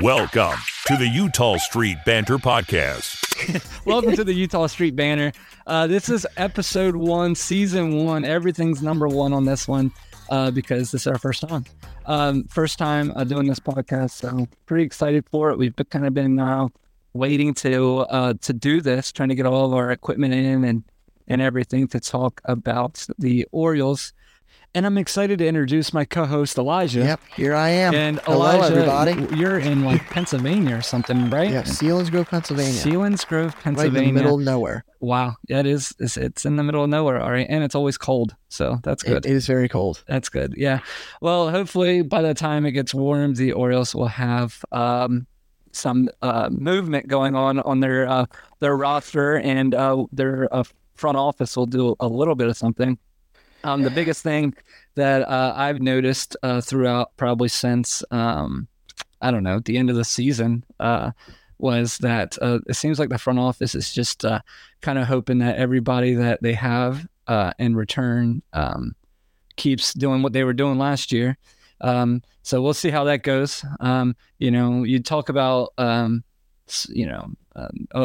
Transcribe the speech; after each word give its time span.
Welcome 0.00 0.58
to 0.86 0.96
the 0.96 1.04
Eutaw 1.04 1.58
Street 1.58 1.98
Banter 2.06 2.38
Podcast. 2.38 3.84
Welcome 3.84 4.16
to 4.16 4.24
the 4.24 4.32
Eutaw 4.32 4.70
Street 4.70 4.96
Banner. 4.96 5.30
Uh, 5.66 5.86
this 5.86 6.08
is 6.08 6.26
episode 6.38 6.96
one, 6.96 7.34
season 7.34 8.06
one. 8.06 8.24
Everything's 8.24 8.82
number 8.82 9.08
one 9.08 9.34
on 9.34 9.44
this 9.44 9.68
one 9.68 9.92
uh, 10.30 10.50
because 10.52 10.90
this 10.90 11.02
is 11.02 11.06
our 11.06 11.18
first 11.18 11.46
time. 11.46 11.66
Um, 12.06 12.44
first 12.44 12.78
time 12.78 13.12
uh, 13.14 13.24
doing 13.24 13.46
this 13.46 13.60
podcast, 13.60 14.12
so 14.12 14.48
pretty 14.64 14.84
excited 14.84 15.26
for 15.30 15.50
it. 15.50 15.58
We've 15.58 15.76
been, 15.76 15.86
kind 15.86 16.06
of 16.06 16.14
been 16.14 16.38
uh, 16.38 16.68
waiting 17.12 17.52
to 17.54 17.98
uh, 17.98 18.34
to 18.40 18.52
do 18.54 18.80
this, 18.80 19.12
trying 19.12 19.28
to 19.28 19.34
get 19.34 19.44
all 19.44 19.66
of 19.66 19.74
our 19.74 19.90
equipment 19.90 20.32
in 20.32 20.64
and 20.64 20.82
and 21.28 21.42
everything 21.42 21.88
to 21.88 22.00
talk 22.00 22.40
about 22.46 23.06
the 23.18 23.46
Orioles. 23.52 24.14
And 24.72 24.86
I'm 24.86 24.98
excited 24.98 25.40
to 25.40 25.46
introduce 25.48 25.92
my 25.92 26.04
co-host 26.04 26.56
Elijah. 26.56 27.00
Yep, 27.00 27.20
here 27.34 27.54
I 27.56 27.70
am. 27.70 27.92
And 27.92 28.20
Hello, 28.20 28.48
Elijah, 28.52 28.76
everybody. 28.76 29.36
you're 29.36 29.58
in 29.58 29.84
like 29.84 30.00
Pennsylvania 30.10 30.76
or 30.76 30.82
something, 30.82 31.28
right? 31.28 31.50
Yeah, 31.50 31.62
Selinsgrove, 31.62 32.28
Pennsylvania. 32.28 32.80
Selinsgrove, 32.80 33.26
Grove, 33.26 33.56
Pennsylvania. 33.62 34.08
in 34.10 34.14
the 34.14 34.20
middle 34.22 34.38
of 34.38 34.44
nowhere. 34.44 34.84
Wow, 35.00 35.34
yeah, 35.48 35.58
it 35.58 35.66
is. 35.66 35.92
It's, 35.98 36.16
it's 36.16 36.44
in 36.44 36.54
the 36.54 36.62
middle 36.62 36.84
of 36.84 36.90
nowhere, 36.90 37.20
all 37.20 37.32
right, 37.32 37.48
and 37.50 37.64
it's 37.64 37.74
always 37.74 37.98
cold, 37.98 38.36
so 38.48 38.78
that's 38.84 39.02
good. 39.02 39.26
It, 39.26 39.30
it 39.30 39.34
is 39.34 39.46
very 39.48 39.68
cold. 39.68 40.04
that's 40.06 40.28
good. 40.28 40.54
Yeah. 40.56 40.80
Well, 41.20 41.50
hopefully 41.50 42.02
by 42.02 42.22
the 42.22 42.34
time 42.34 42.64
it 42.64 42.70
gets 42.70 42.94
warm, 42.94 43.34
the 43.34 43.50
Orioles 43.52 43.92
will 43.92 44.06
have 44.06 44.64
um, 44.70 45.26
some 45.72 46.08
uh, 46.22 46.48
movement 46.52 47.08
going 47.08 47.34
on 47.34 47.58
on 47.60 47.80
their 47.80 48.08
uh, 48.08 48.26
their 48.60 48.76
roster, 48.76 49.36
and 49.40 49.74
uh, 49.74 50.04
their 50.12 50.48
uh, 50.54 50.62
front 50.94 51.16
office 51.16 51.56
will 51.56 51.66
do 51.66 51.96
a 51.98 52.06
little 52.06 52.36
bit 52.36 52.46
of 52.48 52.56
something. 52.56 52.98
Um, 53.64 53.82
the 53.82 53.90
biggest 53.90 54.22
thing 54.22 54.54
that 54.94 55.22
uh, 55.28 55.52
I've 55.56 55.80
noticed 55.80 56.36
uh, 56.42 56.60
throughout, 56.60 57.16
probably 57.16 57.48
since 57.48 58.02
um, 58.10 58.68
I 59.20 59.30
don't 59.30 59.44
know 59.44 59.60
the 59.60 59.76
end 59.76 59.90
of 59.90 59.96
the 59.96 60.04
season, 60.04 60.64
uh, 60.78 61.12
was 61.58 61.98
that 61.98 62.38
uh, 62.40 62.58
it 62.66 62.74
seems 62.74 62.98
like 62.98 63.10
the 63.10 63.18
front 63.18 63.38
office 63.38 63.74
is 63.74 63.92
just 63.92 64.24
uh, 64.24 64.40
kind 64.80 64.98
of 64.98 65.06
hoping 65.06 65.38
that 65.38 65.56
everybody 65.56 66.14
that 66.14 66.42
they 66.42 66.54
have 66.54 67.06
uh, 67.26 67.52
in 67.58 67.76
return 67.76 68.42
um, 68.54 68.94
keeps 69.56 69.92
doing 69.92 70.22
what 70.22 70.32
they 70.32 70.44
were 70.44 70.54
doing 70.54 70.78
last 70.78 71.12
year. 71.12 71.36
Um, 71.82 72.22
so 72.42 72.62
we'll 72.62 72.74
see 72.74 72.90
how 72.90 73.04
that 73.04 73.22
goes. 73.22 73.64
Um, 73.80 74.16
you 74.38 74.50
know, 74.50 74.84
you 74.84 75.02
talk 75.02 75.28
about, 75.28 75.72
um, 75.76 76.24
you 76.88 77.06
know, 77.06 77.30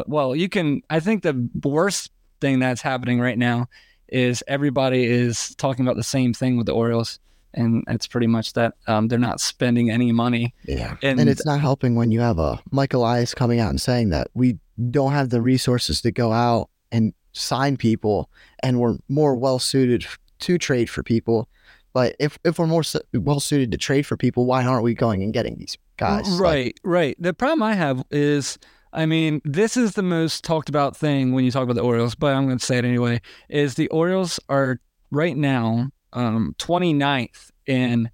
well, 0.07 0.35
you 0.35 0.49
can. 0.49 0.81
I 0.89 0.99
think 0.99 1.23
the 1.23 1.49
worst 1.63 2.11
thing 2.41 2.59
that's 2.59 2.81
happening 2.81 3.21
right 3.21 3.37
now 3.37 3.69
is 4.15 4.41
everybody 4.47 5.03
is 5.03 5.53
talking 5.55 5.85
about 5.85 5.97
the 5.97 6.03
same 6.03 6.33
thing 6.33 6.55
with 6.55 6.65
the 6.65 6.71
Orioles, 6.71 7.19
and 7.53 7.83
it's 7.87 8.07
pretty 8.07 8.27
much 8.27 8.53
that 8.53 8.75
um, 8.87 9.09
they're 9.09 9.19
not 9.19 9.41
spending 9.41 9.91
any 9.91 10.13
money. 10.13 10.53
Yeah. 10.63 10.95
And, 11.03 11.19
And, 11.19 11.29
it's 11.29 11.45
not 11.45 11.59
helping 11.59 11.95
when 11.95 12.11
you 12.11 12.21
have 12.21 12.39
a 12.39 12.61
Mike 12.71 12.93
Elias 12.93 13.33
coming 13.33 13.59
out 13.59 13.69
and 13.69 13.81
saying 13.81 14.09
that 14.11 14.29
we 14.33 14.57
don't 14.89 15.11
have 15.11 15.31
the 15.31 15.41
resources 15.41 16.01
to 16.01 16.11
go 16.11 16.31
out 16.31 16.69
and 16.93 17.13
sign 17.33 17.75
people 17.75 18.29
and 18.63 18.79
we're 18.79 18.97
more 19.09 19.35
well 19.35 19.59
suited 19.59 20.05
to 20.39 20.57
trade 20.57 20.89
for 20.89 21.03
people. 21.03 21.49
But 21.91 22.15
if, 22.17 22.37
if 22.45 22.57
we're 22.57 22.67
more 22.67 22.83
well 23.13 23.41
suited 23.41 23.71
to 23.71 23.77
trade 23.77 24.05
for 24.05 24.15
people, 24.15 24.45
why 24.45 24.65
aren't 24.65 24.83
we 24.83 24.93
going 24.93 25.23
and 25.23 25.33
getting 25.33 25.57
these 25.57 25.77
guys? 25.97 26.29
Like, 26.29 26.41
Right, 26.41 26.79
right. 26.83 27.15
The 27.19 27.33
problem 27.33 27.63
I 27.63 27.73
have 27.73 28.03
is, 28.11 28.57
I 28.95 29.05
mean, 29.05 29.41
this 29.43 29.75
is 29.75 29.93
the 29.93 30.01
most 30.01 30.45
talked 30.45 30.69
about 30.69 30.95
thing 30.95 31.33
when 31.33 31.43
you 31.43 31.51
talk 31.51 31.63
about 31.63 31.75
the 31.75 31.81
Orioles, 31.81 32.15
but 32.15 32.33
I'm 32.33 32.45
going 32.45 32.57
to 32.57 32.65
say 32.65 32.77
it 32.77 32.85
anyway. 32.85 33.21
Is 33.49 33.75
the 33.75 33.89
Orioles 33.89 34.39
are 34.47 34.79
right 35.11 35.35
now 35.35 35.89
um, 36.13 36.55
29th 36.59 37.51
in 37.65 38.09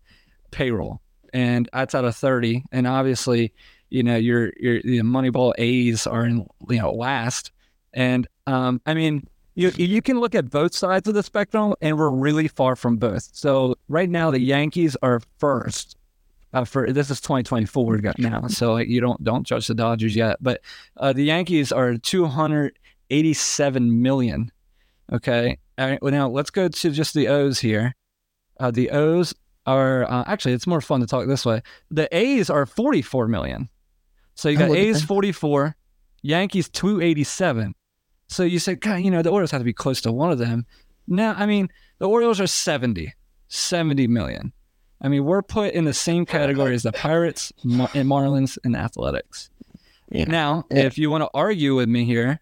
payroll, 0.50 1.00
and 1.34 1.70
that's 1.72 1.94
out 1.94 2.04
of 2.04 2.16
30. 2.16 2.64
And 2.72 2.88
obviously, 2.88 3.54
you 3.92 4.02
know, 4.02 4.16
your 4.16 4.54
your 4.58 4.82
the 4.82 5.02
Moneyball 5.02 5.54
A's 5.60 6.08
are 6.08 6.26
in 6.26 6.48
you 6.68 6.80
know 6.80 6.92
last, 6.92 7.52
and 7.94 8.28
um, 8.48 8.82
I 8.86 8.96
mean. 8.96 9.28
You, 9.54 9.70
you 9.76 10.02
can 10.02 10.22
look 10.22 10.34
at 10.34 10.50
both 10.50 10.74
sides 10.74 11.10
of 11.10 11.14
the 11.14 11.22
spectrum, 11.22 11.76
and 11.82 11.98
we're 11.98 12.10
really 12.10 12.48
far 12.48 12.78
from 12.78 12.96
both. 12.96 13.28
So 13.34 13.76
right 13.90 14.10
now, 14.10 14.32
the 14.32 14.40
Yankees 14.40 14.96
are 15.04 15.22
first, 15.40 15.98
uh, 16.54 16.66
for 16.66 16.92
this 16.92 17.10
is 17.10 17.22
2024 17.22 17.86
we 17.86 18.00
got 18.00 18.20
now, 18.20 18.48
so 18.48 18.78
you 18.78 19.02
don't 19.02 19.24
don't 19.24 19.46
judge 19.46 19.68
the 19.68 19.76
Dodgers 19.76 20.16
yet. 20.16 20.38
But 20.42 20.62
uh, 20.98 21.14
the 21.14 21.24
Yankees 21.24 21.72
are 21.72 21.98
287 21.98 24.02
million. 24.02 24.52
Okay, 25.12 25.58
all 25.78 25.88
right, 25.88 26.02
well, 26.02 26.12
now 26.12 26.30
let's 26.30 26.50
go 26.50 26.68
to 26.68 26.92
just 26.92 27.14
the 27.14 27.28
O's 27.28 27.60
here. 27.60 27.96
Uh, 28.60 28.72
the 28.72 28.92
O's 28.92 29.34
are 29.66 30.10
uh, 30.10 30.24
actually 30.28 30.54
it's 30.54 30.68
more 30.68 30.82
fun 30.82 31.02
to 31.02 31.08
talk 31.08 31.28
this 31.28 31.46
way. 31.46 31.62
The 31.90 32.14
A's 32.16 32.50
are 32.50 32.66
44 32.66 33.28
million. 33.28 33.70
So 34.36 34.50
you 34.50 34.58
got 34.58 34.72
A's 34.72 35.04
44, 35.04 35.76
Yankees 36.22 36.70
287. 36.70 37.76
So 38.28 38.44
you 38.44 38.60
said, 38.60 38.80
God, 38.80 39.02
you 39.02 39.12
know, 39.12 39.22
the 39.22 39.30
Orioles 39.30 39.52
have 39.52 39.62
to 39.62 39.66
be 39.66 39.74
close 39.74 40.02
to 40.02 40.12
one 40.12 40.32
of 40.32 40.40
them. 40.40 40.66
No, 41.08 41.34
I 41.34 41.46
mean, 41.46 41.70
the 42.00 42.08
Orioles 42.08 42.40
are 42.40 42.48
70, 42.48 43.14
70 43.50 44.08
million. 44.08 44.54
I 45.02 45.08
mean, 45.08 45.26
we're 45.26 45.42
put 45.42 45.74
in 45.74 45.86
the 45.86 45.94
same 45.94 46.26
category 46.26 46.76
as 46.76 46.84
the 46.84 46.92
Pirates, 46.92 47.52
Mar- 47.64 47.90
and 47.96 48.08
Marlins, 48.08 48.58
and 48.64 48.76
Athletics. 48.76 49.50
Yeah. 50.10 50.26
Now, 50.26 50.66
Yeah. 50.70 50.82
if 50.84 50.98
you 50.98 51.10
want 51.10 51.24
to 51.24 51.30
argue 51.34 51.76
with 51.76 51.90
me 51.90 52.06
here, 52.06 52.40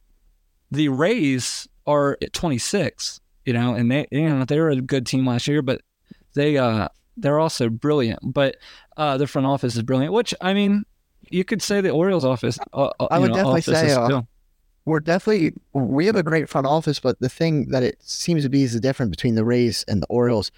the 0.71 0.89
Rays 0.89 1.67
are 1.87 2.17
at 2.21 2.33
26, 2.33 3.21
you 3.45 3.53
know, 3.53 3.73
and 3.75 3.89
they, 3.91 4.07
you 4.11 4.27
know, 4.29 4.43
they 4.45 4.59
were 4.59 4.69
a 4.69 4.81
good 4.81 5.05
team 5.05 5.25
last 5.25 5.47
year, 5.47 5.61
but 5.61 5.81
they, 6.35 6.57
uh, 6.57 6.89
they're 7.15 7.39
also 7.39 7.69
brilliant. 7.69 8.19
But 8.23 8.57
uh, 8.97 9.17
the 9.17 9.27
front 9.27 9.47
office 9.47 9.75
is 9.75 9.83
brilliant, 9.83 10.13
which 10.13 10.33
I 10.41 10.53
mean, 10.53 10.83
you 11.29 11.43
could 11.45 11.61
say 11.61 11.79
the 11.81 11.89
Orioles 11.91 12.25
office. 12.25 12.59
Uh, 12.73 12.89
uh, 12.99 13.07
I 13.11 13.19
would 13.19 13.29
know, 13.29 13.35
definitely 13.35 13.61
say, 13.61 13.91
uh, 13.91 14.21
we're 14.85 14.99
definitely 14.99 15.53
we 15.73 16.05
have 16.07 16.15
a 16.15 16.23
great 16.23 16.49
front 16.49 16.65
office, 16.65 16.99
but 16.99 17.19
the 17.19 17.29
thing 17.29 17.69
that 17.69 17.83
it 17.83 17.97
seems 18.01 18.43
to 18.43 18.49
be 18.49 18.63
is 18.63 18.73
the 18.73 18.79
difference 18.79 19.11
between 19.11 19.35
the 19.35 19.45
Rays 19.45 19.85
and 19.87 20.01
the 20.01 20.07
Orioles 20.07 20.51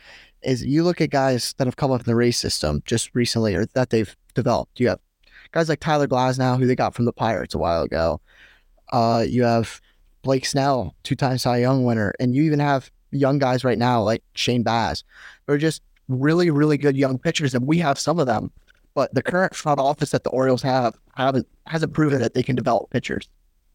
is 0.43 0.63
you 0.63 0.83
look 0.83 1.01
at 1.01 1.09
guys 1.09 1.53
that 1.57 1.67
have 1.67 1.75
come 1.75 1.91
up 1.91 2.01
in 2.01 2.05
the 2.05 2.15
Rays 2.15 2.37
system 2.37 2.81
just 2.85 3.13
recently 3.13 3.55
or 3.55 3.65
that 3.67 3.89
they've 3.89 4.15
developed. 4.33 4.79
You 4.79 4.89
have 4.89 4.99
guys 5.51 5.69
like 5.69 5.79
Tyler 5.79 6.07
Glasnow, 6.07 6.57
who 6.57 6.65
they 6.65 6.75
got 6.75 6.95
from 6.95 7.05
the 7.05 7.13
Pirates 7.13 7.55
a 7.55 7.59
while 7.59 7.83
ago. 7.83 8.21
Uh, 8.91 9.23
you 9.27 9.43
have 9.43 9.81
Blake 10.21 10.45
Snell, 10.45 10.95
two-time 11.03 11.37
Cy 11.37 11.57
Young 11.57 11.83
winner, 11.83 12.13
and 12.19 12.35
you 12.35 12.43
even 12.43 12.59
have 12.59 12.91
young 13.11 13.39
guys 13.39 13.63
right 13.63 13.77
now 13.77 14.01
like 14.01 14.23
Shane 14.33 14.63
Baz. 14.63 15.03
They're 15.45 15.57
just 15.57 15.81
really, 16.07 16.49
really 16.49 16.77
good 16.77 16.97
young 16.97 17.17
pitchers, 17.17 17.53
and 17.53 17.67
we 17.67 17.77
have 17.79 17.99
some 17.99 18.19
of 18.19 18.27
them. 18.27 18.51
But 18.93 19.13
the 19.13 19.23
current 19.23 19.55
front 19.55 19.79
office 19.79 20.11
that 20.11 20.23
the 20.23 20.29
Orioles 20.31 20.61
have 20.63 20.97
haven't 21.15 21.47
hasn't 21.65 21.93
proven 21.93 22.19
that 22.19 22.33
they 22.33 22.43
can 22.43 22.55
develop 22.55 22.89
pitchers. 22.89 23.29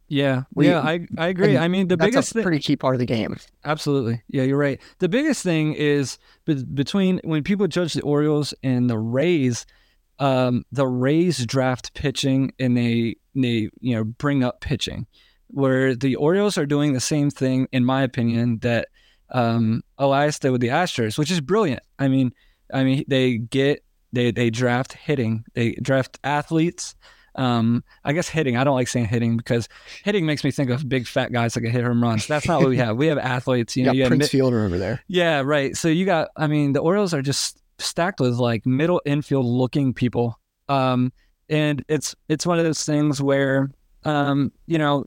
Yeah, 0.09 0.43
we- 0.55 0.69
yeah, 0.69 0.81
I, 0.81 1.06
I 1.19 1.28
agree. 1.28 1.56
I 1.56 1.69
mean, 1.69 1.89
the 1.89 1.97
That's 1.97 2.11
biggest 2.11 2.31
a 2.31 2.34
thing, 2.34 2.43
pretty 2.44 2.59
key 2.61 2.77
part 2.77 2.94
of 2.94 2.99
the 3.00 3.06
game. 3.06 3.37
Absolutely. 3.65 4.22
Yeah, 4.28 4.44
you're 4.44 4.59
right. 4.59 4.81
The 4.99 5.09
biggest 5.09 5.43
thing 5.43 5.75
is 5.75 6.19
be- 6.44 6.65
between 6.65 7.21
when 7.25 7.43
people 7.43 7.67
judge 7.67 7.94
the 7.94 8.03
Orioles 8.03 8.55
and 8.62 8.89
the 8.89 8.99
Rays, 8.99 9.67
um, 10.19 10.65
the 10.72 10.87
Rays 10.87 11.44
draft 11.44 11.94
pitching 11.94 12.53
and 12.59 12.77
they 12.77 13.17
they 13.34 13.69
you 13.81 13.94
know 13.97 14.05
bring 14.05 14.43
up 14.44 14.61
pitching, 14.61 15.06
where 15.49 15.94
the 15.94 16.17
Orioles 16.17 16.56
are 16.56 16.67
doing 16.67 16.93
the 16.93 17.00
same 17.00 17.31
thing, 17.31 17.69
in 17.73 17.84
my 17.84 18.03
opinion, 18.03 18.59
that 18.61 18.88
um, 19.31 19.83
Elias 19.99 20.38
did 20.38 20.50
with 20.50 20.61
the 20.61 20.69
Astros, 20.69 21.19
which 21.19 21.31
is 21.31 21.41
brilliant. 21.41 21.81
I 21.99 22.09
mean, 22.09 22.33
I 22.73 22.84
mean 22.84 23.05
they 23.09 23.38
get 23.38 23.83
they 24.12 24.31
they 24.31 24.50
draft 24.50 24.93
hitting, 24.94 25.44
they 25.55 25.73
draft 25.83 26.19
athletes. 26.25 26.94
Um, 27.37 27.85
I 28.05 28.13
guess 28.13 28.29
hitting. 28.29 28.57
I 28.57 28.65
don't 28.65 28.75
like 28.75 28.89
saying 28.89 29.07
hitting 29.07 29.37
because 29.37 29.69
hitting 30.05 30.25
makes 30.27 30.43
me 30.43 30.51
think 30.51 30.71
of 30.71 30.89
big 30.89 31.07
fat 31.07 31.33
guys 31.33 31.55
that 31.55 31.61
can 31.61 31.71
hit 31.71 31.85
home 31.85 32.03
runs. 32.03 32.27
That's 32.27 32.49
not 32.49 32.61
what 32.61 32.71
we 32.71 32.79
have. 32.79 32.97
We 32.97 33.07
have 33.09 33.19
athletes. 33.19 33.77
You 33.77 33.83
You 33.83 33.87
know, 33.87 33.93
you 33.93 34.03
have 34.05 34.11
Prince 34.11 34.25
mi- 34.25 34.39
Fielder 34.39 34.65
over 34.65 34.79
there. 34.79 35.03
yeah, 35.09 35.41
right. 35.45 35.77
So 35.77 35.89
you 35.89 36.07
got. 36.07 36.29
I 36.37 36.47
mean, 36.47 36.73
the 36.73 36.81
Orioles 36.81 37.13
are 37.15 37.23
just 37.23 37.61
stacked 37.79 38.21
with 38.21 38.35
like 38.38 38.65
middle 38.65 39.03
infield 39.05 39.44
looking 39.44 39.93
people. 39.93 40.38
Um, 40.69 41.12
and 41.49 41.85
it's 41.88 42.15
it's 42.29 42.47
one 42.47 42.59
of 42.59 42.65
those 42.65 42.85
things 42.85 43.21
where, 43.23 43.71
um, 44.05 44.50
you 44.67 44.79
know, 44.79 45.05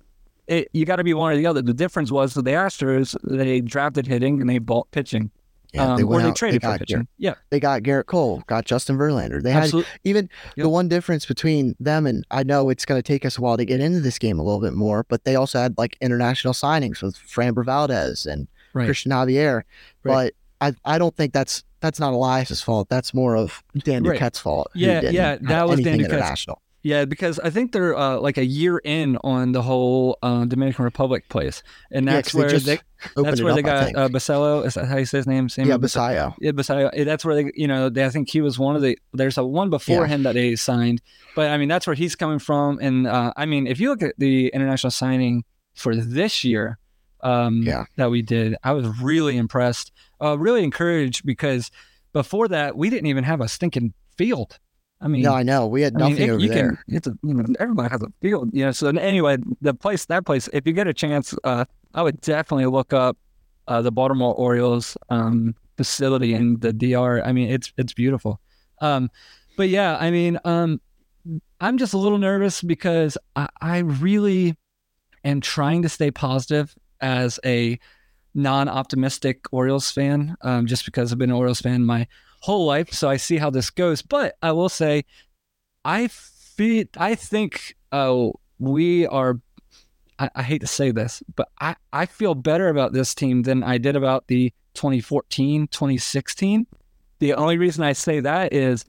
it, 0.48 0.70
you 0.72 0.86
got 0.86 0.98
to 0.98 1.04
be 1.04 1.14
one 1.14 1.32
or 1.34 1.36
the 1.36 1.46
other. 1.48 1.62
The 1.62 1.74
difference 1.74 2.12
was 2.12 2.36
with 2.36 2.46
the 2.46 2.52
Astros, 2.52 3.16
they 3.24 3.60
drafted 3.62 4.08
hitting 4.08 4.40
and 4.40 4.50
they 4.50 4.60
bought 4.60 4.90
pitching. 4.92 5.32
Yeah, 5.74 5.94
um, 5.94 6.02
or 6.02 6.06
went 6.08 6.24
they 6.24 6.30
out, 6.30 6.36
traded 6.36 6.62
for 6.62 6.68
got 6.70 6.80
pitching. 6.80 6.96
Garrett, 6.96 7.08
Yeah, 7.20 7.36
they 7.52 7.60
got 7.60 7.84
Gerrit 7.84 8.08
Cole, 8.08 8.44
got 8.48 8.66
Justin 8.66 8.98
Verlander. 8.98 9.42
They 9.42 9.52
had 9.52 9.72
even 10.04 10.28
Yep. 10.56 10.64
the 10.64 10.70
one 10.70 10.88
difference 10.88 11.26
between 11.28 11.76
them 11.80 12.08
and 12.08 12.26
I 12.32 12.42
know 12.44 12.70
it's 12.70 12.86
going 12.86 12.98
to 12.98 13.04
take 13.06 13.24
us 13.26 13.38
a 13.38 13.42
while 13.42 13.56
to 13.58 13.66
get 13.66 13.80
into 13.80 14.00
this 14.00 14.18
game 14.18 14.40
a 14.40 14.44
little 14.44 14.62
bit 14.62 14.74
more, 14.74 15.06
but 15.10 15.26
they 15.26 15.36
also 15.36 15.60
had 15.60 15.78
like 15.78 15.96
international 16.02 16.54
signings 16.54 17.02
with 17.04 17.16
Framber 17.18 17.64
Valdez 17.64 18.26
and 18.26 18.48
Right. 18.74 18.90
Cristian 18.90 19.08
Javier. 19.12 19.64
Right. 20.04 20.34
But 20.60 20.76
I 20.86 20.94
I 20.96 20.98
don't 20.98 21.16
think 21.16 21.34
that's 21.34 21.64
that's 21.82 22.00
not 22.00 22.14
Elias's 22.14 22.62
fault. 22.62 22.90
That's 22.90 23.14
more 23.14 23.36
of 23.36 23.64
Dan 23.78 24.04
Right. 24.04 24.36
Fault. 24.36 24.70
Yeah, 24.76 25.02
yeah, 25.10 25.38
that 25.42 25.68
was 25.70 25.80
Dan 25.82 25.98
Duquette's- 26.00 26.06
international. 26.14 26.62
Yeah, 26.82 27.04
because 27.06 27.40
I 27.40 27.50
think 27.50 27.74
they're 27.74 27.98
uh, 27.98 28.20
like 28.20 28.38
a 28.38 28.46
year 28.46 28.78
in 28.78 29.18
on 29.24 29.52
the 29.52 29.62
whole 29.62 30.18
uh, 30.24 30.46
Dominican 30.46 30.86
Republic 30.86 31.28
place, 31.28 31.62
and 31.92 32.06
Yeah, 32.06 32.14
that's 32.14 32.32
they 32.32 32.40
where 32.40 32.60
they 32.60 32.80
that's 33.16 33.42
where 33.42 33.52
up, 33.52 33.56
they 33.58 33.62
got 33.62 33.96
uh, 33.96 34.08
Basallo. 34.10 34.66
Is 34.66 34.76
that 34.76 34.86
how 34.86 34.96
you 34.98 35.06
say 35.06 35.18
his 35.18 35.28
name? 35.28 35.50
Samuel 35.50 35.74
yeah, 35.80 35.86
Basallo. 35.86 36.36
Yeah, 36.40 36.52
Basallo. 36.52 37.06
That's 37.06 37.26
where 37.26 37.36
they, 37.36 37.52
you 37.54 37.68
know, 37.68 37.90
they, 37.90 38.06
I 38.06 38.10
think 38.10 38.30
he 38.30 38.40
was 38.40 38.58
one 38.58 38.78
of 38.78 38.82
the. 38.82 38.98
There's 39.14 39.38
a 39.38 39.46
one 39.46 39.70
before 39.70 40.04
Yeah. 40.04 40.08
him 40.08 40.24
that 40.24 40.36
they 40.36 40.56
signed, 40.56 41.02
but 41.36 41.50
I 41.52 41.58
mean 41.58 41.68
that's 41.68 41.86
where 41.86 41.96
he's 41.96 42.16
coming 42.16 42.40
from. 42.40 42.80
And 42.82 43.08
uh, 43.08 43.34
I 43.36 43.46
mean, 43.46 43.68
if 43.68 43.80
you 43.82 43.90
look 43.90 44.02
at 44.04 44.16
the 44.18 44.48
international 44.48 44.92
signing 44.92 45.44
for 45.76 45.96
this 45.96 46.46
year, 46.46 46.78
um, 47.22 47.64
Yeah. 47.64 47.86
that 47.98 48.10
we 48.10 48.22
did, 48.22 48.56
I 48.64 48.72
was 48.72 48.88
really 49.02 49.36
impressed, 49.36 49.92
uh, 50.22 50.38
really 50.38 50.64
encouraged 50.64 51.26
because 51.26 51.72
before 52.14 52.48
that 52.48 52.78
we 52.78 52.90
didn't 52.90 53.08
even 53.08 53.26
have 53.26 53.42
a 53.42 53.50
stinking 53.50 53.94
field. 54.18 54.60
I 55.02 55.08
mean, 55.08 55.22
No, 55.22 55.34
I 55.34 55.44
know. 55.44 55.66
We 55.68 55.82
had 55.82 55.96
I 55.96 56.00
mean, 56.00 56.10
nothing 56.12 56.28
it- 56.28 56.32
over 56.32 56.42
you 56.42 56.50
there. 56.50 56.70
Can, 56.88 56.96
it's 56.96 57.08
a, 57.08 57.18
you 57.24 57.34
know, 57.34 57.46
everybody 57.60 57.90
has 57.90 58.02
a 58.02 58.12
field, 58.22 58.50
you 58.54 58.66
know. 58.66 58.72
So 58.72 58.90
anyway, 58.90 59.38
the 59.62 59.74
place, 59.74 60.06
that 60.06 60.26
place, 60.26 60.50
if 60.52 60.68
you 60.68 60.74
get 60.74 60.88
a 60.88 60.94
chance, 60.94 61.34
uh, 61.44 61.66
I 61.94 62.02
would 62.02 62.20
definitely 62.22 62.66
look 62.66 62.92
up 62.94 63.18
uh, 63.68 63.82
the 63.82 63.92
Baltimore 63.92 64.34
Orioles 64.36 64.98
um, 65.10 65.56
facility 65.78 66.34
in 66.34 66.60
the 66.60 66.74
DR. 66.74 67.22
I 67.24 67.32
mean, 67.32 67.50
it's 67.50 67.72
it's 67.78 67.94
beautiful. 67.94 68.42
Um, 68.82 69.10
but 69.56 69.70
yeah, 69.70 69.98
I 70.00 70.12
mean, 70.12 70.38
um, 70.44 70.82
I'm 71.62 71.78
just 71.78 71.94
a 71.94 71.98
little 71.98 72.18
nervous 72.18 72.62
because 72.62 73.18
I, 73.36 73.48
I 73.62 73.78
really 73.80 74.56
am 75.24 75.40
trying 75.42 75.82
to 75.84 75.90
stay 75.90 76.12
positive 76.12 76.74
as 77.02 77.40
a 77.46 77.80
non-optimistic 78.34 79.46
Orioles 79.52 79.92
fan, 79.92 80.36
um, 80.42 80.66
just 80.66 80.86
because 80.86 81.12
I've 81.12 81.18
been 81.20 81.30
an 81.30 81.36
Orioles 81.36 81.62
fan 81.62 81.86
my 81.86 82.08
whole 82.42 82.66
life. 82.66 82.92
So 82.94 83.10
I 83.10 83.18
see 83.18 83.38
how 83.38 83.50
this 83.50 83.70
goes. 83.70 84.02
But 84.02 84.36
I 84.42 84.52
will 84.52 84.70
say, 84.70 85.06
I 85.86 86.08
feel, 86.08 86.86
I 86.98 87.16
think 87.16 87.76
uh, 87.92 88.28
we 88.60 89.06
are. 89.08 89.40
I, 90.20 90.30
I 90.36 90.44
hate 90.44 90.60
to 90.62 90.68
say 90.68 90.92
this, 90.92 91.24
but 91.36 91.48
I, 91.62 91.76
I 91.94 92.06
feel 92.06 92.36
better 92.36 92.68
about 92.68 92.92
this 92.94 93.16
team 93.16 93.44
than 93.44 93.64
I 93.64 93.78
did 93.78 93.96
about 93.96 94.28
the 94.28 94.52
2014, 94.74 95.68
2016. 95.68 96.68
The 97.20 97.34
only 97.34 97.58
reason 97.58 97.84
I 97.84 97.94
say 97.94 98.20
that 98.20 98.52
is 98.54 98.86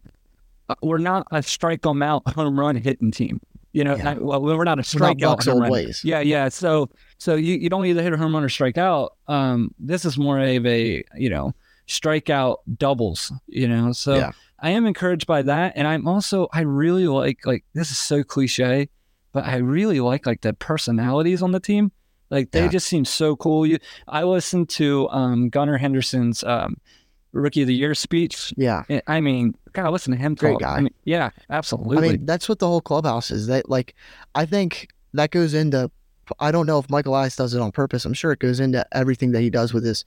uh, 0.69 0.75
we're 0.83 0.99
not 0.99 1.27
a 1.31 1.43
strike 1.43 1.83
them 1.83 2.03
out 2.03 2.23
home 2.35 2.59
run 2.59 2.75
hitting 2.77 3.11
team. 3.13 3.41
You 3.73 3.85
know, 3.85 3.95
Yeah. 3.97 4.11
I- 4.11 4.15
well, 4.15 4.41
we're 4.43 4.65
not 4.65 4.81
a 4.81 4.83
strikeout 4.83 5.45
home 5.45 5.61
run. 5.61 5.71
ways. 5.71 6.03
Yeah, 6.05 6.19
yeah. 6.21 6.49
So 6.49 6.91
so 7.19 7.37
you, 7.37 7.55
you 7.57 7.69
don't 7.69 7.87
either 7.87 8.03
hit 8.03 8.13
a 8.13 8.17
home 8.17 8.35
run 8.35 8.43
or 8.43 8.49
strike 8.49 8.79
out. 8.79 9.13
Um, 9.29 9.73
this 9.79 10.05
is 10.05 10.19
more 10.19 10.41
of 10.41 10.67
a 10.67 11.05
you 11.17 11.31
know 11.31 11.55
strikeout 11.91 12.59
doubles. 12.79 13.33
You 13.47 13.69
know, 13.69 13.93
so 13.93 14.15
Yeah. 14.17 14.33
I 14.61 14.71
am 14.71 14.87
encouraged 14.87 15.27
by 15.27 15.43
that, 15.43 15.73
and 15.77 15.87
I'm 15.89 16.07
also 16.07 16.49
I 16.53 16.61
really 16.63 17.09
like 17.09 17.45
like 17.45 17.65
this 17.75 17.91
is 17.91 17.99
so 17.99 18.23
cliche, 18.23 18.89
but 19.33 19.45
I 19.45 19.57
really 19.57 20.01
like 20.01 20.25
like 20.27 20.41
the 20.43 20.53
personalities 20.55 21.43
on 21.43 21.53
the 21.53 21.61
team. 21.61 21.93
Like 22.31 22.53
they 22.53 22.63
Yeah. 22.65 22.69
just 22.69 22.87
seem 22.87 23.05
so 23.05 23.35
cool. 23.37 23.67
You, 23.67 23.79
I 24.07 24.23
listened 24.23 24.69
to 24.71 25.09
um, 25.11 25.49
Gunnar 25.49 25.79
Henderson's 25.79 26.45
um, 26.45 26.77
Rookie 27.33 27.63
of 27.63 27.67
the 27.69 27.75
Year 27.75 27.95
speech. 27.95 28.55
Yeah. 28.57 28.85
and- 28.89 29.03
I 29.09 29.21
mean, 29.21 29.57
gotta 29.73 29.91
listen 29.91 30.13
to 30.13 30.19
him 30.19 30.35
Great 30.37 30.53
talk. 30.53 30.61
guy. 30.61 30.77
I 30.77 30.81
mean, 30.81 30.95
yeah, 31.05 31.31
absolutely. 31.49 31.97
I 31.99 32.13
mean, 32.13 32.27
that's 32.27 32.49
what 32.49 32.61
the 32.61 32.69
whole 32.69 32.81
clubhouse 32.81 33.31
is. 33.33 33.49
That 33.49 33.69
like, 33.69 33.95
I 34.35 34.47
think 34.47 34.89
that 35.15 35.31
goes 35.33 35.55
into. 35.55 35.91
I 36.39 36.53
don't 36.53 36.67
know 36.67 36.79
if 36.79 36.89
Michael 36.89 37.15
Elias 37.15 37.35
does 37.35 37.55
it 37.55 37.61
on 37.61 37.73
purpose. 37.73 38.05
I'm 38.05 38.15
sure 38.15 38.31
it 38.31 38.39
goes 38.39 38.61
into 38.61 38.87
everything 38.93 39.33
that 39.33 39.41
he 39.41 39.51
does 39.51 39.75
with 39.75 39.85
his 39.85 40.05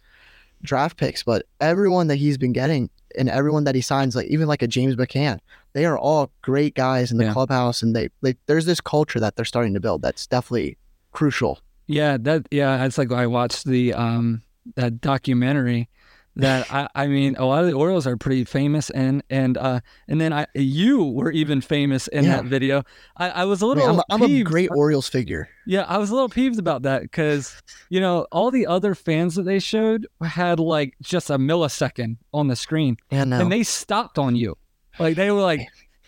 draft 0.63 0.97
picks. 0.97 1.23
But 1.23 1.45
everyone 1.61 2.07
that 2.07 2.15
he's 2.15 2.37
been 2.37 2.53
getting 2.53 2.89
and 3.17 3.29
everyone 3.29 3.63
that 3.65 3.75
he 3.75 3.81
signs, 3.81 4.15
like 4.15 4.27
even 4.27 4.47
like 4.47 4.61
a 4.61 4.67
James 4.67 4.95
McCann, 4.95 5.39
they 5.73 5.85
are 5.85 5.97
all 5.97 6.31
great 6.41 6.73
guys 6.75 7.11
in 7.11 7.17
the 7.17 7.25
Yeah. 7.25 7.33
clubhouse, 7.33 7.81
and 7.83 7.95
they 7.95 8.09
like 8.21 8.37
there's 8.47 8.65
this 8.65 8.81
culture 8.81 9.19
that 9.19 9.35
they're 9.35 9.45
starting 9.45 9.73
to 9.75 9.79
build. 9.79 10.01
That's 10.01 10.25
definitely 10.27 10.77
crucial. 11.11 11.59
Yeah, 11.87 12.17
that 12.21 12.47
yeah, 12.51 12.83
it's 12.85 12.97
like 12.97 13.11
I 13.11 13.27
watched 13.27 13.65
the 13.65 13.93
um 13.93 14.41
that 14.75 15.01
documentary 15.01 15.89
that 16.35 16.65
I 16.73 16.87
I 16.95 17.07
mean 17.07 17.35
a 17.37 17.45
lot 17.45 17.63
of 17.63 17.69
the 17.69 17.75
Orioles 17.75 18.07
are 18.07 18.17
pretty 18.17 18.43
famous 18.43 18.89
and 18.89 19.21
and 19.29 19.57
uh 19.57 19.81
and 20.07 20.19
then 20.19 20.33
I 20.33 20.47
you 20.55 21.03
were 21.03 21.31
even 21.31 21.61
famous 21.61 22.07
in 22.07 22.25
Yeah. 22.25 22.37
that 22.37 22.45
video. 22.45 22.83
I, 23.17 23.29
I 23.29 23.45
was 23.45 23.61
a 23.61 23.67
little 23.67 23.87
mean, 23.87 24.01
I'm, 24.09 24.21
I'm 24.23 24.31
a 24.31 24.43
great 24.43 24.69
Orioles 24.71 25.07
figure. 25.07 25.47
Yeah, 25.67 25.85
I 25.87 25.97
was 25.99 26.09
a 26.09 26.13
little 26.13 26.29
peeved 26.29 26.57
about 26.59 26.81
that 26.83 27.03
because 27.03 27.55
you 27.89 27.99
know 28.01 28.25
all 28.31 28.49
the 28.51 28.65
other 28.65 28.95
fans 28.95 29.35
that 29.35 29.43
they 29.43 29.59
showed 29.59 30.07
had 30.23 30.59
like 30.59 30.95
just 31.01 31.29
a 31.29 31.37
millisecond 31.37 32.17
on 32.33 32.47
the 32.47 32.55
screen 32.55 32.97
Yeah, 33.11 33.25
no, 33.25 33.39
and 33.39 33.51
they 33.51 33.61
stopped 33.63 34.17
on 34.17 34.35
you, 34.35 34.57
like 34.99 35.15
they 35.15 35.29
were 35.29 35.41
like, 35.41 35.67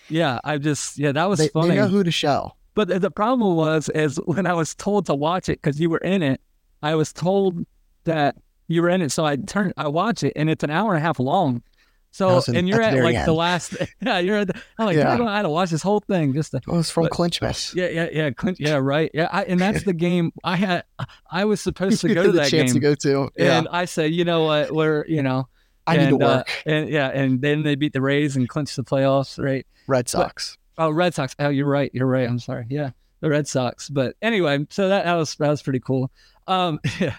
yeah, 0.09 0.39
I 0.43 0.57
just 0.57 0.97
yeah 0.97 1.11
that 1.11 1.29
was 1.29 1.37
they, 1.39 1.49
funny. 1.49 1.69
they 1.69 1.75
know 1.75 1.87
who 1.87 2.03
to 2.03 2.11
show. 2.11 2.53
But 2.73 2.87
the- 2.89 2.99
the 2.99 3.11
problem 3.11 3.55
was, 3.55 3.89
is 3.89 4.17
when 4.25 4.45
I 4.47 4.53
was 4.53 4.75
told 4.75 5.05
to 5.05 5.13
watch 5.15 5.49
it 5.49 5.61
because 5.61 5.79
you 5.79 5.89
were 5.89 5.99
in 5.99 6.21
it, 6.23 6.41
I 6.83 6.95
was 6.95 7.13
told 7.13 7.65
that 8.03 8.35
you 8.67 8.81
were 8.81 8.89
in 8.89 9.01
it. 9.01 9.11
So 9.11 9.25
I 9.25 9.35
turned, 9.35 9.73
I 9.77 9.87
watch 9.87 10.23
it, 10.23 10.33
and 10.35 10.49
it's 10.49 10.63
an 10.63 10.69
hour 10.69 10.93
and 10.93 10.97
a 11.03 11.05
half 11.05 11.19
long. 11.19 11.63
So 12.11 12.41
in- 12.47 12.55
and 12.55 12.69
you're 12.69 12.81
at 12.81 12.93
at 12.93 13.03
like 13.03 13.25
the 13.25 13.33
last, 13.33 13.75
yeah, 14.01 14.19
you're 14.19 14.37
at. 14.37 14.47
The, 14.47 14.61
I'm 14.79 14.85
like, 14.85 14.95
Yeah. 14.95 15.13
I 15.13 15.17
don't 15.17 15.27
I 15.27 15.35
had 15.35 15.41
to 15.43 15.49
watch 15.49 15.69
this 15.69 15.81
whole 15.81 15.99
thing 15.99 16.33
just 16.33 16.51
to. 16.51 16.61
Oh, 16.67 16.79
it's 16.79 16.89
from 16.89 17.03
But- 17.03 17.11
Clinchmas. 17.11 17.75
Yeah, 17.75 17.89
yeah, 17.89 18.07
yeah, 18.11 18.29
Clinch. 18.31 18.57
yeah, 18.59 18.75
right, 18.75 19.11
yeah, 19.13 19.27
I, 19.33 19.43
and 19.43 19.59
that's 19.59 19.83
the 19.83 19.91
game 20.07 20.31
I 20.43 20.55
had. 20.55 20.85
I 21.29 21.43
was 21.43 21.59
supposed 21.59 21.99
to 22.01 22.13
go 22.13 22.23
to 22.23 22.31
the 22.31 22.39
that 22.39 22.49
chance 22.49 22.71
game, 22.71 22.75
to 22.75 22.79
go 22.79 22.95
to. 22.95 23.29
Yeah, 23.37 23.57
and 23.57 23.67
I 23.69 23.83
said, 23.83 24.13
you 24.13 24.23
know 24.23 24.43
what, 24.45 24.71
we're 24.71 25.05
you 25.07 25.23
know, 25.23 25.49
I 25.85 25.97
need 25.97 26.07
and, 26.07 26.19
to 26.19 26.25
uh, 26.25 26.35
work. 26.37 26.49
and 26.65 26.87
yeah, 26.89 27.09
and 27.09 27.41
then 27.41 27.63
they 27.63 27.75
beat 27.75 27.91
the 27.91 28.01
Rays 28.01 28.37
and 28.37 28.47
clinched 28.47 28.77
the 28.77 28.83
playoffs, 28.85 29.37
right? 29.43 29.67
Red 29.87 30.07
Sox. 30.07 30.57
Oh, 30.77 30.89
Red 30.91 31.13
Sox. 31.13 31.35
Oh, 31.39 31.49
you're 31.49 31.67
right. 31.67 31.91
You're 31.93 32.07
right. 32.07 32.27
I'm 32.29 32.39
sorry. 32.39 32.65
Yeah, 32.69 32.91
the 33.19 33.29
Red 33.29 33.45
Sox. 33.45 33.89
But 33.89 34.15
anyway, 34.21 34.65
so 34.69 34.87
that, 34.87 35.03
that 35.03 35.13
was 35.15 35.35
that 35.35 35.49
was 35.49 35.61
pretty 35.61 35.81
cool. 35.81 36.11
Um, 36.47 36.79
yeah. 37.01 37.15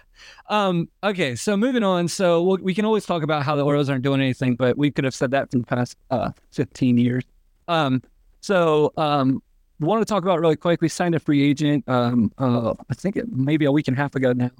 Um, 0.48 0.88
okay, 1.02 1.34
so 1.34 1.56
moving 1.56 1.82
on. 1.82 2.08
So 2.08 2.42
we'll, 2.42 2.58
we 2.58 2.74
can 2.74 2.84
always 2.84 3.06
talk 3.06 3.22
about 3.22 3.42
how 3.42 3.56
the 3.56 3.64
Orioles 3.64 3.88
aren't 3.88 4.02
doing 4.02 4.20
anything, 4.20 4.56
but 4.56 4.76
we 4.76 4.90
could 4.90 5.04
have 5.04 5.14
said 5.14 5.30
that 5.32 5.50
for 5.50 5.58
the 5.58 5.64
past 5.64 5.96
uh, 6.10 6.30
15 6.52 6.98
years. 6.98 7.24
Um, 7.68 8.02
so 8.40 8.92
um, 8.96 9.42
want 9.80 10.00
to 10.00 10.04
talk 10.04 10.22
about 10.22 10.40
really 10.40 10.56
quick. 10.56 10.80
We 10.80 10.88
signed 10.88 11.14
a 11.14 11.20
free 11.20 11.42
agent. 11.42 11.84
Um, 11.88 12.32
uh, 12.38 12.74
I 12.88 12.94
think 12.94 13.16
it 13.16 13.30
maybe 13.30 13.64
a 13.64 13.72
week 13.72 13.88
and 13.88 13.96
a 13.96 14.00
half 14.00 14.14
ago 14.14 14.32
now. 14.32 14.50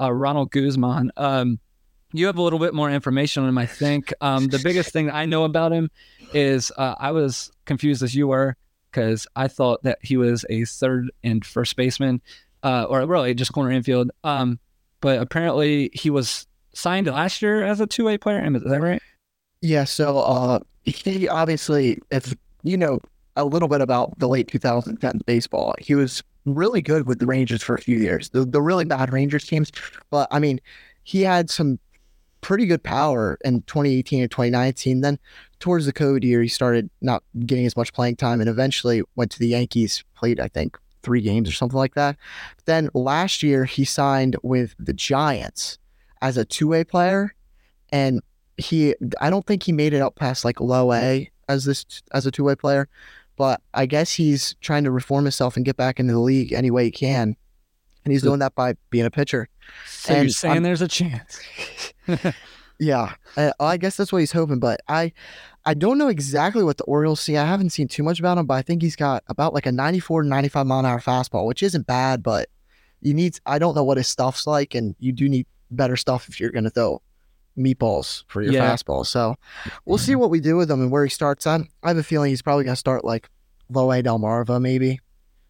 Uh, 0.00 0.12
Ronald 0.12 0.50
Guzman. 0.50 1.10
Um, 1.16 1.58
you 2.12 2.26
have 2.26 2.38
a 2.38 2.42
little 2.42 2.58
bit 2.58 2.74
more 2.74 2.90
information 2.90 3.42
on 3.42 3.48
him, 3.48 3.58
I 3.58 3.66
think. 3.66 4.12
Um, 4.20 4.46
the 4.48 4.58
biggest 4.58 4.92
thing 4.92 5.10
I 5.10 5.26
know 5.26 5.44
about 5.44 5.72
him 5.72 5.90
is 6.32 6.72
uh, 6.76 6.94
I 6.98 7.10
was 7.12 7.50
confused 7.64 8.02
as 8.02 8.14
you 8.14 8.28
were 8.28 8.56
because 8.90 9.26
I 9.36 9.48
thought 9.48 9.82
that 9.82 9.98
he 10.02 10.16
was 10.16 10.44
a 10.48 10.64
third 10.64 11.10
and 11.22 11.44
first 11.44 11.76
baseman, 11.76 12.22
uh, 12.62 12.84
or 12.88 13.04
really 13.06 13.34
just 13.34 13.52
corner 13.52 13.70
infield. 13.70 14.10
Um, 14.24 14.58
but 15.06 15.22
apparently 15.22 15.88
he 15.92 16.10
was 16.10 16.48
signed 16.74 17.06
last 17.06 17.40
year 17.40 17.62
as 17.62 17.80
a 17.80 17.86
two 17.86 18.04
way 18.04 18.18
player. 18.18 18.44
Is 18.44 18.64
that 18.64 18.80
right? 18.80 19.00
Yeah, 19.60 19.84
so 19.84 20.18
uh, 20.18 20.58
he 20.82 21.28
obviously, 21.28 22.00
if 22.10 22.34
you 22.64 22.76
know 22.76 22.98
a 23.36 23.44
little 23.44 23.68
bit 23.68 23.80
about 23.80 24.18
the 24.18 24.26
late 24.26 24.48
2010 24.48 25.20
baseball, 25.24 25.76
he 25.78 25.94
was 25.94 26.24
really 26.44 26.82
good 26.82 27.06
with 27.06 27.20
the 27.20 27.26
Rangers 27.26 27.62
for 27.62 27.76
a 27.76 27.80
few 27.80 27.98
years. 27.98 28.30
The, 28.30 28.44
the 28.44 28.60
really 28.60 28.84
bad 28.84 29.12
Rangers 29.12 29.46
teams, 29.46 29.70
but 30.10 30.26
I 30.32 30.40
mean, 30.40 30.60
he 31.04 31.22
had 31.22 31.50
some 31.50 31.78
pretty 32.40 32.66
good 32.66 32.82
power 32.82 33.38
in 33.44 33.62
2018 33.62 34.22
and 34.22 34.30
2019. 34.30 35.02
Then 35.02 35.20
towards 35.60 35.86
the 35.86 35.92
COVID 35.92 36.24
year, 36.24 36.42
he 36.42 36.48
started 36.48 36.90
not 37.00 37.22
getting 37.46 37.64
as 37.64 37.76
much 37.76 37.92
playing 37.92 38.16
time, 38.16 38.40
and 38.40 38.50
eventually 38.50 39.04
went 39.14 39.30
to 39.30 39.38
the 39.38 39.46
Yankees. 39.46 40.02
Played, 40.16 40.40
I 40.40 40.48
think, 40.48 40.76
three 41.06 41.22
games 41.22 41.48
or 41.48 41.52
something 41.52 41.78
like 41.78 41.94
that. 41.94 42.16
Then 42.66 42.90
last 42.92 43.42
year, 43.42 43.64
he 43.64 43.84
signed 43.86 44.36
with 44.42 44.74
the 44.78 44.92
Giants 44.92 45.78
as 46.20 46.36
a 46.36 46.44
two-way 46.44 46.84
player, 46.84 47.34
and 47.90 48.20
he 48.58 48.94
I 49.20 49.30
don't 49.30 49.46
think 49.46 49.62
he 49.62 49.72
made 49.72 49.94
it 49.94 50.00
up 50.02 50.16
past 50.16 50.44
like 50.44 50.60
low 50.60 50.92
A 50.92 51.30
as 51.48 51.64
this 51.64 51.86
as 52.12 52.26
a 52.26 52.30
two 52.30 52.44
way 52.44 52.54
player, 52.56 52.88
but 53.36 53.60
I 53.72 53.86
guess 53.86 54.12
he's 54.12 54.54
trying 54.60 54.84
to 54.84 54.90
reform 54.90 55.24
himself 55.24 55.56
and 55.56 55.64
get 55.64 55.76
back 55.76 56.00
into 56.00 56.12
the 56.12 56.18
league 56.20 56.52
any 56.52 56.70
way 56.70 56.84
he 56.86 56.90
can, 56.90 57.36
and 58.04 58.12
he's 58.12 58.22
doing 58.22 58.40
that 58.40 58.54
by 58.54 58.74
being 58.90 59.06
a 59.06 59.10
pitcher. 59.10 59.48
So 59.86 60.12
you're 60.12 60.22
And 60.22 60.32
saying 60.32 60.54
I'm- 60.54 60.62
there's 60.64 60.82
a 60.82 60.88
chance. 60.88 61.40
Yeah, 62.78 63.14
I 63.58 63.78
guess 63.78 63.96
that's 63.96 64.12
what 64.12 64.18
he's 64.18 64.32
hoping, 64.32 64.58
but 64.58 64.80
I 64.86 65.12
I 65.66 65.74
don't 65.74 65.98
know 65.98 66.08
exactly 66.08 66.62
what 66.64 66.76
the 66.78 66.84
Orioles 66.84 67.20
see. 67.20 67.36
I 67.36 67.44
haven't 67.44 67.70
seen 67.70 67.88
too 67.88 68.02
much 68.04 68.18
about 68.20 68.38
him, 68.38 68.46
but 68.46 68.54
I 68.54 68.62
think 68.62 68.80
he's 68.82 68.96
got 68.96 69.24
about 69.26 69.52
like 69.52 69.66
a 69.66 69.72
94, 69.72 70.22
95 70.22 70.66
mile 70.66 70.78
an 70.78 70.86
hour 70.86 71.00
fastball, 71.00 71.44
which 71.46 71.62
isn't 71.62 71.86
bad, 71.86 72.22
but 72.22 72.48
you 73.00 73.12
need 73.12 73.38
I 73.44 73.58
don't 73.58 73.74
know 73.74 73.84
what 73.84 73.96
his 73.98 74.08
stuff's 74.08 74.46
like, 74.46 74.74
and 74.74 74.94
you 75.00 75.12
do 75.12 75.28
need 75.28 75.46
better 75.70 75.96
stuff 75.96 76.28
if 76.28 76.40
you're 76.40 76.50
going 76.50 76.64
to 76.64 76.70
throw 76.70 77.02
meatballs 77.58 78.24
for 78.28 78.42
your 78.42 78.52
Yeah. 78.52 78.72
fastball. 78.72 79.04
So 79.04 79.36
we'll 79.84 79.98
see 79.98 80.14
what 80.14 80.30
we 80.30 80.40
do 80.40 80.56
with 80.56 80.70
him 80.70 80.80
and 80.80 80.90
where 80.90 81.04
he 81.04 81.10
starts 81.10 81.46
on. 81.46 81.68
I 81.82 81.88
have 81.88 81.96
a 81.96 82.02
feeling 82.02 82.30
he's 82.30 82.42
probably 82.42 82.64
going 82.64 82.74
to 82.74 82.78
start 82.80 83.04
like 83.04 83.28
low 83.68 83.90
A 83.92 84.02
Delmarva, 84.02 84.60
maybe. 84.60 85.00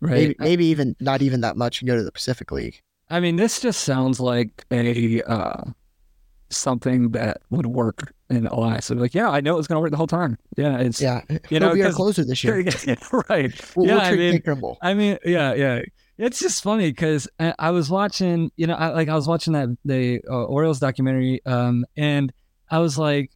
Right. 0.00 0.10
Maybe, 0.12 0.36
maybe 0.38 0.64
even 0.66 0.96
not 1.00 1.22
even 1.22 1.40
that 1.42 1.56
much 1.56 1.80
and 1.80 1.88
go 1.88 1.96
to 1.96 2.02
the 2.02 2.12
Pacific 2.12 2.52
League. 2.52 2.80
I 3.08 3.20
mean, 3.20 3.36
this 3.36 3.60
just 3.60 3.82
sounds 3.82 4.18
like 4.20 4.64
a 4.70 5.22
uh, 5.22 5.64
something 6.50 7.10
that 7.12 7.38
would 7.50 7.66
work 7.66 8.12
in 8.30 8.46
Elias. 8.46 8.86
So 8.86 8.94
like, 8.94 9.14
yeah, 9.14 9.30
I 9.30 9.40
know 9.40 9.54
it 9.54 9.56
was 9.56 9.66
going 9.66 9.76
to 9.76 9.80
work 9.80 9.90
the 9.90 9.96
whole 9.96 10.06
time. 10.06 10.38
Yeah, 10.56 10.78
it's 10.78 11.00
Yeah, 11.00 11.22
you 11.50 11.60
know 11.60 11.74
be 11.74 11.82
our 11.82 11.92
closer 11.92 12.24
this 12.24 12.42
year. 12.42 12.56
right. 13.28 13.76
We'll, 13.76 13.86
yeah, 13.86 13.94
we'll 13.94 14.00
I 14.00 14.16
mean, 14.16 14.42
Trimble. 14.42 14.78
I 14.82 14.94
mean, 14.94 15.18
yeah, 15.24 15.54
yeah. 15.54 15.82
It's 16.18 16.40
just 16.40 16.62
funny 16.62 16.90
because 16.90 17.28
I, 17.38 17.54
I 17.58 17.70
was 17.70 17.90
watching, 17.90 18.50
you 18.56 18.66
know, 18.66 18.74
I, 18.74 18.88
like 18.88 19.08
I 19.08 19.14
was 19.14 19.28
watching 19.28 19.52
that 19.52 19.68
the 19.84 20.22
uh, 20.28 20.44
Orioles 20.44 20.80
documentary, 20.80 21.44
um, 21.44 21.84
and 21.96 22.32
I 22.70 22.78
was 22.78 22.98
like, 22.98 23.30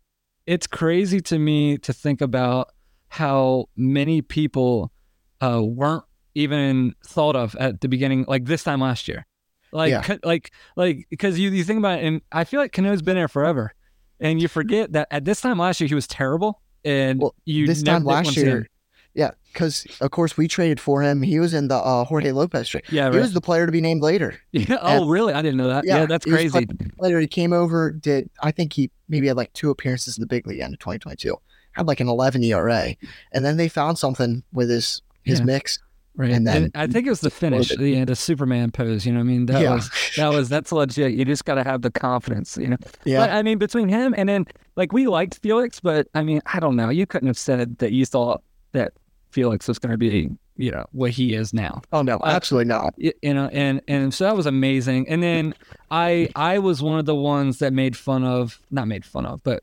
it's 0.47 0.67
crazy 0.67 1.21
to 1.21 1.39
me 1.39 1.79
to 1.79 1.93
think 1.93 2.21
about 2.21 2.69
how 3.09 3.67
many 3.77 4.23
people 4.23 4.93
uh, 5.41 5.61
weren't 5.63 6.05
even 6.35 6.95
thought 7.05 7.37
of 7.37 7.55
at 7.57 7.81
the 7.81 7.89
beginning, 7.89 8.25
like 8.29 8.45
this 8.45 8.63
time 8.63 8.81
last 8.81 9.09
year, 9.09 9.27
like, 9.73 9.91
Yeah. 9.91 10.17
like, 10.25 10.51
like, 10.77 11.07
because 11.11 11.39
you 11.39 11.51
you 11.51 11.65
think 11.65 11.79
about 11.79 11.99
it, 12.01 12.05
and 12.07 12.21
I 12.33 12.45
feel 12.45 12.61
like 12.61 12.73
Cano's 12.73 13.03
been 13.03 13.17
there 13.17 13.29
forever, 13.29 13.73
and 14.19 14.41
you 14.41 14.49
forget 14.49 14.93
that 14.93 15.09
at 15.11 15.25
this 15.25 15.41
time 15.41 15.59
last 15.59 15.81
year 15.81 15.89
he 15.89 15.95
was 15.95 16.07
terrible, 16.07 16.61
and 16.85 17.21
Well, 17.21 17.35
you 17.45 17.67
this 17.67 17.83
time 17.83 18.05
last 18.05 18.29
to 18.29 18.33
see 18.35 18.41
him. 18.43 18.47
year, 18.49 18.69
yeah, 19.15 19.31
because 19.53 19.87
of 20.01 20.11
course 20.11 20.37
we 20.37 20.49
traded 20.49 20.81
for 20.81 21.03
him. 21.03 21.23
He 21.23 21.39
was 21.41 21.53
in 21.55 21.69
the 21.69 21.77
uh, 21.77 22.05
Jorge 22.05 22.33
Lopez 22.33 22.69
trade. 22.69 22.85
yeah, 22.91 23.11
He 23.13 23.19
was 23.19 23.33
the 23.33 23.41
player 23.41 23.67
to 23.67 23.73
be 23.73 23.81
named 23.81 24.03
later. 24.03 24.41
yeah. 24.53 24.79
Oh, 24.81 25.09
really? 25.09 25.33
I 25.33 25.43
didn't 25.43 25.57
know 25.59 25.69
that. 25.69 25.85
Yeah, 25.85 26.01
Yeah, 26.01 26.07
that's 26.07 26.25
crazy. 26.25 26.67
Later, 26.99 27.19
he 27.21 27.27
came 27.27 27.53
over. 27.53 27.91
Did 27.93 28.31
I 28.43 28.51
think 28.53 28.73
he 28.73 28.91
maybe 29.09 29.27
had 29.27 29.37
like 29.37 29.53
two 29.53 29.71
appearances 29.71 30.17
in 30.17 30.23
the 30.23 30.27
big 30.29 30.47
league 30.47 30.61
end 30.61 30.75
of 30.75 30.79
2022. 30.81 31.37
Had 31.73 31.87
like 31.87 32.01
an 32.01 32.09
11 32.09 32.43
ERA, 32.45 32.95
and 33.33 33.45
then 33.45 33.57
they 33.57 33.69
found 33.69 33.99
something 33.99 34.43
with 34.53 34.69
his 34.71 35.03
his 35.23 35.39
Yeah. 35.41 35.45
mix. 35.47 35.79
Right. 36.17 36.33
And 36.33 36.47
then 36.47 36.71
I 36.75 36.87
think 36.87 37.07
it 37.07 37.11
was 37.11 37.21
the 37.21 37.31
finish, 37.31 37.69
the, 37.75 38.05
the 38.05 38.17
Superman 38.17 38.73
pose. 38.73 39.07
You 39.07 39.13
know, 39.13 39.21
what 39.21 39.25
I 39.25 39.29
mean, 39.29 39.47
that 39.47 39.63
yeah, 39.63 39.75
was 39.75 39.91
that 40.17 40.29
was 40.29 40.49
that's 40.49 40.71
legit. 40.73 41.13
You 41.13 41.25
just 41.25 41.45
got 41.45 41.55
to 41.55 41.65
have 41.65 41.83
the 41.83 41.91
confidence. 41.91 42.57
You 42.57 42.69
know. 42.69 42.77
yeah. 43.05 43.21
But 43.21 43.31
I 43.31 43.43
mean, 43.43 43.59
between 43.59 43.89
him 43.89 44.15
and 44.19 44.29
then 44.29 44.47
like 44.77 44.93
we 44.93 45.07
liked 45.07 45.39
Felix, 45.39 45.81
but 45.81 46.09
I 46.15 46.23
mean, 46.23 46.43
I 46.47 46.61
don't 46.61 46.77
know. 46.77 46.91
You 46.91 47.07
couldn't 47.07 47.29
have 47.29 47.39
said 47.39 47.79
that 47.79 47.93
you 47.93 48.05
thought 48.05 48.43
that 48.73 48.93
Felix 49.31 49.67
was 49.69 49.79
going 49.79 49.93
to 49.93 49.97
be, 49.97 50.29
you 50.57 50.71
know, 50.73 50.85
what 50.93 51.11
he 51.13 51.35
is 51.35 51.55
now. 51.55 51.81
oh 51.93 52.03
no, 52.03 52.21
absolutely 52.25 52.67
not. 52.69 52.93
Y- 52.99 53.13
You 53.23 53.33
know, 53.33 53.49
and 53.53 53.81
and 53.89 54.13
so 54.13 54.25
that 54.25 54.37
was 54.37 54.47
amazing. 54.47 55.09
And 55.09 55.23
then 55.23 55.55
I 55.91 56.29
I 56.35 56.59
was 56.59 56.83
one 56.83 56.99
of 56.99 57.07
the 57.07 57.15
ones 57.15 57.61
that 57.61 57.73
made 57.73 57.97
fun 57.97 58.25
of, 58.25 58.61
not 58.71 58.89
made 58.89 59.05
fun 59.07 59.25
of, 59.25 59.43
but 59.45 59.63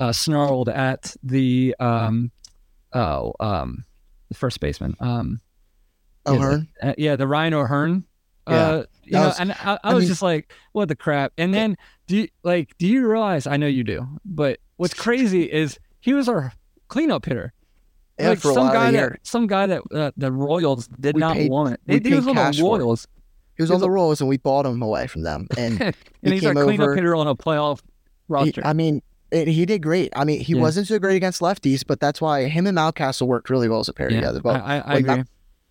uh, 0.00 0.12
snarled 0.12 0.68
at 0.68 1.16
the 1.24 1.74
um, 1.80 2.30
oh 2.94 3.34
um, 3.40 3.84
the 4.28 4.34
first 4.36 4.60
baseman 4.60 4.96
um. 5.00 5.40
Yeah, 6.32 6.38
O'Hearn. 6.38 6.68
uh, 6.82 6.94
yeah, 6.98 7.16
the 7.16 7.26
Ryan 7.26 7.54
O'Hearn. 7.54 8.04
Yeah, 8.48 8.54
Uh, 8.54 8.84
you 9.04 9.12
know, 9.12 9.26
was- 9.26 9.40
and 9.40 9.52
I, 9.52 9.56
I 9.74 9.78
I 9.84 9.94
was 9.94 10.02
mean- 10.02 10.08
just 10.08 10.22
like, 10.22 10.52
what 10.72 10.88
the 10.88 10.96
crap? 10.96 11.32
And 11.38 11.52
then 11.52 11.76
do 12.06 12.16
you 12.18 12.28
like 12.42 12.76
do 12.78 12.86
you 12.86 13.06
realize 13.06 13.46
I 13.46 13.56
know 13.56 13.66
you 13.66 13.84
do, 13.84 14.06
but 14.24 14.58
what's 14.76 14.94
crazy 14.94 15.44
is 15.44 15.78
he 16.00 16.14
was 16.14 16.28
our 16.28 16.52
cleanup 16.88 17.24
hitter. 17.26 17.52
Yeah, 18.18 18.30
like 18.30 18.38
for 18.40 18.50
a 18.50 18.54
some 18.54 18.64
while 18.66 18.72
guy 18.72 18.90
that 18.92 19.18
some 19.22 19.46
guy 19.46 19.66
that 19.66 19.82
uh, 19.94 20.10
the 20.16 20.32
Royals 20.32 20.88
did 21.00 21.14
We 21.16 21.20
not 21.20 21.36
paid- 21.36 21.50
want. 21.50 21.78
we 21.86 22.00
He, 22.00 22.08
he 22.08 22.14
was 22.14 22.26
on 22.26 22.34
the 22.34 22.40
cash 22.42 22.58
for 22.58 22.76
it. 22.76 22.82
Royals, 22.82 23.06
He 23.56 23.62
was 23.62 23.70
on 23.70 23.80
the 23.80 23.90
Royals, 23.90 24.20
and 24.20 24.28
we 24.28 24.38
bought 24.38 24.66
him 24.66 24.82
away 24.82 25.06
from 25.06 25.22
them. 25.22 25.46
And 25.58 25.80
and 25.80 25.94
he 26.22 26.32
he's 26.32 26.44
our 26.46 26.54
cleanup 26.54 26.80
over- 26.80 26.94
hitter 26.96 27.14
on 27.14 27.26
a 27.28 27.36
playoff 27.36 27.80
he, 27.80 27.84
roster. 28.28 28.62
I 28.66 28.72
mean, 28.72 29.02
it, 29.30 29.46
he 29.46 29.66
did 29.66 29.82
great. 29.82 30.10
I 30.16 30.24
mean, 30.24 30.40
he 30.40 30.54
Yeah. 30.54 30.62
wasn't 30.62 30.86
so 30.88 30.98
great 30.98 31.16
against 31.16 31.40
lefties, 31.42 31.84
but 31.86 32.00
that's 32.00 32.20
why 32.20 32.44
him 32.48 32.66
and 32.66 32.76
Mountcastle 32.78 33.26
worked 33.28 33.50
really 33.50 33.68
well 33.68 33.80
as 33.80 33.88
a 33.88 33.92
pair 33.92 34.10
yeah, 34.10 34.16
together. 34.20 34.40
But 34.40 34.62
I, 34.62 34.78
I 34.78 34.94
when 34.94 35.10
agree. 35.10 35.24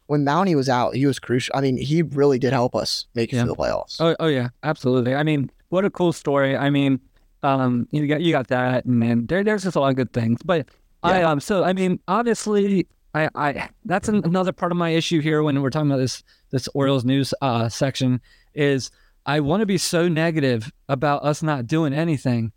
When 0.07 0.25
Mountie 0.25 0.55
was 0.55 0.67
out, 0.69 0.95
he 0.95 1.05
was 1.05 1.19
crucial. 1.19 1.55
I 1.55 1.61
mean, 1.61 1.77
he 1.77 2.01
really 2.01 2.39
did 2.39 2.53
help 2.53 2.75
us 2.75 3.05
make 3.13 3.31
it 3.31 3.35
Yeah. 3.37 3.43
to 3.43 3.49
the 3.49 3.55
playoffs. 3.55 3.97
Oh, 3.99 4.15
oh 4.19 4.27
yeah, 4.27 4.49
absolutely. 4.63 5.13
I 5.15 5.23
mean, 5.23 5.51
what 5.69 5.83
a 5.85 5.89
cool 5.89 6.13
story. 6.13 6.55
I 6.57 6.69
mean, 6.69 6.99
um, 7.43 7.87
you 7.91 8.07
got 8.07 8.21
you 8.21 8.31
got 8.31 8.47
that, 8.47 8.85
and 8.85 9.01
then 9.03 9.25
there, 9.27 9.43
there's 9.43 9.63
just 9.63 9.75
a 9.75 9.79
lot 9.79 9.89
of 9.89 9.95
good 9.95 10.11
things. 10.13 10.41
But 10.43 10.67
I 11.03 11.21
um, 11.23 11.39
so 11.39 11.63
I 11.63 11.73
mean, 11.73 11.99
obviously, 12.07 12.87
I, 13.13 13.29
I 13.35 13.69
that's 13.85 14.07
an, 14.09 14.21
another 14.25 14.51
part 14.51 14.71
of 14.71 14.77
my 14.77 14.89
issue 14.89 15.19
here 15.21 15.43
when 15.43 15.61
we're 15.61 15.69
talking 15.69 15.89
about 15.91 15.97
this 15.99 16.23
this 16.51 16.67
Orioles 16.73 17.03
news 17.05 17.33
uh 17.41 17.67
section 17.69 18.21
is 18.53 18.89
I 19.25 19.41
want 19.41 19.59
to 19.59 19.65
be 19.65 19.77
so 19.77 20.07
negative 20.07 20.71
about 20.87 21.23
us 21.23 21.43
not 21.43 21.67
doing 21.67 21.93
anything, 21.93 22.53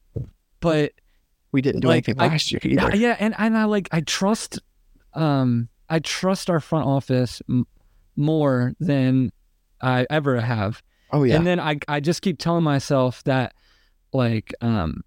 but 0.61 0.93
We 1.53 1.61
didn't 1.63 1.81
do 1.81 1.89
Like, 1.89 2.09
anything 2.09 2.21
I- 2.23 2.29
last 2.29 2.53
year 2.53 2.61
yeah, 2.63 2.87
either. 2.87 2.97
yeah, 2.97 3.17
and 3.19 3.35
and 3.39 3.59
I 3.59 3.65
like 3.65 3.89
I 3.91 4.01
trust, 4.03 4.61
um, 5.15 5.69
I 5.91 5.99
trust 5.99 6.49
our 6.49 6.61
front 6.61 6.87
office 6.87 7.43
m- 7.49 7.67
more 8.17 8.73
than 8.81 9.33
I 9.83 10.07
ever 10.09 10.41
have. 10.41 10.83
Oh 11.13 11.25
yeah, 11.25 11.37
And 11.37 11.47
then 11.47 11.59
I 11.61 11.79
I 11.89 12.01
just 12.01 12.23
keep 12.23 12.39
telling 12.39 12.63
myself 12.65 13.23
that 13.25 13.53
like 14.13 14.55
um 14.61 15.03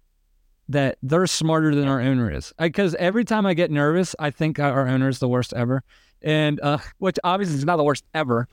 that 0.68 0.96
they're 1.02 1.26
smarter 1.26 1.74
than 1.74 1.88
our 1.88 2.00
owner 2.00 2.30
is. 2.30 2.52
Because 2.58 2.94
every 2.96 3.24
time 3.24 3.46
I 3.46 3.54
get 3.54 3.70
nervous, 3.70 4.14
I 4.18 4.30
think 4.30 4.58
our 4.58 4.86
owner 4.88 5.08
is 5.08 5.18
the 5.18 5.28
worst 5.28 5.52
ever. 5.54 5.82
And 6.22 6.60
uh 6.60 6.78
which 6.98 7.18
obviously 7.24 7.56
is 7.56 7.64
not 7.64 7.76
the 7.76 7.84
worst 7.84 8.04
ever, 8.14 8.48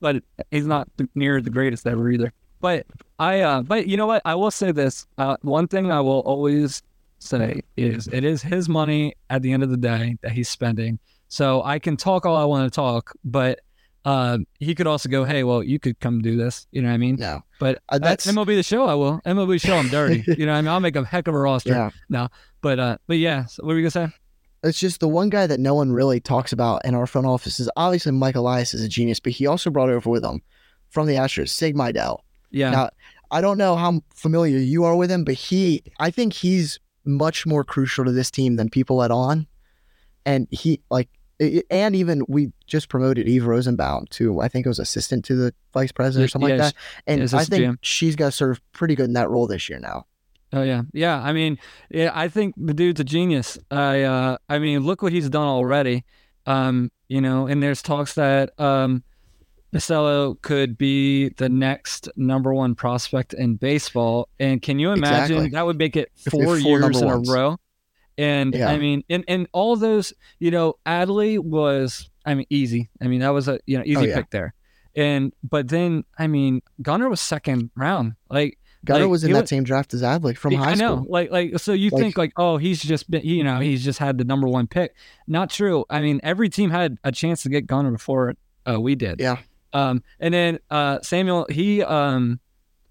but 0.00 0.22
he's 0.50 0.66
not 0.66 0.88
near 1.14 1.40
the 1.40 1.50
greatest 1.50 1.86
ever 1.86 2.10
either. 2.10 2.32
But 2.60 2.86
I 3.18 3.40
uh 3.42 3.62
but 3.62 3.86
you 3.86 3.96
know 3.96 4.06
what? 4.06 4.22
I 4.24 4.34
will 4.34 4.50
say 4.50 4.72
this. 4.72 5.06
Uh 5.18 5.36
one 5.42 5.68
thing 5.68 5.90
I 5.92 6.00
will 6.00 6.20
always 6.20 6.82
say 7.18 7.62
is 7.76 8.08
it 8.08 8.24
is 8.24 8.42
his 8.42 8.68
money 8.68 9.14
at 9.28 9.42
the 9.42 9.52
end 9.52 9.62
of 9.62 9.70
the 9.70 9.76
day 9.76 10.16
that 10.22 10.32
he's 10.32 10.48
spending. 10.48 10.98
So 11.28 11.62
I 11.62 11.78
can 11.78 11.96
talk 11.96 12.24
all 12.26 12.36
I 12.36 12.44
want 12.44 12.70
to 12.70 12.74
talk, 12.74 13.12
but 13.24 13.60
uh, 14.04 14.38
he 14.58 14.74
could 14.74 14.86
also 14.86 15.08
go, 15.08 15.24
hey, 15.24 15.44
well, 15.44 15.62
you 15.62 15.78
could 15.78 16.00
come 16.00 16.22
do 16.22 16.36
this. 16.36 16.66
You 16.72 16.80
know 16.82 16.88
what 16.88 16.94
I 16.94 16.98
mean? 16.98 17.16
no, 17.16 17.42
But 17.60 17.82
Uh, 17.88 17.98
that's 17.98 18.24
that's- 18.24 18.34
MLB 18.34 18.56
the 18.56 18.62
show. 18.62 18.86
I 18.86 18.94
will 18.94 19.20
MLB 19.26 19.60
show. 19.60 19.76
I'm 19.76 19.88
dirty. 19.88 20.24
you 20.38 20.46
know, 20.46 20.52
what 20.52 20.58
I 20.58 20.60
mean, 20.62 20.68
I'll 20.68 20.80
make 20.80 20.96
a 20.96 21.04
heck 21.04 21.28
of 21.28 21.34
a 21.34 21.38
roster. 21.38 21.70
yeah. 21.70 21.90
No, 22.08 22.28
But 22.62 22.78
uh, 22.78 22.96
but 23.06 23.18
yeah. 23.18 23.44
So 23.46 23.62
what 23.64 23.74
were 23.74 23.78
you 23.78 23.82
gonna 23.90 24.08
say? 24.08 24.14
It's 24.64 24.80
just 24.80 24.98
the 25.00 25.08
one 25.08 25.28
guy 25.28 25.46
that 25.46 25.60
no 25.60 25.74
one 25.74 25.92
really 25.92 26.18
talks 26.20 26.52
about 26.52 26.84
in 26.84 26.94
our 26.94 27.06
front 27.06 27.26
office 27.28 27.60
is 27.60 27.70
obviously 27.76 28.10
Mike 28.12 28.34
Elias 28.34 28.74
is 28.74 28.82
a 28.82 28.88
genius, 28.88 29.20
but 29.20 29.32
he 29.32 29.46
also 29.46 29.70
brought 29.70 29.88
over 29.90 30.08
with 30.10 30.24
him 30.24 30.40
from 30.90 31.06
the 31.06 31.14
Astros, 31.14 31.50
Sig 31.50 31.76
Mejdal. 31.76 32.18
Yeah. 32.50 32.70
Now, 32.70 32.90
I 33.30 33.40
don't 33.40 33.58
know 33.58 33.76
how 33.76 34.00
familiar 34.14 34.58
you 34.58 34.82
are 34.84 34.96
with 34.96 35.10
him, 35.12 35.22
but 35.22 35.34
he, 35.34 35.82
I 36.00 36.10
think 36.10 36.32
he's 36.32 36.80
much 37.04 37.46
more 37.46 37.62
crucial 37.62 38.04
to 38.06 38.10
this 38.10 38.30
team 38.32 38.56
than 38.56 38.68
people 38.70 38.96
let 38.96 39.10
on. 39.12 39.46
And 40.26 40.48
he, 40.50 40.80
like, 40.90 41.08
and 41.70 41.94
even 41.94 42.24
we 42.28 42.52
just 42.66 42.88
promoted 42.88 43.28
Eve 43.28 43.46
Rosenbaum 43.46 44.06
to, 44.10 44.40
I 44.40 44.48
think 44.48 44.66
it 44.66 44.68
was 44.68 44.78
assistant 44.78 45.24
to 45.26 45.36
the 45.36 45.54
vice 45.72 45.92
president 45.92 46.26
or 46.26 46.28
something 46.28 46.50
yeah, 46.50 46.56
like 46.56 46.74
that. 46.74 46.80
And 47.06 47.22
I 47.34 47.44
think 47.44 47.64
GM. 47.64 47.78
she's 47.80 48.16
going 48.16 48.30
to 48.30 48.36
serve 48.36 48.60
pretty 48.72 48.94
good 48.94 49.06
in 49.06 49.12
that 49.12 49.30
role 49.30 49.46
this 49.46 49.68
year 49.68 49.78
now. 49.78 50.06
Oh 50.52 50.62
yeah, 50.62 50.82
yeah. 50.92 51.20
I 51.20 51.32
mean, 51.32 51.58
yeah. 51.90 52.10
I 52.14 52.28
think 52.28 52.54
the 52.56 52.72
dude's 52.72 53.00
a 53.00 53.04
genius. 53.04 53.58
I, 53.70 54.02
uh, 54.02 54.38
I 54.48 54.58
mean, 54.58 54.80
look 54.80 55.02
what 55.02 55.12
he's 55.12 55.28
done 55.28 55.46
already. 55.46 56.04
Um, 56.46 56.90
you 57.08 57.20
know, 57.20 57.46
and 57.46 57.62
there's 57.62 57.82
talks 57.82 58.14
that 58.14 58.58
um, 58.58 59.02
Basallo 59.74 60.40
could 60.40 60.78
be 60.78 61.28
the 61.30 61.48
next 61.50 62.08
number 62.16 62.54
one 62.54 62.74
prospect 62.74 63.34
in 63.34 63.56
baseball. 63.56 64.28
And 64.40 64.62
can 64.62 64.78
you 64.78 64.92
imagine 64.92 65.36
Exactly. 65.36 65.48
that 65.50 65.66
would 65.66 65.78
make 65.78 65.96
it 65.96 66.10
If 66.24 66.32
we 66.32 66.40
have 66.40 66.46
four, 66.46 66.60
four 66.60 66.68
years 66.68 67.00
in 67.00 67.06
ones. 67.06 67.28
a 67.28 67.32
row? 67.32 67.58
And 68.18 68.52
Yeah. 68.54 68.68
I 68.68 68.78
mean, 68.78 69.04
and 69.08 69.24
and 69.28 69.46
all 69.52 69.76
those, 69.76 70.12
you 70.40 70.50
know, 70.50 70.74
Adley 70.84 71.38
was, 71.38 72.10
I 72.26 72.34
mean, 72.34 72.46
easy. 72.50 72.90
I 73.00 73.06
mean, 73.06 73.20
that 73.20 73.30
was 73.30 73.48
a 73.48 73.60
you 73.66 73.78
know 73.78 73.84
easy 73.86 73.96
Oh, 73.96 74.02
yeah. 74.02 74.16
pick 74.16 74.30
there. 74.30 74.54
And 74.96 75.32
but 75.48 75.68
then, 75.68 76.04
I 76.18 76.26
mean, 76.26 76.60
Gunnar 76.82 77.08
was 77.08 77.20
second 77.20 77.70
round. 77.76 78.14
Like 78.28 78.58
Gunnar 78.84 79.02
Like, 79.04 79.10
was 79.10 79.24
in 79.24 79.32
that 79.32 79.42
was- 79.42 79.50
same 79.50 79.62
draft 79.64 79.94
as 79.94 80.02
Adley 80.02 80.36
from 80.36 80.54
high 80.54 80.72
I 80.72 80.74
know. 80.74 80.96
school. 80.96 81.06
Like, 81.08 81.30
like, 81.30 81.58
so 81.60 81.72
you 81.72 81.90
Like- 81.90 82.02
think 82.02 82.18
like, 82.18 82.32
oh, 82.36 82.56
he's 82.56 82.82
just 82.82 83.08
been, 83.10 83.22
you 83.24 83.44
know, 83.44 83.60
he's 83.60 83.84
just 83.84 83.98
had 84.00 84.18
the 84.18 84.24
number 84.24 84.48
one 84.48 84.66
pick. 84.66 84.94
Not 85.28 85.50
true. 85.50 85.84
I 85.88 86.00
mean, 86.00 86.20
every 86.24 86.48
team 86.48 86.70
had 86.70 86.98
a 87.04 87.12
chance 87.12 87.42
to 87.44 87.48
get 87.48 87.66
Gunnar 87.66 87.92
before 87.92 88.34
uh, 88.68 88.80
we 88.80 88.94
did. 88.96 89.20
Yeah. 89.20 89.38
Um, 89.72 90.02
and 90.18 90.32
then 90.34 90.58
uh, 90.70 90.98
Samuel, 91.02 91.46
he, 91.50 91.82
um, 91.82 92.40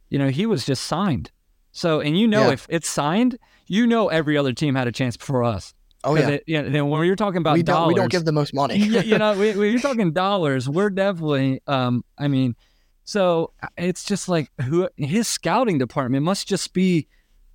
you 0.09 0.19
know, 0.19 0.29
he 0.29 0.45
was 0.45 0.65
just 0.65 0.83
signed. 0.85 1.31
So, 1.71 1.99
and 1.99 2.17
you 2.17 2.27
know, 2.27 2.47
Yeah. 2.47 2.53
if 2.53 2.67
it's 2.69 2.89
signed, 2.89 3.37
you 3.67 3.87
know, 3.87 4.07
every 4.07 4.37
other 4.37 4.53
team 4.53 4.75
had 4.75 4.87
a 4.87 4.91
chance 4.91 5.17
before 5.17 5.43
us. 5.43 5.73
Oh 6.03 6.15
yeah, 6.15 6.29
It, 6.29 6.43
yeah. 6.47 6.61
Then 6.61 6.89
when 6.89 7.05
you're 7.05 7.15
talking 7.15 7.39
about 7.39 7.55
we 7.55 7.63
don't 7.63 7.75
dollars, 7.75 7.93
we 7.93 7.99
don't 7.99 8.11
give 8.11 8.25
the 8.25 8.31
most 8.31 8.53
money. 8.53 8.77
yeah, 8.77 9.01
you 9.01 9.17
know, 9.17 9.37
we, 9.37 9.55
when 9.55 9.71
you're 9.71 9.81
talking 9.81 10.11
dollars, 10.13 10.69
we're 10.69 10.89
definitely. 10.89 11.61
Um, 11.67 12.03
I 12.17 12.27
mean, 12.27 12.55
so 13.03 13.51
uh, 13.61 13.67
it's 13.77 14.03
just 14.03 14.29
like 14.29 14.51
who 14.61 14.87
his 14.97 15.27
scouting 15.27 15.77
department 15.77 16.23
must 16.23 16.47
just 16.47 16.73
be, 16.73 17.07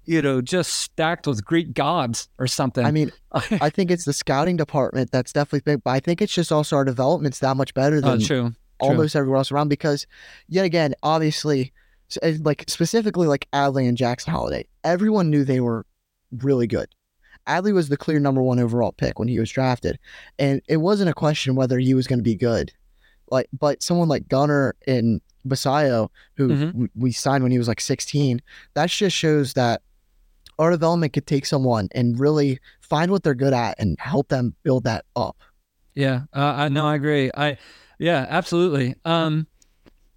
you 0.05 0.21
know, 0.21 0.41
just 0.43 0.73
stacked 0.73 1.27
with 1.27 1.45
Greek 1.45 1.73
gods 1.73 2.29
or 2.39 2.47
something. 2.47 2.85
I 2.85 2.91
mean, 2.91 3.13
I 3.33 3.71
think 3.71 3.91
it's 3.91 4.05
the 4.05 4.13
scouting 4.13 4.57
department 4.57 5.13
that's 5.13 5.33
definitely 5.33 5.61
big, 5.61 5.85
but 5.85 5.91
I 5.91 6.01
think 6.01 6.21
it's 6.21 6.35
just 6.35 6.51
also 6.51 6.77
our 6.77 6.85
development's 6.85 7.39
that 7.39 7.57
much 7.57 7.73
better 7.75 7.99
oh, 7.99 8.01
than 8.01 8.21
true. 8.21 8.53
almost 8.81 9.15
everywhere 9.15 9.39
else 9.39 9.53
around 9.53 9.69
because, 9.69 10.07
yet 10.49 10.65
again, 10.65 10.95
obviously, 11.03 11.73
uh, 12.23 12.33
like 12.41 12.65
specifically 12.67 13.29
like 13.29 13.49
Adley 13.53 13.89
and 13.89 13.97
Jackson 13.97 14.33
Holliday, 14.33 14.67
everyone 14.85 15.31
knew 15.31 15.45
they 15.45 15.61
were 15.61 15.87
really 16.39 16.67
good. 16.67 16.89
Adley 17.49 17.73
was 17.73 17.89
the 17.89 17.97
clear 17.97 18.21
number 18.21 18.41
one 18.43 18.59
overall 18.61 18.93
pick 18.93 19.19
when 19.19 19.29
he 19.29 19.39
was 19.41 19.51
drafted, 19.51 19.99
and 20.39 20.63
it 20.69 20.77
wasn't 20.79 21.11
a 21.11 21.15
question 21.15 21.55
whether 21.55 21.79
he 21.79 21.95
was 21.95 22.07
going 22.07 22.19
to 22.21 22.23
be 22.25 22.37
good. 22.37 22.73
Like, 23.31 23.49
but 23.59 23.83
someone 23.83 24.09
like 24.09 24.29
Gunnar 24.29 24.77
and 24.87 25.21
Basallo, 25.47 26.09
who 26.37 26.49
Mhm. 26.49 26.91
we 26.95 27.11
signed 27.11 27.43
when 27.43 27.51
he 27.51 27.59
was 27.59 27.67
like 27.67 27.81
16, 27.81 28.41
that 28.75 28.91
just 28.91 29.17
shows 29.17 29.55
that 29.55 29.83
our 30.59 30.71
development 30.71 31.13
could 31.15 31.27
take 31.27 31.47
someone 31.47 31.89
and 31.93 32.21
really 32.21 32.61
find 32.81 33.11
what 33.11 33.23
they're 33.25 33.35
good 33.35 33.55
at 33.55 33.75
and 33.79 33.99
help 33.99 34.29
them 34.29 34.55
build 34.63 34.85
that 34.85 35.05
up. 35.17 35.37
Yeah, 35.95 36.23
uh, 36.33 36.55
I 36.57 36.69
no, 36.69 36.87
I 36.87 36.95
agree. 36.95 37.31
I 37.35 37.59
yeah, 37.99 38.27
absolutely. 38.29 38.95
Um, 39.05 39.47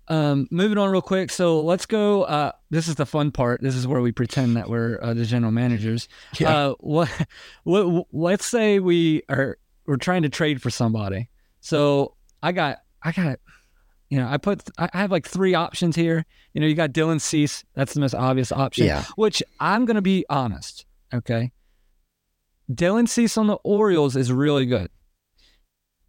um, 0.08 0.48
moving 0.52 0.78
on 0.78 0.90
real 0.90 1.02
quick. 1.02 1.32
So 1.32 1.62
let's 1.62 1.86
go. 1.86 2.24
Uh, 2.24 2.52
this 2.70 2.88
is 2.88 2.96
the 2.96 3.06
fun 3.06 3.32
part. 3.32 3.62
This 3.62 3.76
is 3.76 3.88
where 3.88 4.02
we 4.02 4.12
pretend 4.12 4.56
that 4.58 4.70
we're 4.70 5.00
uh, 5.02 5.14
the 5.14 5.26
general 5.26 5.52
managers. 5.52 6.08
Yeah. 6.40 6.56
Uh, 6.56 6.74
what, 6.80 7.10
what, 7.64 8.08
let's 8.12 8.46
say 8.46 8.80
we 8.80 9.24
are 9.30 9.58
we're 9.86 9.98
trying 9.98 10.24
to 10.24 10.30
trade 10.30 10.62
for 10.62 10.70
somebody. 10.70 11.30
So 11.62 12.16
I 12.44 12.52
got 12.52 12.80
I 13.02 13.12
got 13.12 13.40
you 14.10 14.20
know 14.20 14.28
I 14.28 14.38
put 14.38 14.70
I 14.78 14.90
have 14.94 15.12
like 15.12 15.28
three 15.28 15.56
options 15.56 15.96
here. 15.96 16.26
You 16.54 16.62
know 16.62 16.68
you 16.68 16.76
got 16.76 16.92
Dylan 16.92 17.20
Cease. 17.22 17.64
That's 17.74 17.94
the 17.94 18.00
most 18.00 18.14
obvious 18.14 18.52
option. 18.52 18.86
Yeah. 18.86 19.04
Which 19.16 19.42
I'm 19.60 19.86
gonna 19.86 20.02
be 20.02 20.26
honest. 20.30 20.86
Okay. 21.14 21.52
Dylan 22.72 23.08
Cease 23.08 23.38
on 23.38 23.48
the 23.48 23.56
Orioles 23.64 24.16
is 24.16 24.32
really 24.32 24.66
good 24.66 24.90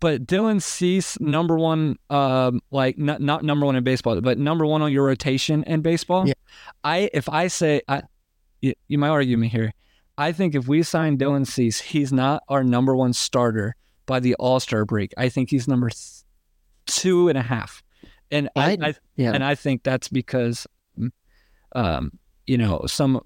but 0.00 0.26
Dylan 0.26 0.60
Cease, 0.60 1.18
number 1.20 1.56
one, 1.56 1.96
um, 2.10 2.60
like 2.70 2.98
not 2.98 3.20
not 3.20 3.44
number 3.44 3.66
one 3.66 3.76
in 3.76 3.84
baseball, 3.84 4.20
but 4.20 4.38
number 4.38 4.66
one 4.66 4.82
on 4.82 4.92
your 4.92 5.06
rotation 5.06 5.62
in 5.64 5.80
baseball. 5.82 6.26
Yeah. 6.26 6.34
I 6.84 7.10
if 7.14 7.28
I 7.28 7.48
say 7.48 7.80
I, 7.88 8.02
you, 8.60 8.74
you 8.88 8.98
might 8.98 9.08
argue 9.08 9.36
me 9.36 9.48
here. 9.48 9.72
I 10.18 10.32
think 10.32 10.54
if 10.54 10.66
we 10.66 10.82
sign 10.82 11.18
Dylan 11.18 11.46
Cease, 11.46 11.80
he's 11.80 12.12
not 12.12 12.42
our 12.48 12.64
number 12.64 12.96
one 12.96 13.12
starter 13.12 13.76
by 14.06 14.20
the 14.20 14.34
All 14.36 14.60
Star 14.60 14.84
break. 14.84 15.12
I 15.18 15.28
think 15.28 15.50
he's 15.50 15.68
number 15.68 15.88
th- 15.90 16.24
two 16.86 17.28
and 17.28 17.36
a 17.36 17.42
half, 17.42 17.82
and 18.30 18.48
I, 18.56 18.72
I- 18.80 18.88
I 18.88 18.94
yeah. 19.16 19.32
and 19.32 19.42
I 19.44 19.54
think 19.54 19.82
that's 19.82 20.08
because, 20.08 20.66
um, 21.74 22.18
you 22.46 22.56
know, 22.56 22.82
some. 22.86 23.20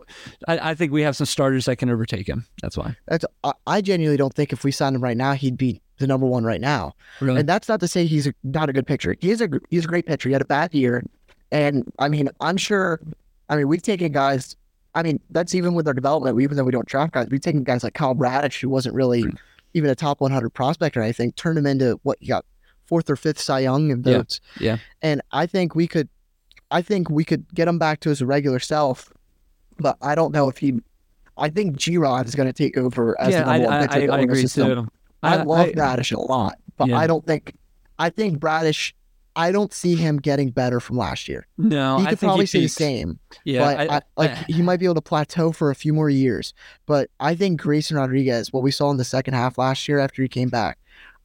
I, 0.48 0.70
I 0.70 0.74
think 0.74 0.92
we 0.92 1.02
have 1.02 1.16
some 1.16 1.26
starters 1.26 1.66
that 1.66 1.76
can 1.76 1.90
overtake 1.90 2.28
him. 2.28 2.46
That's 2.62 2.76
why. 2.76 2.96
That's 3.06 3.24
I, 3.44 3.52
I 3.66 3.80
genuinely 3.82 4.16
don't 4.16 4.34
think 4.34 4.52
if 4.52 4.64
we 4.64 4.70
sign 4.72 4.94
him 4.94 5.02
right 5.02 5.16
now, 5.16 5.34
he'd 5.34 5.56
be 5.58 5.82
the 6.00 6.06
number 6.06 6.26
one 6.26 6.42
right 6.44 6.60
now. 6.60 6.94
Really. 7.20 7.40
And 7.40 7.48
that's 7.48 7.68
not 7.68 7.78
to 7.80 7.88
say 7.88 8.06
he's 8.06 8.26
a, 8.26 8.34
not 8.42 8.68
a 8.68 8.72
good 8.72 8.86
pitcher. 8.86 9.14
He 9.20 9.30
is 9.30 9.40
a 9.40 9.48
he's 9.68 9.84
a 9.84 9.88
great 9.88 10.06
pitcher. 10.06 10.28
He 10.28 10.32
had 10.32 10.42
a 10.42 10.46
bad 10.46 10.74
year, 10.74 11.04
and 11.52 11.90
I 12.00 12.08
mean, 12.08 12.28
I'm 12.40 12.56
sure. 12.56 13.00
I 13.48 13.56
mean, 13.56 13.68
we've 13.68 13.82
taken 13.82 14.10
guys. 14.10 14.56
I 14.94 15.04
mean, 15.04 15.20
that's 15.30 15.54
even 15.54 15.74
with 15.74 15.86
our 15.86 15.94
development. 15.94 16.40
Even 16.40 16.56
though 16.56 16.64
we 16.64 16.72
don't 16.72 16.88
draft 16.88 17.12
guys, 17.12 17.28
we've 17.30 17.40
taken 17.40 17.62
guys 17.62 17.84
like 17.84 17.94
Kyle 17.94 18.14
Bradish, 18.14 18.60
who 18.60 18.68
wasn't 18.68 18.94
really 18.96 19.22
hmm. 19.22 19.30
even 19.74 19.90
a 19.90 19.94
top 19.94 20.20
100 20.20 20.50
prospect 20.50 20.96
or 20.96 21.02
anything, 21.02 21.30
turned 21.32 21.58
him 21.58 21.66
into 21.66 22.00
what 22.02 22.18
you 22.20 22.28
got 22.28 22.44
fourth 22.86 23.08
or 23.08 23.16
fifth 23.16 23.40
Cy 23.40 23.60
Young 23.60 23.88
Yeah. 23.88 23.96
votes. 23.96 24.40
Yeah. 24.58 24.78
And 25.00 25.22
I 25.30 25.46
think 25.46 25.76
we 25.76 25.86
could, 25.86 26.08
I 26.72 26.82
think 26.82 27.08
we 27.08 27.24
could 27.24 27.46
get 27.54 27.68
him 27.68 27.78
back 27.78 28.00
to 28.00 28.08
his 28.08 28.22
regular 28.22 28.58
self, 28.58 29.12
but 29.78 29.96
I 30.02 30.14
don't 30.14 30.32
know 30.32 30.48
if 30.48 30.58
he. 30.58 30.80
I 31.36 31.48
think 31.48 31.76
G 31.76 31.96
Rod 31.96 32.26
is 32.26 32.34
going 32.34 32.48
to 32.48 32.52
take 32.52 32.76
over 32.76 33.18
as 33.18 33.32
yeah, 33.32 33.44
the 33.44 33.50
I, 33.50 33.58
number 33.58 33.70
one 33.70 33.88
pitcher 33.88 34.12
I, 34.12 34.14
I 34.14 34.16
the 34.18 34.22
agree 34.24 34.42
system. 34.42 34.84
too. 34.86 34.90
I, 35.22 35.42
love 35.42 35.68
I- 35.68 35.72
Bradish 35.72 36.12
a 36.12 36.20
lot, 36.20 36.56
but 36.76 36.88
Yeah. 36.88 36.98
I 36.98 37.06
don't 37.06 37.24
think 37.26 37.54
I 37.98 38.10
think 38.10 38.38
Bradish. 38.40 38.94
I 39.36 39.52
don't 39.52 39.72
see 39.72 39.94
him 39.94 40.16
getting 40.18 40.50
better 40.50 40.80
from 40.80 40.96
last 40.96 41.28
year. 41.28 41.46
No, 41.56 41.98
he 41.98 42.06
I 42.06 42.10
could 42.10 42.18
think 42.18 42.28
probably 42.30 42.46
stay 42.46 42.62
the 42.62 42.68
same, 42.68 43.20
Yeah, 43.44 43.60
but 43.60 43.78
I, 43.90 43.96
I, 43.96 44.00
like 44.16 44.30
I- 44.32 44.44
he 44.48 44.60
might 44.60 44.78
be 44.80 44.86
able 44.86 44.96
to 44.96 45.00
plateau 45.02 45.52
for 45.52 45.70
a 45.70 45.74
few 45.74 45.92
more 45.94 46.10
years. 46.10 46.52
But 46.86 47.10
I 47.20 47.36
think 47.36 47.60
Grayson 47.60 47.96
Rodriguez, 47.96 48.52
what 48.52 48.62
we 48.64 48.72
saw 48.72 48.90
in 48.90 48.96
the 48.96 49.04
second 49.04 49.34
half 49.34 49.56
last 49.56 49.86
year 49.86 50.00
after 50.00 50.20
he 50.20 50.28
came 50.28 50.48
back, 50.48 50.78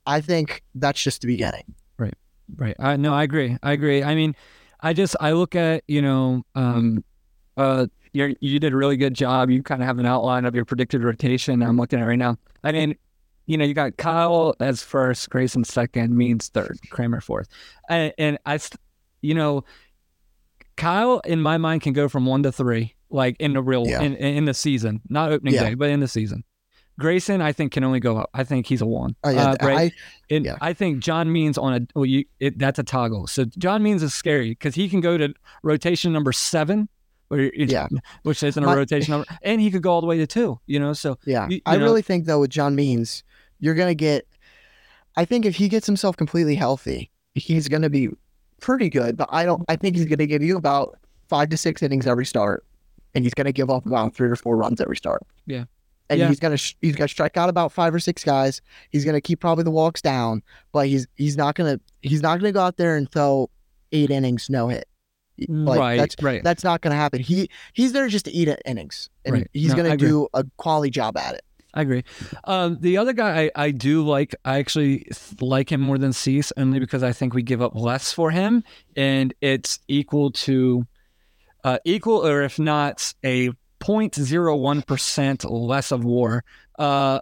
I 0.06 0.22
think 0.22 0.62
that's 0.76 1.02
just 1.02 1.22
the 1.22 1.28
beginning. 1.28 1.64
right. 1.98 2.14
Right. 2.58 2.76
I 2.78 2.96
no, 2.98 3.12
I 3.12 3.24
agree. 3.24 3.58
I 3.64 3.72
agree. 3.72 4.04
I 4.04 4.14
mean, 4.14 4.36
I 4.82 4.94
just 4.94 5.16
I 5.20 5.32
look 5.32 5.56
at 5.56 5.84
you 5.88 6.02
know, 6.04 6.44
um, 6.54 7.04
uh, 7.58 7.88
you 8.14 8.36
you 8.40 8.60
did 8.60 8.72
a 8.72 8.76
really 8.78 8.98
good 8.98 9.16
job. 9.16 9.50
You 9.50 9.64
kind 9.64 9.82
of 9.82 9.88
have 9.88 9.98
an 9.98 10.06
outline 10.06 10.46
of 10.46 10.54
your 10.54 10.64
predicted 10.64 11.04
rotation. 11.04 11.64
I'm 11.64 11.76
looking 11.78 12.00
at 12.00 12.06
right 12.06 12.20
now. 12.20 12.38
I 12.64 12.72
mean, 12.72 12.96
you 13.46 13.58
know, 13.58 13.66
you 13.66 13.74
got 13.74 13.98
Kyle 13.98 14.56
as 14.60 14.82
first, 14.84 15.30
Grayson 15.30 15.64
second, 15.64 16.16
Means 16.18 16.48
third, 16.50 16.78
Kramer 16.90 17.22
fourth, 17.22 17.48
and, 17.90 18.14
and 18.18 18.38
I, 18.46 18.60
you 19.22 19.34
know, 19.34 19.64
Kyle 20.78 21.20
in 21.26 21.42
my 21.42 21.58
mind 21.58 21.82
can 21.82 21.94
go 21.94 22.10
from 22.10 22.26
one 22.26 22.44
to 22.44 22.52
three, 22.52 22.96
like 23.10 23.38
in 23.40 23.54
the 23.54 23.62
real 23.62 23.88
Yeah. 23.88 24.02
in 24.02 24.16
in 24.16 24.46
the 24.46 24.54
season, 24.54 25.02
not 25.10 25.32
opening 25.32 25.54
Yeah. 25.54 25.70
day, 25.70 25.74
but 25.76 25.90
in 25.90 26.00
the 26.02 26.08
season. 26.08 26.44
Grayson, 26.98 27.42
I 27.42 27.52
think, 27.52 27.74
can 27.74 27.84
only 27.84 28.00
go 28.00 28.18
up. 28.18 28.30
I 28.34 28.46
think 28.46 28.68
he's 28.68 28.82
a 28.82 28.86
one. 28.86 29.18
Oh, 29.26 29.30
yeah, 29.30 29.50
Uh, 29.52 29.56
Bray- 29.58 29.76
I, 29.76 29.92
and 30.30 30.46
Yeah. 30.46 30.56
I 30.62 30.72
think 30.72 31.04
John 31.04 31.30
Means 31.32 31.58
on 31.58 31.74
a 31.74 31.88
well, 31.94 32.06
you 32.06 32.24
it, 32.40 32.58
that's 32.58 32.80
a 32.80 32.84
toggle. 32.84 33.28
So 33.28 33.46
John 33.58 33.84
Means 33.84 34.02
is 34.02 34.14
scary 34.14 34.52
because 34.52 34.76
he 34.76 34.88
can 34.90 35.02
go 35.02 35.18
to 35.18 35.34
rotation 35.62 36.14
number 36.14 36.32
seven, 36.32 36.88
where 37.28 37.54
Yeah. 37.54 37.88
which 38.24 38.44
isn't 38.44 38.64
a 38.64 38.68
rotation 38.68 39.12
number, 39.12 39.28
and 39.44 39.60
he 39.60 39.72
could 39.72 39.82
go 39.82 39.92
all 39.92 40.02
the 40.02 40.08
way 40.08 40.18
to 40.18 40.28
two. 40.28 40.60
You 40.68 40.80
know, 40.80 40.94
so 40.94 41.18
yeah, 41.26 41.48
you- 41.50 41.56
you 41.56 41.62
I 41.66 41.76
know- 41.78 41.84
really 41.84 42.02
think 42.02 42.26
though 42.26 42.40
with 42.40 42.50
John 42.52 42.76
Means, 42.76 43.24
you're 43.66 43.76
gonna 43.76 43.96
get. 43.96 44.28
I 45.18 45.26
think 45.26 45.46
if 45.46 45.56
he 45.56 45.68
gets 45.70 45.88
himself 45.88 46.16
completely 46.18 46.56
healthy, 46.56 47.10
he's 47.34 47.68
gonna 47.68 47.90
be 47.90 48.10
pretty 48.62 48.90
good. 48.90 49.18
But 49.18 49.30
I 49.32 49.44
don't. 49.46 49.64
I 49.68 49.76
think 49.76 49.96
he's 49.96 50.06
gonna 50.06 50.28
give 50.28 50.44
you 50.44 50.56
about 50.58 50.98
five 51.28 51.50
to 51.50 51.58
six 51.58 51.82
innings 51.82 52.06
every 52.06 52.26
start, 52.26 52.66
and 53.14 53.24
he's 53.26 53.34
gonna 53.34 53.52
give 53.52 53.70
up 53.70 53.86
about 53.86 54.14
three 54.16 54.30
or 54.30 54.36
four 54.36 54.56
runs 54.56 54.80
every 54.80 54.98
start. 54.98 55.24
Yeah. 55.48 55.66
And 56.10 56.20
Yeah. 56.20 56.28
he's 56.28 56.40
gonna 56.40 56.58
sh- 56.58 56.76
he's 56.82 56.96
gonna 56.96 57.08
strike 57.08 57.36
out 57.38 57.50
about 57.50 57.72
five 57.72 57.94
or 57.96 58.00
six 58.00 58.24
guys. 58.24 58.62
He's 58.92 59.04
gonna 59.06 59.22
keep 59.22 59.40
probably 59.40 59.64
the 59.64 59.72
walks 59.72 60.02
down, 60.02 60.44
but 60.72 60.88
he's 60.88 61.08
he's 61.16 61.36
not 61.36 61.56
gonna 61.56 61.80
he's 62.04 62.22
not 62.22 62.40
gonna 62.40 62.52
go 62.52 62.62
out 62.62 62.78
there 62.78 62.96
and 62.96 63.10
throw 63.12 63.50
eight 63.92 64.12
innings 64.12 64.50
no 64.50 64.68
hit. 64.68 64.88
Like, 65.50 65.80
right, 65.80 65.98
That's 65.98 66.16
right. 66.22 66.44
that's 66.44 66.64
not 66.64 66.80
gonna 66.82 66.96
happen. 66.96 67.20
He 67.22 67.50
he's 67.74 67.92
there 67.92 68.08
just 68.08 68.26
to 68.26 68.32
eat 68.32 68.48
at 68.48 68.62
innings, 68.66 69.10
and 69.26 69.34
Right. 69.34 69.48
he's 69.54 69.70
No, 69.72 69.78
gonna 69.78 69.90
agree. 69.96 70.08
do 70.10 70.28
a 70.34 70.46
quality 70.58 70.90
job 70.92 71.18
at 71.18 71.34
it. 71.36 71.42
I 71.76 71.82
agree. 71.82 72.04
Um, 72.46 72.78
the 72.80 72.98
other 72.98 73.12
guy 73.12 73.52
I, 73.56 73.66
I 73.66 73.72
do 73.72 74.06
like, 74.06 74.34
I 74.46 74.60
actually 74.60 75.08
like 75.42 75.70
him 75.72 75.82
more 75.82 75.98
than 75.98 76.14
Cease, 76.14 76.54
only 76.56 76.80
because 76.80 77.04
I 77.04 77.12
think 77.12 77.34
we 77.34 77.44
give 77.44 77.62
up 77.62 77.76
less 77.76 78.14
for 78.14 78.32
him, 78.32 78.64
and 78.96 79.34
it's 79.42 79.80
equal 79.90 80.32
to, 80.32 80.88
uh, 81.66 81.80
equal 81.84 82.26
or 82.26 82.44
if 82.44 82.58
not 82.58 83.14
a 83.24 83.50
0.01 83.82 84.88
percent 84.88 85.44
less 85.44 85.92
of 85.92 86.06
WAR. 86.06 86.44
Uh, 86.80 87.20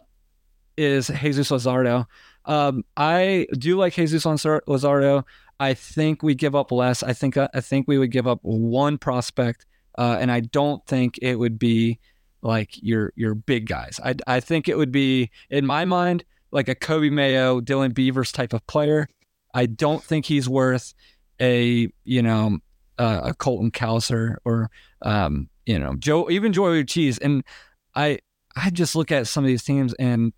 is 0.77 1.07
Jesus 1.07 1.51
Luzardo. 1.51 2.05
Um, 2.45 2.83
I 2.97 3.47
do 3.57 3.77
like 3.77 3.93
Jesus 3.93 4.25
Lazar- 4.25 4.63
Luzardo. 4.67 5.23
I 5.59 5.73
think 5.73 6.23
we 6.23 6.35
give 6.35 6.55
up 6.55 6.71
less. 6.71 7.03
I 7.03 7.13
think 7.13 7.37
I 7.37 7.47
think 7.61 7.87
we 7.87 7.97
would 7.97 8.11
give 8.11 8.27
up 8.27 8.39
one 8.41 8.97
prospect, 8.97 9.65
uh, 9.97 10.17
and 10.19 10.31
I 10.31 10.41
don't 10.41 10.85
think 10.85 11.19
it 11.21 11.35
would 11.35 11.57
be 11.59 11.99
like 12.43 12.71
your 12.83 13.11
your 13.15 13.33
big 13.33 13.67
guys. 13.67 13.99
I 14.03 14.13
I 14.27 14.39
think 14.39 14.67
it 14.67 14.77
would 14.77 14.91
be 14.91 15.31
in 15.49 15.65
my 15.65 15.85
mind 15.85 16.23
like 16.51 16.67
a 16.67 16.75
Coby 16.75 17.11
Mayo, 17.11 17.59
Dylan 17.61 17.93
Beavers 17.93 18.31
type 18.31 18.53
of 18.53 18.65
player. 18.67 19.07
I 19.55 19.65
don't 19.65 20.03
think 20.03 20.25
he's 20.25 20.47
worth 20.47 20.93
a 21.39 21.87
you 22.03 22.21
know 22.21 22.59
uh, 22.99 23.21
a 23.23 23.33
Colton 23.33 23.71
Cowser 23.71 24.35
or 24.45 24.69
um, 25.01 25.49
you 25.65 25.79
know 25.79 25.95
Joe 25.95 26.29
even 26.29 26.53
Joey 26.53 26.83
Cheese. 26.85 27.17
And 27.17 27.43
I 27.95 28.19
I 28.55 28.69
just 28.69 28.95
look 28.95 29.11
at 29.11 29.25
some 29.27 29.43
of 29.43 29.47
these 29.47 29.63
teams 29.63 29.93
and 29.95 30.33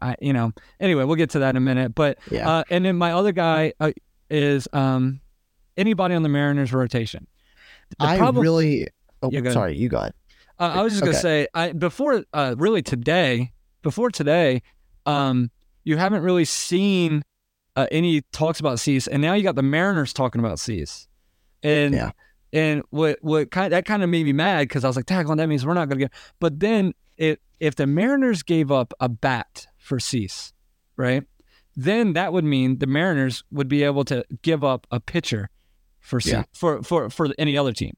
I 0.00 0.16
you 0.20 0.32
know 0.32 0.52
anyway 0.80 1.04
we'll 1.04 1.16
get 1.16 1.30
to 1.30 1.38
that 1.38 1.50
in 1.50 1.56
a 1.56 1.60
minute. 1.60 1.94
But 1.94 2.18
Yeah. 2.30 2.48
uh, 2.50 2.64
and 2.70 2.84
then 2.84 2.96
my 2.96 3.12
other 3.12 3.32
guy 3.32 3.72
uh, 3.80 3.92
is 4.28 4.68
um, 4.72 5.20
anybody 5.76 6.14
on 6.14 6.22
the 6.22 6.28
Mariners 6.28 6.72
rotation. 6.72 7.26
The 7.98 8.04
I 8.04 8.18
problem- 8.18 8.42
really. 8.42 8.88
Oh, 9.22 9.30
Yeah, 9.32 9.50
sorry, 9.50 9.76
you 9.76 9.88
got. 9.88 10.14
Uh, 10.58 10.72
I 10.74 10.82
was 10.82 10.92
just 10.92 11.04
gonna 11.04 11.14
say, 11.16 11.46
I 11.54 11.72
before 11.72 12.24
uh, 12.32 12.54
really 12.58 12.82
today, 12.82 13.52
before 13.82 14.10
today, 14.10 14.62
um, 15.06 15.50
you 15.84 15.96
haven't 15.96 16.22
really 16.22 16.44
seen 16.44 17.22
uh, 17.76 17.86
any 17.92 18.22
talks 18.32 18.60
about 18.60 18.80
Cease, 18.80 19.06
and 19.06 19.22
now 19.22 19.34
you 19.34 19.42
got 19.42 19.54
the 19.54 19.62
Mariners 19.62 20.12
talking 20.12 20.40
about 20.40 20.58
Cease, 20.58 21.06
and 21.62 21.94
Yeah. 21.94 22.10
and 22.52 22.82
what 22.90 23.18
what 23.22 23.50
kind 23.50 23.72
that 23.72 23.84
kind 23.84 24.02
of 24.02 24.08
made 24.10 24.24
me 24.24 24.32
mad 24.32 24.68
because 24.68 24.84
I 24.84 24.88
was 24.88 24.96
like, 24.96 25.06
"Tag 25.06 25.28
on, 25.30 25.36
that 25.38 25.48
means 25.48 25.64
we're 25.64 25.74
not 25.74 25.88
gonna 25.88 26.00
get." 26.00 26.12
But 26.40 26.60
then 26.60 26.92
it 27.16 27.40
if 27.60 27.74
the 27.74 27.86
Mariners 27.86 28.42
gave 28.42 28.70
up 28.70 28.92
a 29.00 29.08
bat 29.08 29.66
for 29.78 29.98
Cease, 29.98 30.52
right? 30.96 31.24
Then 31.76 32.12
that 32.14 32.32
would 32.32 32.44
mean 32.44 32.78
the 32.78 32.86
Mariners 32.86 33.44
would 33.50 33.68
be 33.68 33.82
able 33.84 34.04
to 34.06 34.24
give 34.42 34.62
up 34.64 34.86
a 34.90 34.98
pitcher 35.00 35.50
for 36.00 36.20
Cease, 36.20 36.32
Yeah. 36.32 36.42
for 36.52 36.82
for 36.82 37.08
for 37.10 37.28
any 37.38 37.56
other 37.56 37.72
team. 37.72 37.96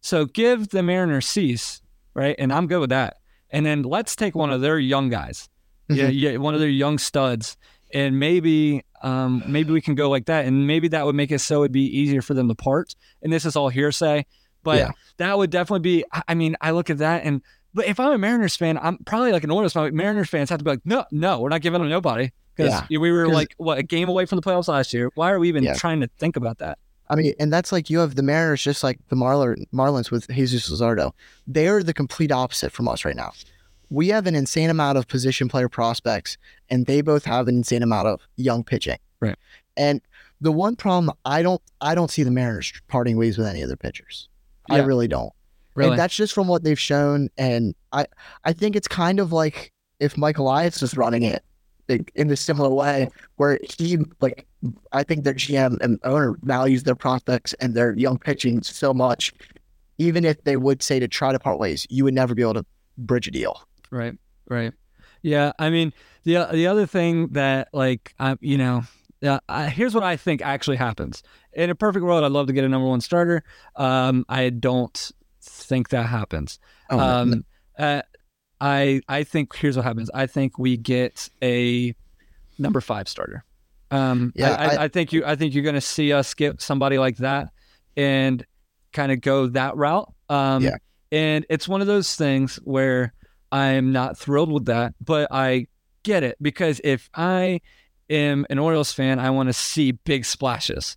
So 0.00 0.24
give 0.26 0.68
the 0.70 0.82
Mariners 0.82 1.26
Cease, 1.26 1.80
right? 2.14 2.34
And 2.38 2.52
I'm 2.52 2.66
good 2.66 2.80
with 2.80 2.90
that. 2.90 3.18
And 3.50 3.64
then 3.66 3.82
let's 3.82 4.16
take 4.16 4.34
one 4.34 4.50
of 4.50 4.60
their 4.60 4.78
young 4.78 5.08
guys, 5.10 5.48
yeah, 5.88 6.08
Mhm. 6.08 6.12
yeah, 6.14 6.36
one 6.38 6.54
of 6.54 6.60
their 6.60 6.68
young 6.68 6.98
studs, 6.98 7.56
and 7.92 8.18
maybe, 8.18 8.82
um, 9.02 9.42
maybe 9.46 9.72
we 9.72 9.80
can 9.82 9.94
go 9.94 10.08
like 10.08 10.26
that, 10.26 10.46
and 10.46 10.66
maybe 10.66 10.88
that 10.88 11.04
would 11.04 11.14
make 11.14 11.30
it 11.30 11.40
so 11.40 11.62
it'd 11.62 11.72
be 11.72 11.84
easier 11.86 12.22
for 12.22 12.32
them 12.34 12.48
to 12.48 12.54
part. 12.54 12.94
And 13.22 13.30
this 13.32 13.44
is 13.44 13.54
all 13.56 13.68
hearsay, 13.68 14.24
but 14.62 14.78
Yeah. 14.78 14.90
that 15.18 15.36
would 15.36 15.50
definitely 15.50 15.80
be. 15.80 16.04
I- 16.12 16.22
I 16.28 16.34
mean, 16.34 16.56
I 16.60 16.70
look 16.70 16.88
at 16.88 16.98
that, 16.98 17.24
and 17.24 17.42
but 17.74 17.86
if 17.86 17.98
I'm 17.98 18.12
a 18.12 18.18
Mariners 18.18 18.54
fan, 18.56 18.78
I'm 18.78 18.98
probably 18.98 19.32
like 19.32 19.44
an 19.44 19.50
Orioles 19.50 19.72
fan. 19.72 19.94
Mariners 19.96 20.28
fans 20.28 20.50
have 20.50 20.58
to 20.58 20.64
be 20.64 20.70
like, 20.70 20.80
no, 20.84 21.04
no, 21.10 21.40
we're 21.40 21.48
not 21.48 21.62
giving 21.62 21.80
them 21.80 21.88
nobody 21.88 22.30
because 22.54 22.70
Yeah. 22.90 22.98
we 22.98 23.10
were 23.10 23.28
like 23.28 23.54
what 23.56 23.78
a 23.78 23.82
game 23.82 24.08
away 24.10 24.26
from 24.26 24.36
the 24.36 24.42
playoffs 24.42 24.68
last 24.68 24.92
year. 24.92 25.10
Why 25.14 25.30
are 25.30 25.38
we 25.38 25.48
even 25.48 25.64
Yeah. 25.64 25.72
trying 25.74 26.00
to 26.00 26.08
think 26.18 26.36
about 26.36 26.58
that? 26.58 26.78
I 27.08 27.16
mean, 27.16 27.34
and 27.38 27.52
that's 27.52 27.72
like 27.72 27.90
you 27.90 27.98
have 27.98 28.14
the 28.14 28.22
Mariners, 28.22 28.62
just 28.62 28.82
like 28.82 28.98
the 29.08 29.16
Marler, 29.16 29.56
Marlins 29.72 30.10
with 30.10 30.28
Jesus 30.28 30.70
Luzardo. 30.70 31.12
They're 31.46 31.82
the 31.82 31.92
complete 31.92 32.32
opposite 32.32 32.72
from 32.72 32.88
us 32.88 33.04
right 33.04 33.16
now. 33.16 33.32
We 33.90 34.08
have 34.08 34.26
an 34.26 34.34
insane 34.34 34.70
amount 34.70 34.96
of 34.96 35.06
position 35.08 35.48
player 35.48 35.68
prospects, 35.68 36.38
and 36.70 36.86
they 36.86 37.02
both 37.02 37.24
have 37.24 37.48
an 37.48 37.56
insane 37.56 37.82
amount 37.82 38.08
of 38.08 38.20
young 38.36 38.64
pitching. 38.64 38.98
Right. 39.20 39.36
And 39.76 40.00
the 40.40 40.52
one 40.52 40.76
problem 40.76 41.14
I 41.24 41.42
don't, 41.42 41.60
I 41.80 41.94
don't 41.94 42.10
see 42.10 42.22
the 42.22 42.30
Mariners 42.30 42.72
parting 42.88 43.16
ways 43.18 43.36
with 43.36 43.46
any 43.46 43.62
other 43.62 43.76
pitchers. 43.76 44.28
I 44.70 44.78
really 44.78 45.08
don't. 45.08 45.32
Really? 45.74 45.90
And 45.90 45.98
that's 45.98 46.14
just 46.14 46.32
from 46.32 46.48
what 46.48 46.64
they've 46.64 46.78
shown. 46.78 47.28
And 47.36 47.74
I, 47.92 48.06
I 48.44 48.52
think 48.52 48.76
it's 48.76 48.88
kind 48.88 49.20
of 49.20 49.32
like 49.32 49.72
if 50.00 50.16
Mike 50.16 50.38
Elias 50.38 50.80
was 50.80 50.96
running 50.96 51.22
it 51.22 51.42
like, 51.88 52.10
in 52.14 52.30
a 52.30 52.36
similar 52.36 52.70
way, 52.70 53.08
where 53.36 53.58
he 53.78 53.98
like, 54.20 54.46
I 54.92 55.02
think 55.02 55.24
their 55.24 55.34
GM 55.34 55.78
and 55.80 55.98
owner 56.04 56.36
values 56.42 56.84
their 56.84 56.94
prospects 56.94 57.52
and 57.54 57.74
their 57.74 57.94
young 57.94 58.18
pitching 58.18 58.62
so 58.62 58.94
much. 58.94 59.32
Even 59.98 60.24
if 60.24 60.42
they 60.44 60.56
would 60.56 60.82
say 60.82 60.98
to 60.98 61.08
try 61.08 61.32
to 61.32 61.38
part 61.38 61.58
ways, 61.58 61.86
you 61.90 62.04
would 62.04 62.14
never 62.14 62.34
be 62.34 62.42
able 62.42 62.54
to 62.54 62.64
bridge 62.98 63.28
a 63.28 63.30
deal. 63.30 63.60
Right, 63.90 64.14
right. 64.48 64.72
Yeah, 65.22 65.52
I 65.58 65.70
mean 65.70 65.92
the 66.24 66.48
the 66.52 66.66
other 66.66 66.86
thing 66.86 67.28
that 67.28 67.68
like 67.72 68.14
I 68.18 68.36
you 68.40 68.58
know, 68.58 68.82
uh, 69.22 69.38
I, 69.48 69.68
here's 69.68 69.94
what 69.94 70.04
I 70.04 70.16
think 70.16 70.42
actually 70.42 70.76
happens. 70.76 71.22
In 71.52 71.70
a 71.70 71.74
perfect 71.74 72.04
world, 72.04 72.24
I'd 72.24 72.32
love 72.32 72.46
to 72.46 72.52
get 72.52 72.64
a 72.64 72.68
number 72.68 72.88
one 72.88 73.00
starter. 73.00 73.44
Um, 73.76 74.24
I 74.28 74.50
don't 74.50 75.12
think 75.40 75.90
that 75.90 76.06
happens. 76.06 76.58
Oh, 76.90 76.98
Um, 76.98 77.44
uh, 77.78 78.02
I 78.60 79.00
I 79.08 79.24
think 79.24 79.54
here's 79.54 79.76
what 79.76 79.84
happens. 79.84 80.10
I 80.14 80.26
think 80.26 80.58
we 80.58 80.76
get 80.76 81.28
a 81.42 81.94
number 82.58 82.80
five 82.80 83.08
starter. 83.08 83.44
Um, 83.92 84.32
Yeah, 84.34 84.54
I, 84.54 84.64
I, 84.76 84.82
I- 84.84 84.88
think 84.88 85.12
you 85.12 85.24
I 85.24 85.36
think 85.36 85.54
you're 85.54 85.62
going 85.64 85.74
to 85.74 85.80
see 85.80 86.12
us 86.12 86.34
get 86.34 86.60
somebody 86.60 86.98
like 86.98 87.18
that 87.18 87.48
and 87.96 88.44
kind 88.92 89.12
of 89.12 89.20
go 89.20 89.46
that 89.48 89.76
route. 89.76 90.12
Um, 90.28 90.62
Yeah. 90.64 90.76
And 91.12 91.44
it's 91.50 91.68
one 91.68 91.80
of 91.82 91.86
those 91.86 92.16
things 92.16 92.56
where 92.64 93.12
I'm 93.52 93.92
not 93.92 94.16
thrilled 94.16 94.50
with 94.50 94.64
that, 94.64 94.94
but 95.04 95.28
I 95.30 95.66
get 96.04 96.22
it 96.22 96.36
because 96.40 96.80
if 96.82 97.10
I 97.14 97.60
am 98.08 98.46
an 98.48 98.58
Orioles 98.58 98.92
fan, 98.92 99.18
I 99.18 99.28
want 99.30 99.48
to 99.50 99.52
see 99.52 99.92
big 99.92 100.24
splashes. 100.24 100.96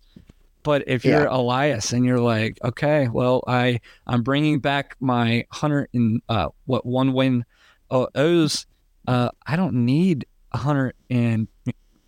But 0.62 0.84
if 0.88 1.04
Yeah. 1.04 1.18
you're 1.18 1.26
Elias 1.26 1.92
and 1.92 2.04
you're 2.04 2.18
like, 2.18 2.58
okay, 2.64 3.08
well, 3.08 3.44
I 3.46 3.80
I'm 4.06 4.22
bringing 4.22 4.58
back 4.58 4.96
my 5.00 5.44
hundred 5.52 5.88
and 5.92 6.22
uh, 6.30 6.48
what 6.64 6.86
one 6.86 7.12
win 7.12 7.44
uh, 7.90 8.06
O's, 8.14 8.66
uh, 9.06 9.28
I 9.46 9.54
don't 9.56 9.84
need 9.84 10.26
a 10.52 10.56
hundred 10.58 10.94
and 11.10 11.46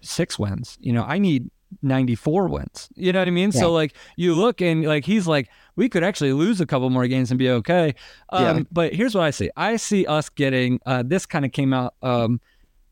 six 0.00 0.38
wins. 0.38 0.76
You 0.80 0.92
know, 0.92 1.04
I 1.04 1.18
need 1.18 1.50
94 1.82 2.48
wins. 2.48 2.88
You 2.94 3.12
know 3.12 3.18
what 3.18 3.28
I 3.28 3.30
mean? 3.30 3.50
Yeah. 3.52 3.60
So 3.60 3.72
like 3.72 3.94
you 4.16 4.34
look 4.34 4.60
and 4.62 4.84
like 4.84 5.04
he's 5.04 5.26
like 5.26 5.48
we 5.76 5.88
could 5.88 6.02
actually 6.02 6.32
lose 6.32 6.60
a 6.60 6.66
couple 6.66 6.88
more 6.90 7.06
games 7.06 7.30
and 7.30 7.38
be 7.38 7.50
okay. 7.50 7.94
Um, 8.30 8.42
Yeah. 8.58 8.62
But 8.72 8.94
here's 8.94 9.14
what 9.14 9.24
I 9.24 9.30
see. 9.30 9.50
I 9.56 9.76
see 9.76 10.06
us 10.06 10.28
getting 10.28 10.80
uh, 10.86 11.02
this 11.06 11.26
kind 11.26 11.44
of 11.44 11.52
came 11.52 11.72
out 11.72 11.94
um, 12.02 12.40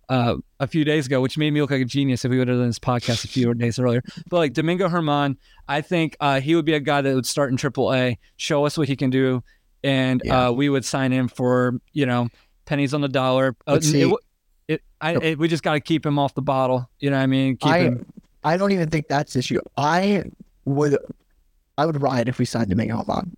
uh, 0.08 0.36
a 0.60 0.66
few 0.66 0.84
days 0.84 1.06
ago, 1.06 1.20
which 1.20 1.36
made 1.36 1.52
me 1.52 1.60
look 1.60 1.70
like 1.70 1.80
a 1.80 1.84
genius 1.86 2.24
if 2.24 2.30
we 2.30 2.38
would 2.38 2.48
have 2.48 2.58
done 2.58 2.66
this 2.68 2.78
podcast 2.78 3.24
a 3.24 3.28
few 3.28 3.52
days 3.54 3.78
earlier. 3.78 4.02
But 4.30 4.36
like 4.36 4.52
Domingo 4.52 4.88
Germán, 4.88 5.36
I 5.68 5.80
think 5.80 6.16
uh, 6.20 6.40
he 6.40 6.54
would 6.54 6.64
be 6.64 6.74
a 6.74 6.80
guy 6.80 7.00
that 7.00 7.14
would 7.14 7.26
start 7.26 7.50
in 7.50 7.56
Triple 7.56 7.92
A, 7.92 8.18
show 8.36 8.64
us 8.66 8.78
what 8.78 8.88
he 8.88 8.94
can 8.94 9.10
do, 9.10 9.42
and 9.82 10.22
Yeah. 10.24 10.48
uh, 10.48 10.52
we 10.52 10.68
would 10.68 10.84
sign 10.84 11.12
him 11.12 11.26
for 11.28 11.80
you 11.92 12.06
know 12.06 12.28
pennies 12.66 12.94
on 12.94 13.00
the 13.00 13.08
dollar. 13.08 13.56
Uh, 13.66 13.74
it 13.74 13.84
see. 13.84 14.00
w- 14.02 14.18
it, 14.68 14.82
I, 15.00 15.16
it, 15.16 15.38
we 15.38 15.48
just 15.48 15.62
got 15.62 15.74
to 15.74 15.80
keep 15.80 16.04
him 16.04 16.18
off 16.18 16.34
the 16.34 16.42
bottle. 16.42 16.88
You 17.00 17.10
know 17.10 17.16
what 17.16 17.22
I 17.22 17.26
mean? 17.26 17.56
Keep 17.56 17.72
I 17.72 17.78
him. 17.80 18.06
I 18.44 18.56
don't 18.56 18.72
even 18.72 18.88
think 18.90 19.08
that's 19.08 19.32
the 19.32 19.40
issue. 19.40 19.60
I 19.76 20.24
would 20.64 20.96
I 21.78 21.84
would 21.86 22.00
riot 22.00 22.28
if 22.28 22.38
we 22.38 22.44
signed 22.44 22.70
Domingo 22.70 23.02
Germán. 23.02 23.30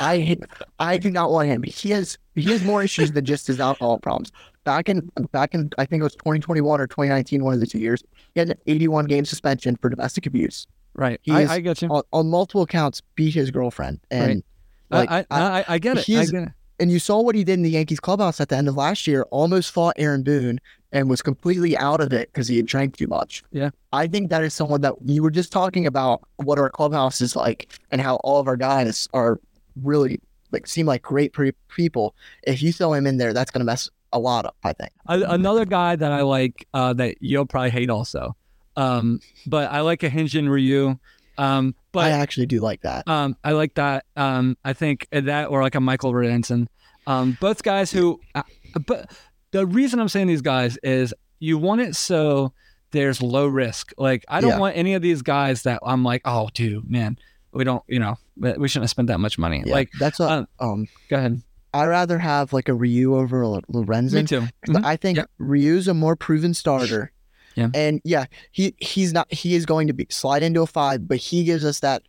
I 0.00 0.36
I 0.78 0.98
do 0.98 1.10
not 1.10 1.30
want 1.30 1.48
him. 1.48 1.62
He 1.62 1.90
has 1.90 2.18
he 2.34 2.50
has 2.52 2.64
more 2.64 2.82
issues 2.82 3.12
than 3.12 3.24
just 3.24 3.46
his 3.46 3.60
alcohol 3.60 3.98
problems. 3.98 4.32
Back 4.64 4.88
in 4.88 5.10
back 5.32 5.54
in 5.54 5.70
I 5.78 5.84
think 5.86 6.00
it 6.00 6.04
was 6.04 6.14
2021 6.16 6.80
or 6.80 6.86
2019, 6.86 7.44
one 7.44 7.54
of 7.54 7.60
the 7.60 7.66
two 7.66 7.78
years, 7.78 8.02
he 8.34 8.40
had 8.40 8.50
an 8.50 8.58
81 8.66 9.04
game 9.06 9.24
suspension 9.24 9.76
for 9.76 9.88
domestic 9.88 10.26
abuse. 10.26 10.66
Right. 10.94 11.20
he 11.22 11.32
I, 11.32 11.42
is 11.42 11.50
I 11.50 11.60
get 11.60 11.82
you. 11.82 11.88
On, 11.88 12.02
on 12.12 12.30
multiple 12.30 12.62
accounts, 12.62 13.02
beat 13.14 13.34
his 13.34 13.50
girlfriend, 13.50 14.00
and 14.10 14.42
Right. 14.90 15.08
like 15.10 15.26
I, 15.30 15.58
I, 15.58 15.64
I, 15.68 15.78
get 15.78 15.96
it. 15.98 16.00
I 16.00 16.02
he's- 16.04 16.30
get 16.30 16.42
it. 16.44 16.48
And 16.78 16.90
you 16.90 16.98
saw 16.98 17.20
what 17.20 17.34
he 17.34 17.44
did 17.44 17.54
in 17.54 17.62
the 17.62 17.70
Yankees 17.70 18.00
clubhouse 18.00 18.40
at 18.40 18.48
the 18.50 18.56
end 18.56 18.68
of 18.68 18.76
last 18.76 19.06
year. 19.06 19.22
Almost 19.30 19.70
fought 19.72 19.94
Aaron 19.96 20.22
Boone 20.22 20.60
and 20.92 21.08
was 21.08 21.22
completely 21.22 21.76
out 21.76 22.00
of 22.00 22.12
it 22.12 22.30
because 22.32 22.48
he 22.48 22.56
had 22.56 22.66
drank 22.66 22.96
too 22.96 23.06
much. 23.06 23.42
Yeah. 23.50 23.70
I 23.92 24.06
think 24.06 24.30
that 24.30 24.44
is 24.44 24.54
someone 24.54 24.82
that 24.82 24.94
you 25.04 25.22
were 25.22 25.30
just 25.30 25.52
talking 25.52 25.86
about 25.86 26.22
what 26.36 26.58
our 26.58 26.70
clubhouse 26.70 27.20
is 27.20 27.34
like 27.34 27.68
and 27.90 28.00
how 28.00 28.16
all 28.16 28.40
of 28.40 28.46
our 28.46 28.56
guys 28.56 29.08
are 29.14 29.40
really 29.82 30.20
like 30.52 30.66
seem 30.66 30.86
like 30.86 31.02
great 31.02 31.32
pre- 31.32 31.52
people. 31.68 32.14
If 32.42 32.62
you 32.62 32.72
throw 32.72 32.92
him 32.92 33.06
in 33.06 33.16
there, 33.16 33.32
that's 33.32 33.50
going 33.50 33.60
to 33.60 33.66
mess 33.66 33.90
a 34.12 34.18
lot 34.18 34.46
up. 34.46 34.56
I 34.64 34.72
think. 34.72 34.92
Another 35.06 35.64
guy 35.64 35.96
that 35.96 36.12
I 36.12 36.22
like 36.22 36.66
uh, 36.72 36.92
that 36.94 37.16
you'll 37.20 37.46
probably 37.46 37.70
hate 37.70 37.90
also, 37.90 38.36
um, 38.76 39.20
but 39.46 39.70
I 39.70 39.80
like 39.80 40.02
a 40.02 40.10
Hyun 40.10 40.28
Jin 40.28 40.48
Ryu. 40.48 40.98
Um, 41.38 41.74
but 41.92 42.04
I 42.06 42.10
actually 42.10 42.46
do 42.46 42.60
like 42.60 42.82
that. 42.82 43.06
um, 43.08 43.36
I 43.44 43.52
like 43.52 43.74
that. 43.74 44.04
Um, 44.16 44.56
I 44.64 44.72
think 44.72 45.06
that 45.12 45.48
or 45.48 45.62
like 45.62 45.74
a 45.74 45.80
Michael 45.80 46.12
Lorenzen. 46.12 46.66
Um, 47.06 47.36
both 47.40 47.62
guys 47.62 47.92
who, 47.92 48.20
uh, 48.34 48.42
but 48.86 49.10
the 49.52 49.66
reason 49.66 50.00
I'm 50.00 50.08
saying 50.08 50.26
these 50.26 50.42
guys 50.42 50.76
is 50.82 51.14
you 51.38 51.56
want 51.58 51.80
it 51.80 51.94
so 51.96 52.52
there's 52.90 53.22
low 53.22 53.46
risk. 53.46 53.92
Like 53.96 54.24
I 54.28 54.40
don't 54.40 54.50
Yeah. 54.50 54.58
want 54.58 54.76
any 54.76 54.94
of 54.94 55.02
these 55.02 55.22
guys 55.22 55.62
that 55.62 55.80
I'm 55.84 56.02
like, 56.04 56.22
oh, 56.24 56.48
dude, 56.54 56.90
man, 56.90 57.16
we 57.52 57.64
don't, 57.64 57.82
you 57.86 57.98
know, 58.00 58.16
we 58.36 58.68
shouldn't 58.68 58.84
have 58.84 58.90
spent 58.90 59.08
that 59.08 59.18
much 59.20 59.38
money. 59.38 59.62
Yeah, 59.64 59.72
Like, 59.72 59.90
that's 59.98 60.18
what. 60.18 60.30
um, 60.30 60.48
um, 60.58 60.86
go 61.08 61.16
ahead. 61.16 61.42
I'd 61.74 61.86
rather 61.86 62.18
have 62.18 62.52
like 62.54 62.68
a 62.68 62.74
Ryu 62.74 63.14
over 63.16 63.42
a 63.42 63.46
Lorenzen. 63.70 64.12
Me 64.14 64.22
too. 64.24 64.42
Mhm. 64.66 64.84
I 64.84 64.96
think 64.96 65.18
Yep. 65.18 65.30
Ryu's 65.38 65.88
a 65.88 65.94
more 65.94 66.16
proven 66.16 66.54
starter. 66.54 67.12
Yeah. 67.56 67.68
And 67.74 68.00
yeah, 68.04 68.26
he 68.52 68.74
he's 68.78 69.12
not 69.12 69.32
he 69.32 69.54
is 69.56 69.66
going 69.66 69.88
to 69.88 69.92
be 69.92 70.06
slide 70.10 70.42
into 70.42 70.62
a 70.62 70.66
five, 70.66 71.08
but 71.08 71.16
he 71.16 71.42
gives 71.44 71.64
us 71.64 71.80
that 71.80 72.02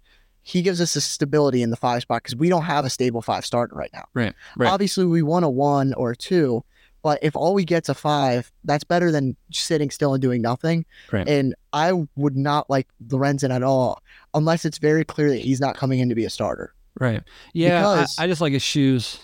he 0.43 0.61
gives 0.61 0.79
us 0.79 0.95
a 0.95 1.01
stability 1.01 1.61
in 1.61 1.71
the 1.71 1.75
five 1.75 2.03
spot 2.03 2.23
because 2.23 2.35
we 2.35 2.47
don't 2.49 2.63
have 2.63 2.85
a 2.85 2.89
stable 2.89 3.21
five 3.21 3.45
starter 3.45 3.75
right 3.75 3.89
now. 3.93 4.05
Right. 4.13 4.33
Right. 4.55 4.69
Obviously, 4.69 5.05
we 5.05 5.21
want 5.21 5.43
a 5.45 5.49
one 5.49 5.93
or 5.95 6.11
a 6.11 6.15
two, 6.15 6.63
but 7.03 7.19
if 7.21 7.35
all 7.35 7.53
we 7.53 7.65
get's 7.65 7.89
a 7.89 7.93
five, 7.93 8.51
that's 8.63 8.83
better 8.85 9.11
than 9.11 9.35
sitting 9.51 9.89
still 9.89 10.13
and 10.13 10.21
doing 10.21 10.41
nothing. 10.41 10.85
Right. 11.11 11.27
And 11.27 11.53
I 11.73 11.91
would 12.15 12.37
not 12.37 12.69
like 12.69 12.87
Lorenzen 13.07 13.53
at 13.53 13.63
all 13.63 14.01
unless 14.33 14.63
it's 14.65 14.77
very 14.77 15.03
clear 15.03 15.29
that 15.29 15.39
he's 15.39 15.59
not 15.59 15.75
coming 15.75 15.99
in 15.99 16.07
to 16.09 16.15
be 16.15 16.23
a 16.25 16.29
starter. 16.29 16.73
Right. 16.99 17.23
Yeah. 17.53 17.79
Because- 17.81 18.17
I, 18.19 18.23
I 18.23 18.27
just 18.27 18.41
like 18.41 18.53
his 18.53 18.63
shoes. 18.63 19.19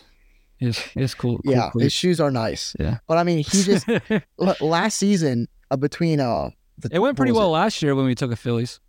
His 0.57 0.77
his 0.77 1.13
cool. 1.13 1.39
cool 1.39 1.51
yeah, 1.53 1.71
his 1.77 1.91
shoes 1.91 2.21
are 2.21 2.31
nice. 2.31 2.73
Yeah. 2.79 2.99
But 3.07 3.17
I 3.17 3.23
mean, 3.23 3.39
he 3.39 3.63
just 3.63 3.86
l- 4.39 4.55
last 4.62 4.97
season 4.97 5.49
uh, 5.73 5.77
between 5.77 6.19
uh 6.19 6.49
the, 6.77 6.89
it 6.91 6.99
went 6.99 7.17
pretty 7.17 7.31
well 7.31 7.51
last 7.51 7.81
year 7.81 7.95
when 7.95 8.05
we 8.05 8.15
took 8.15 8.31
a 8.31 8.36
Phillies. 8.36 8.79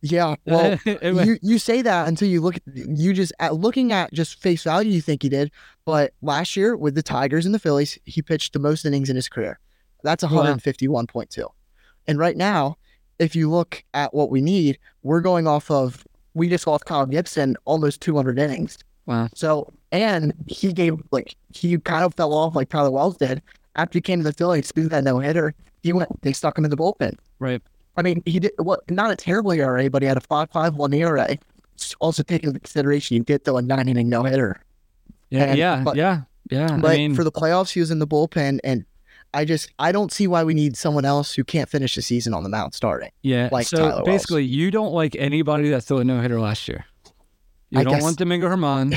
Yeah, 0.00 0.36
well, 0.46 0.78
you 1.02 1.38
you 1.42 1.58
say 1.58 1.82
that 1.82 2.06
until 2.06 2.28
you 2.28 2.40
look 2.40 2.56
at 2.56 2.62
you 2.74 3.12
just 3.12 3.32
at 3.40 3.54
looking 3.56 3.90
at 3.92 4.12
just 4.12 4.40
face 4.40 4.62
value, 4.62 4.92
you 4.92 5.00
think 5.00 5.22
he 5.24 5.28
did. 5.28 5.50
But 5.84 6.14
last 6.22 6.56
year 6.56 6.76
with 6.76 6.94
the 6.94 7.02
Tigers 7.02 7.44
and 7.46 7.54
the 7.54 7.58
Phillies, 7.58 7.98
he 8.04 8.22
pitched 8.22 8.52
the 8.52 8.60
most 8.60 8.84
innings 8.84 9.10
in 9.10 9.16
his 9.16 9.28
career. 9.28 9.58
That's 10.04 10.22
Wow. 10.22 10.44
151.2. 10.44 11.48
And 12.06 12.18
right 12.18 12.36
now, 12.36 12.76
if 13.18 13.34
you 13.34 13.50
look 13.50 13.82
at 13.94 14.14
what 14.14 14.30
we 14.30 14.40
need, 14.40 14.78
we're 15.02 15.20
going 15.20 15.48
off 15.48 15.70
of 15.70 16.06
we 16.34 16.48
just 16.48 16.66
lost 16.68 16.84
Kyle 16.84 17.04
Gibson 17.06 17.56
almost 17.64 18.00
200 18.00 18.38
innings. 18.38 18.78
wow. 19.06 19.28
So 19.34 19.72
and 19.90 20.32
he 20.46 20.72
gave 20.72 20.94
like 21.10 21.34
he 21.52 21.76
kind 21.78 22.04
of 22.04 22.14
fell 22.14 22.32
off 22.32 22.54
like 22.54 22.68
Tyler 22.68 22.92
Wells 22.92 23.16
did 23.16 23.42
after 23.78 23.96
he 23.96 24.02
came 24.02 24.18
to 24.18 24.24
the 24.24 24.32
Phillies. 24.34 24.70
Through 24.70 24.88
that 24.88 25.04
no 25.04 25.18
hitter, 25.20 25.54
he 25.82 25.94
went. 25.94 26.20
They 26.20 26.34
stuck 26.34 26.58
him 26.58 26.64
in 26.64 26.70
the 26.70 26.76
bullpen. 26.76 27.16
Right. 27.38 27.62
I 27.96 28.02
mean, 28.02 28.22
he 28.26 28.38
did 28.40 28.52
what? 28.58 28.88
Not 28.90 29.10
a 29.10 29.16
terrible 29.16 29.52
ERA, 29.52 29.88
but 29.88 30.02
he 30.02 30.08
had 30.08 30.18
a 30.18 30.20
five 30.20 30.50
five 30.50 30.74
one 30.76 30.92
ERA. 30.92 31.38
Also 32.00 32.22
taking 32.22 32.48
into 32.48 32.60
consideration, 32.60 33.16
he 33.16 33.20
did 33.20 33.44
throw 33.44 33.56
a 33.56 33.62
nine 33.62 33.88
inning 33.88 34.08
no 34.08 34.24
hitter. 34.24 34.60
Yeah. 35.30 35.44
And- 35.44 35.58
yeah. 35.58 35.82
but- 35.84 35.96
yeah. 35.96 36.22
Yeah. 36.50 36.78
But 36.80 36.92
I 36.92 36.96
mean, 36.96 37.14
for 37.14 37.24
the 37.24 37.32
playoffs, 37.32 37.70
he 37.72 37.80
was 37.80 37.90
in 37.90 37.98
the 37.98 38.06
bullpen, 38.06 38.58
and 38.64 38.86
I 39.34 39.44
just 39.44 39.70
I 39.78 39.92
don't 39.92 40.10
see 40.10 40.26
why 40.26 40.44
we 40.44 40.54
need 40.54 40.76
someone 40.78 41.04
else 41.04 41.34
who 41.34 41.44
can't 41.44 41.68
finish 41.68 41.94
the 41.94 42.00
season 42.02 42.32
on 42.32 42.42
the 42.42 42.48
mound 42.48 42.72
starting. 42.72 43.10
yeah. 43.22 43.50
like 43.52 43.66
so 43.66 43.76
Tyler 43.76 43.90
Wells. 43.96 44.06
basically, 44.06 44.44
you 44.44 44.70
don't 44.70 44.92
like 44.94 45.14
anybody 45.18 45.68
that 45.70 45.82
threw 45.82 45.98
a 45.98 46.04
no 46.04 46.20
hitter 46.22 46.40
last 46.40 46.66
year. 46.66 46.86
You 47.70 47.80
I 47.80 47.84
don't 47.84 47.94
guess- 47.94 48.02
want 48.02 48.16
Domingo 48.18 48.48
Germán. 48.48 48.94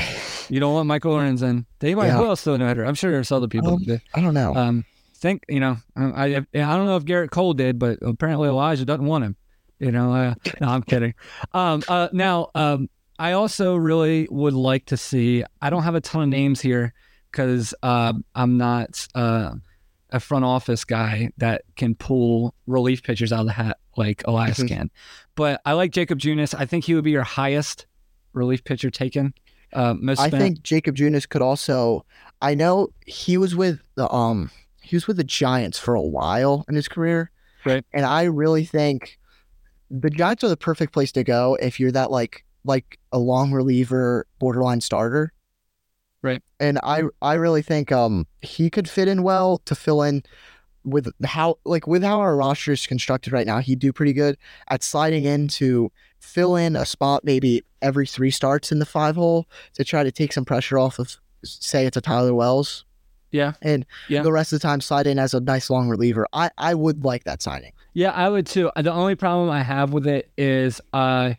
you 0.50 0.60
don't 0.60 0.72
want 0.74 0.86
Michael 0.86 1.12
Lorenzen. 1.14 1.66
They 1.80 1.94
might 1.94 2.06
Yeah. 2.06 2.16
who 2.18 2.26
else 2.26 2.46
a 2.46 2.56
no 2.56 2.66
hitter. 2.68 2.84
I'm 2.84 2.94
sure 2.94 3.10
there's 3.12 3.30
other 3.32 3.48
people. 3.48 3.74
Um. 3.74 4.00
I 4.14 4.20
don't 4.20 4.34
know. 4.34 4.54
Um, 4.54 4.84
think 5.14 5.44
you 5.48 5.60
know, 5.60 5.76
I, 5.96 6.04
I 6.24 6.36
I 6.36 6.76
don't 6.76 6.86
know 6.86 6.96
if 6.96 7.04
Gerrit 7.04 7.30
Cole 7.30 7.54
did, 7.54 7.78
but 7.78 7.98
apparently 8.02 8.48
Elijah 8.48 8.84
doesn't 8.84 9.04
want 9.06 9.24
him. 9.24 9.36
You 9.78 9.90
know, 9.92 10.12
uh, 10.14 10.34
no, 10.60 10.68
I'm 10.68 10.82
kidding. 10.82 11.14
Um, 11.52 11.82
uh, 11.88 12.08
now, 12.12 12.50
um, 12.54 12.88
I 13.18 13.32
also 13.32 13.74
really 13.76 14.26
would 14.30 14.54
like 14.54 14.86
to 14.86 14.96
see. 14.96 15.44
I 15.60 15.70
don't 15.70 15.82
have 15.82 15.94
a 15.94 16.00
ton 16.00 16.22
of 16.22 16.28
names 16.28 16.60
here 16.60 16.94
because 17.30 17.74
uh, 17.82 18.12
I'm 18.34 18.56
not 18.58 19.06
uh, 19.14 19.54
a 20.10 20.20
front 20.20 20.44
office 20.44 20.84
guy 20.84 21.30
that 21.38 21.62
can 21.76 21.94
pull 21.94 22.54
relief 22.66 23.02
pitchers 23.02 23.32
out 23.32 23.40
of 23.40 23.46
the 23.46 23.52
hat. 23.52 23.78
like 23.96 24.22
Elias 24.26 24.58
Mhm. 24.58 24.68
can. 24.68 24.90
But 25.34 25.60
I 25.66 25.72
like 25.74 25.90
Jakob 25.92 26.18
Junis. 26.18 26.54
I 26.58 26.64
think 26.64 26.84
he 26.86 26.94
would 26.94 27.04
be 27.04 27.10
your 27.10 27.24
highest 27.24 27.84
relief 28.32 28.64
pitcher 28.64 28.90
taken. 28.90 29.34
Uh, 29.72 29.94
most 29.94 30.20
I 30.20 30.28
think 30.28 30.62
Jakob 30.62 30.96
Junis 30.96 31.28
could 31.28 31.42
also. 31.42 32.04
I 32.40 32.54
know 32.54 32.88
he 33.06 33.38
was 33.38 33.54
with 33.54 33.80
the 33.94 34.12
um 34.12 34.50
he 34.82 34.96
was 34.96 35.06
with 35.06 35.16
the 35.16 35.24
Giants 35.24 35.78
for 35.78 35.94
a 35.94 36.02
while 36.02 36.64
in 36.68 36.74
his 36.74 36.88
career, 36.88 37.30
Right. 37.64 37.84
And 37.92 38.04
I 38.04 38.24
really 38.24 38.64
think 38.64 39.18
the 39.90 40.10
Giants 40.10 40.42
are 40.44 40.48
the 40.48 40.56
perfect 40.56 40.92
place 40.92 41.12
to 41.12 41.24
go 41.24 41.56
if 41.60 41.78
you're 41.78 41.92
that 41.92 42.10
like 42.10 42.44
like 42.64 42.98
a 43.12 43.18
long 43.18 43.52
reliever, 43.52 44.26
borderline 44.38 44.80
starter. 44.80 45.32
Right. 46.22 46.42
And 46.60 46.78
I 46.82 47.02
I 47.20 47.34
really 47.34 47.62
think 47.62 47.92
um 47.92 48.26
he 48.40 48.70
could 48.70 48.88
fit 48.88 49.08
in 49.08 49.22
well 49.22 49.58
to 49.64 49.74
fill 49.74 50.02
in 50.02 50.22
with 50.84 51.08
how 51.24 51.58
like 51.64 51.86
with 51.86 52.02
how 52.02 52.20
our 52.20 52.36
roster 52.36 52.72
is 52.72 52.86
constructed 52.86 53.32
right 53.32 53.46
now. 53.46 53.58
He'd 53.58 53.78
do 53.78 53.92
pretty 53.92 54.12
good 54.12 54.36
at 54.68 54.82
sliding 54.82 55.24
in 55.24 55.48
to 55.48 55.90
fill 56.20 56.56
in 56.56 56.76
a 56.76 56.86
spot 56.86 57.24
maybe 57.24 57.62
every 57.80 58.06
three 58.06 58.30
starts 58.30 58.70
in 58.72 58.78
the 58.78 58.86
five 58.86 59.16
hole 59.16 59.46
to 59.74 59.84
try 59.84 60.02
to 60.04 60.12
take 60.12 60.32
some 60.32 60.44
pressure 60.44 60.78
off 60.78 60.98
of 60.98 61.16
say 61.44 61.86
it's 61.86 61.96
a 61.96 62.00
Tyler 62.00 62.32
Wells. 62.34 62.84
Yeah. 63.32 63.54
And 63.62 63.86
Yeah. 64.08 64.22
the 64.22 64.30
rest 64.30 64.52
of 64.52 64.60
the 64.60 64.68
time 64.68 64.80
slide 64.80 65.06
in 65.06 65.18
as 65.18 65.34
a 65.34 65.40
nice 65.40 65.70
long 65.70 65.88
reliever. 65.88 66.26
I, 66.32 66.50
I 66.58 66.74
would 66.74 67.04
like 67.04 67.24
that 67.24 67.40
signing. 67.42 67.72
Yeah, 67.94 68.10
I 68.10 68.28
would 68.28 68.46
too. 68.46 68.70
The 68.76 68.92
only 68.92 69.14
problem 69.16 69.50
I 69.50 69.62
have 69.62 69.92
with 69.92 70.06
it 70.06 70.30
is 70.36 70.80
uh, 70.92 71.32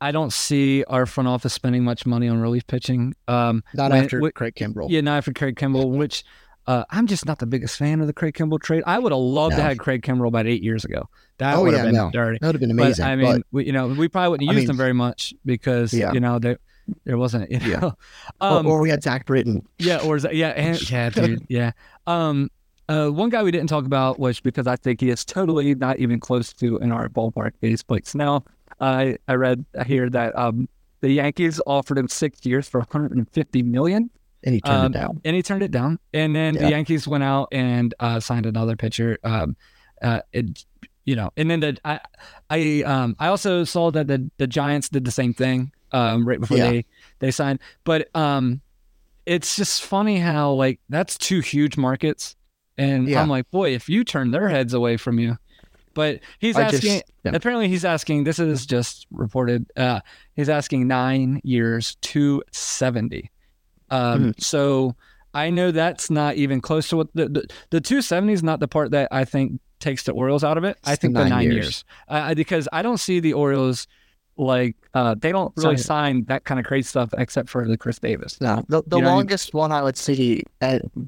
I 0.00 0.12
don't 0.12 0.32
see 0.32 0.82
our 0.84 1.06
front 1.06 1.28
office 1.28 1.52
spending 1.52 1.84
much 1.84 2.04
money 2.06 2.28
on 2.28 2.40
relief 2.40 2.66
pitching. 2.66 3.14
Um, 3.28 3.62
Not 3.74 3.92
When- 3.92 4.04
after 4.04 4.20
Craig 4.32 4.54
Kimbrel. 4.54 4.88
yeah, 4.90 5.00
not 5.02 5.18
after 5.18 5.32
Craig 5.32 5.56
Kimbrel, 5.56 5.90
which 5.96 6.24
uh, 6.66 6.84
I'm 6.90 7.06
just 7.06 7.26
not 7.26 7.38
the 7.38 7.46
biggest 7.46 7.76
fan 7.78 8.00
of 8.00 8.06
the 8.06 8.12
Craig 8.12 8.34
Kimbrel 8.34 8.60
trade. 8.60 8.82
I 8.86 8.98
would 8.98 9.12
have 9.12 9.18
loved 9.20 9.54
to 9.56 9.62
No. 9.62 9.68
have 9.68 9.78
Craig 9.78 10.02
Kimbrel 10.02 10.28
about 10.28 10.46
eight 10.46 10.62
years 10.62 10.84
ago. 10.84 11.08
That 11.38 11.56
Oh, 11.56 11.62
would 11.62 11.72
yeah, 11.72 11.78
have 11.78 11.86
been 11.86 11.94
no. 11.94 12.10
dirty. 12.10 12.38
That 12.40 12.48
would 12.48 12.54
have 12.56 12.60
been 12.60 12.76
But, 12.76 12.82
amazing. 12.82 13.04
I 13.04 13.16
mean, 13.16 13.42
we, 13.52 13.66
you 13.66 13.72
know, 13.72 13.88
we 13.88 14.08
probably 14.08 14.30
wouldn't 14.30 14.50
I 14.50 14.52
use 14.52 14.60
mean- 14.62 14.66
them 14.68 14.76
very 14.76 14.92
much 14.92 15.32
because 15.44 15.92
Yeah. 15.94 16.12
you 16.12 16.20
know 16.20 16.38
there 16.38 16.58
there 17.04 17.18
wasn't. 17.18 17.50
You 17.50 17.58
Yeah. 17.60 17.80
know, 17.80 17.92
But- 18.40 18.52
um, 18.58 18.66
or, 18.66 18.78
or 18.78 18.80
we 18.80 18.90
had 18.90 19.02
Zach 19.02 19.26
Britton. 19.26 19.66
yeah, 19.78 19.98
or 19.98 20.18
yeah, 20.18 20.48
and, 20.50 20.90
yeah, 20.90 21.10
dude, 21.10 21.44
yeah. 21.48 21.72
Um, 22.06 22.50
uh, 22.88 23.08
one 23.08 23.28
guy 23.30 23.42
we 23.42 23.50
didn't 23.50 23.68
talk 23.68 23.84
about, 23.84 24.18
which 24.20 24.42
because 24.44 24.66
I 24.68 24.76
think 24.76 25.00
he 25.00 25.10
is 25.10 25.24
totally 25.24 25.74
not 25.74 25.98
even 25.98 26.20
close 26.20 26.52
to 26.54 26.78
in 26.78 26.92
our 26.92 27.08
ballpark, 27.08 27.52
is 27.60 27.82
Blake 27.82 28.06
Snell. 28.06 28.46
I 28.80 29.18
I 29.28 29.34
read 29.34 29.64
here 29.86 30.08
that 30.10 30.36
um 30.38 30.68
the 31.00 31.10
Yankees 31.10 31.60
offered 31.66 31.98
him 31.98 32.08
six 32.08 32.44
years 32.46 32.68
for 32.68 32.80
150 32.80 33.62
million, 33.62 34.10
And 34.46 34.54
he 34.54 34.60
turned 34.62 34.78
Um, 34.78 34.86
it 34.86 34.94
down. 34.98 35.20
and 35.24 35.36
he 35.36 35.42
turned 35.42 35.62
it 35.64 35.70
down. 35.72 35.98
And 36.14 36.34
then 36.34 36.54
the 36.54 36.70
Yankees 36.70 37.06
went 37.06 37.24
out 37.24 37.48
and 37.52 37.92
uh, 38.00 38.20
signed 38.20 38.46
another 38.46 38.76
pitcher. 38.76 39.18
Um, 39.24 39.56
uh, 40.00 40.20
it, 40.32 40.64
you 41.04 41.16
know, 41.16 41.30
and 41.36 41.50
then 41.50 41.60
the 41.60 41.76
I 41.84 42.00
I 42.48 42.82
um 42.86 43.16
I 43.18 43.26
also 43.28 43.64
saw 43.64 43.90
that 43.90 44.06
the 44.06 44.30
the 44.38 44.46
Giants 44.46 44.88
did 44.88 45.04
the 45.04 45.10
same 45.10 45.34
thing 45.34 45.72
um 45.92 46.26
right 46.26 46.40
before 46.40 46.56
Yeah. 46.58 46.70
they 46.70 46.84
they 47.18 47.30
signed, 47.30 47.58
but 47.84 48.08
um 48.14 48.60
it's 49.24 49.56
just 49.56 49.82
funny 49.82 50.18
how 50.18 50.52
like 50.52 50.78
that's 50.88 51.16
two 51.18 51.40
huge 51.40 51.76
markets, 51.76 52.36
and 52.78 53.08
Yeah. 53.08 53.20
I'm 53.22 53.28
like, 53.28 53.50
boy, 53.50 53.74
if 53.74 53.88
you 53.88 54.04
turn 54.04 54.30
their 54.30 54.48
heads 54.48 54.74
away 54.74 54.96
from 54.96 55.18
you, 55.18 55.38
but 55.94 56.20
he's 56.38 56.56
I 56.56 56.62
asking. 56.62 56.80
just- 56.80 57.04
yeah. 57.24 57.32
Apparently, 57.34 57.68
he's 57.68 57.84
asking. 57.84 58.22
This 58.24 58.38
is 58.38 58.66
just 58.66 59.06
reported. 59.10 59.66
Uh, 59.76 60.00
he's 60.34 60.48
asking 60.48 60.86
nine 60.86 61.40
years 61.42 61.96
to 62.02 62.42
seventy. 62.52 63.30
Um, 63.90 64.32
Mhm. 64.32 64.40
So 64.42 64.94
I 65.34 65.50
know 65.50 65.70
that's 65.70 66.10
not 66.10 66.36
even 66.36 66.60
close 66.60 66.88
to 66.88 66.96
what 66.96 67.08
the 67.14 67.28
the, 67.28 67.46
the 67.70 67.80
two 67.80 68.02
seventy 68.02 68.32
is 68.32 68.42
not 68.42 68.60
the 68.60 68.68
part 68.68 68.90
that 68.92 69.08
I 69.12 69.24
think 69.24 69.60
takes 69.80 70.04
the 70.04 70.12
Orioles 70.12 70.42
out 70.42 70.56
of 70.56 70.64
it. 70.64 70.76
I 70.84 70.92
It's 70.92 71.00
the 71.02 71.08
think 71.08 71.14
the 71.14 71.20
nine 71.20 71.28
nine 71.30 71.42
years, 71.44 71.54
years. 71.56 71.84
Uh, 72.08 72.34
because 72.34 72.68
I 72.72 72.80
don't 72.82 72.98
see 72.98 73.20
the 73.20 73.34
Orioles 73.34 73.86
like 74.38 74.76
uh, 74.94 75.14
they 75.18 75.32
don't 75.32 75.52
really 75.56 75.76
sign 75.78 76.24
that 76.24 76.44
kind 76.44 76.58
of 76.60 76.66
crazy 76.66 76.86
stuff 76.86 77.10
except 77.16 77.48
for 77.48 77.66
the 77.66 77.76
Chris 77.76 77.98
Davis. 77.98 78.40
No, 78.40 78.64
the, 78.68 78.82
the 78.86 78.96
You 78.96 79.02
know, 79.02 79.08
you- 79.10 79.14
longest 79.14 79.54
one 79.54 79.72
I 79.72 79.82
would 79.82 79.96
see 79.96 80.42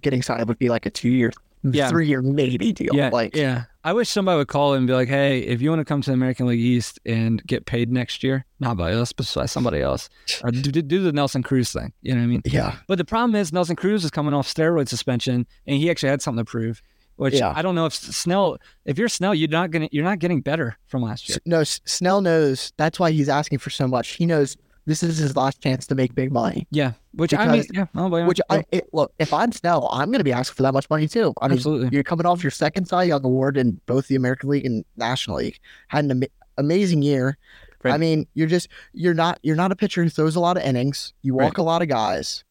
getting 0.00 0.22
signed 0.22 0.46
would 0.48 0.58
be 0.58 0.68
like 0.68 0.86
a 0.86 0.90
two 0.90 1.08
year, 1.10 1.32
Yeah. 1.62 1.88
three 1.88 2.06
year 2.06 2.22
maybe 2.22 2.72
deal. 2.72 2.94
Yeah, 2.94 3.10
like 3.12 3.34
yeah. 3.36 3.64
I 3.88 3.94
wish 3.94 4.10
somebody 4.10 4.36
would 4.36 4.48
call 4.48 4.74
and 4.74 4.86
be 4.86 4.92
like, 4.92 5.08
"Hey, 5.08 5.38
if 5.40 5.62
you 5.62 5.70
want 5.70 5.80
to 5.80 5.84
come 5.86 6.02
to 6.02 6.10
the 6.10 6.14
American 6.14 6.46
League 6.46 6.60
East 6.60 7.00
and 7.06 7.42
get 7.46 7.64
paid 7.64 7.90
next 7.90 8.22
year, 8.22 8.44
not 8.60 8.76
by 8.76 8.92
us, 8.92 9.14
but 9.14 9.32
by 9.34 9.46
somebody 9.46 9.80
else, 9.80 10.10
or 10.44 10.50
do, 10.50 10.70
do- 10.70 11.02
the 11.02 11.10
Nelson 11.10 11.42
Cruz 11.42 11.72
thing." 11.72 11.94
You 12.02 12.12
know 12.12 12.18
what 12.20 12.24
I 12.24 12.26
mean? 12.26 12.42
yeah, 12.44 12.76
But 12.86 12.98
the 12.98 13.06
problem 13.06 13.34
is 13.34 13.50
Nelson 13.50 13.76
Cruz 13.76 14.04
is 14.04 14.10
coming 14.10 14.34
off 14.34 14.46
steroid 14.46 14.88
suspension, 14.88 15.46
and 15.66 15.76
he 15.78 15.90
actually 15.90 16.10
had 16.10 16.20
something 16.20 16.44
to 16.44 16.50
prove. 16.50 16.82
Which 17.16 17.34
Yeah. 17.34 17.54
I 17.56 17.62
don't 17.62 17.74
know 17.74 17.86
if 17.86 17.94
Snell, 17.94 18.58
if 18.84 18.98
you're 18.98 19.08
Snell, 19.08 19.34
you're 19.34 19.48
not 19.48 19.70
gonna, 19.70 19.88
you're 19.90 20.04
not 20.04 20.18
getting 20.18 20.42
better 20.42 20.76
from 20.86 21.02
last 21.02 21.26
year. 21.30 21.38
No. 21.46 21.64
Snell 21.64 22.20
knows 22.20 22.74
that's 22.76 23.00
why 23.00 23.10
he's 23.10 23.30
asking 23.30 23.58
for 23.58 23.70
so 23.70 23.88
much. 23.88 24.10
He 24.10 24.26
knows 24.26 24.56
this 24.88 25.02
is 25.04 25.18
his 25.18 25.36
last 25.36 25.60
chance 25.62 25.86
to 25.86 25.94
make 25.94 26.14
big 26.14 26.32
money. 26.32 26.66
Yeah, 26.70 26.92
which 27.12 27.32
I 27.34 27.46
mean, 27.46 27.60
Because- 27.62 27.70
yeah, 27.74 27.86
I 27.94 27.98
don't 28.00 28.10
blame. 28.10 28.26
Which 28.26 28.40
I 28.50 28.64
it, 28.72 28.88
look, 28.92 29.12
if 29.18 29.32
I'm 29.32 29.52
Snell, 29.52 29.88
I'm 29.92 30.08
going 30.08 30.18
to 30.18 30.24
be 30.24 30.32
asking 30.32 30.54
for 30.56 30.62
that 30.64 30.72
much 30.72 30.88
money 30.90 31.06
too. 31.06 31.34
I 31.40 31.48
mean, 31.48 31.58
absolutely. 31.58 31.90
you're 31.92 32.02
coming 32.02 32.26
off 32.26 32.42
your 32.42 32.50
second 32.50 32.86
Cy 32.86 33.04
Young 33.04 33.24
award 33.24 33.56
in 33.56 33.80
both 33.86 34.08
the 34.08 34.16
American 34.16 34.48
League 34.48 34.66
and 34.66 34.84
National 34.96 35.36
League. 35.36 35.58
Had 35.88 36.04
an 36.06 36.10
ama- 36.10 36.26
amazing 36.56 37.02
year. 37.02 37.38
I 37.84 37.96
mean, 37.96 38.26
you're 38.34 38.48
just 38.48 38.68
you're 38.92 39.14
not 39.14 39.38
you're 39.42 39.56
not 39.56 39.70
a 39.72 39.76
pitcher 39.76 40.02
who 40.02 40.10
throws 40.10 40.34
a 40.36 40.40
lot 40.40 40.56
of 40.56 40.62
innings. 40.64 41.12
You 41.22 41.36
Right. 41.36 41.44
walk 41.44 41.58
a 41.58 41.62
lot 41.62 41.80
of 41.80 41.88
guys, 41.88 42.42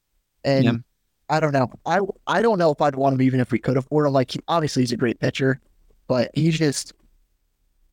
and 0.45 0.63
Yeah. 0.63 0.73
I 1.29 1.39
don't 1.41 1.51
know. 1.51 1.69
I 1.85 1.99
I 2.25 2.41
don't 2.41 2.57
know 2.57 2.71
if 2.71 2.81
I'd 2.81 2.95
want 2.95 3.15
him 3.15 3.21
even 3.23 3.39
if 3.41 3.51
we 3.51 3.59
could 3.59 3.75
afford 3.77 4.07
him. 4.07 4.13
Like 4.13 4.31
he, 4.31 4.39
obviously 4.47 4.83
he's 4.83 4.93
a 4.93 4.97
great 4.97 5.19
pitcher, 5.19 5.59
but 6.07 6.31
he's 6.33 6.57
just 6.57 6.93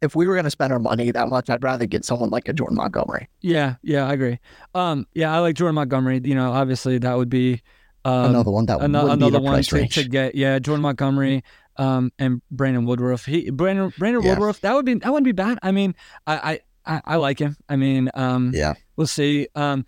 if 0.02 0.14
we 0.14 0.26
were 0.26 0.35
going 0.35 0.44
to 0.44 0.50
spend 0.50 0.72
our 0.72 0.78
money 0.78 1.11
that 1.11 1.28
much, 1.28 1.48
I'd 1.50 1.62
rather 1.62 1.87
get 1.87 2.04
someone 2.04 2.30
like 2.30 2.48
a 2.48 2.52
Jordan 2.52 2.76
Montgomery. 2.76 3.28
Yeah, 3.40 3.76
yeah, 3.83 4.07
I 4.07 4.12
agree. 4.12 4.38
Um, 4.74 5.07
yeah, 5.14 5.35
I 5.35 5.38
like 5.38 5.57
Jordan 5.57 5.74
Montgomery. 5.76 6.20
You 6.24 6.35
know, 6.35 6.52
obviously 6.52 6.98
that 6.98 7.14
would 7.16 7.30
be 7.30 7.62
um, 8.04 8.30
another 8.30 8.50
one 8.50 8.66
that 8.66 8.78
be 8.80 8.85
another 8.85 9.30
the 9.30 9.40
one 9.40 9.62
to, 9.62 9.87
to 9.88 10.04
get. 10.09 10.35
Yeah, 10.35 10.59
Jordan 10.59 10.83
Montgomery, 10.88 11.42
um, 11.76 12.12
and 12.18 12.42
Brandon 12.50 12.85
Woodruff. 12.85 13.24
He 13.24 13.50
Brandon 13.50 13.92
Brandon 13.98 14.22
Yeah. 14.22 14.30
Woodruff. 14.35 14.61
That 14.61 14.74
would 14.74 14.85
be 14.85 14.94
that 14.94 15.11
wouldn't 15.11 15.24
be 15.24 15.33
bad. 15.33 15.59
I 15.62 15.72
mean, 15.72 15.94
I 16.26 16.61
I, 16.87 16.96
I, 16.96 17.02
I 17.04 17.16
like 17.16 17.38
him. 17.38 17.57
I 17.68 17.76
mean, 17.76 18.11
um, 18.14 18.52
Yeah. 18.54 18.74
we'll 18.96 19.07
see. 19.07 19.48
Um, 19.54 19.87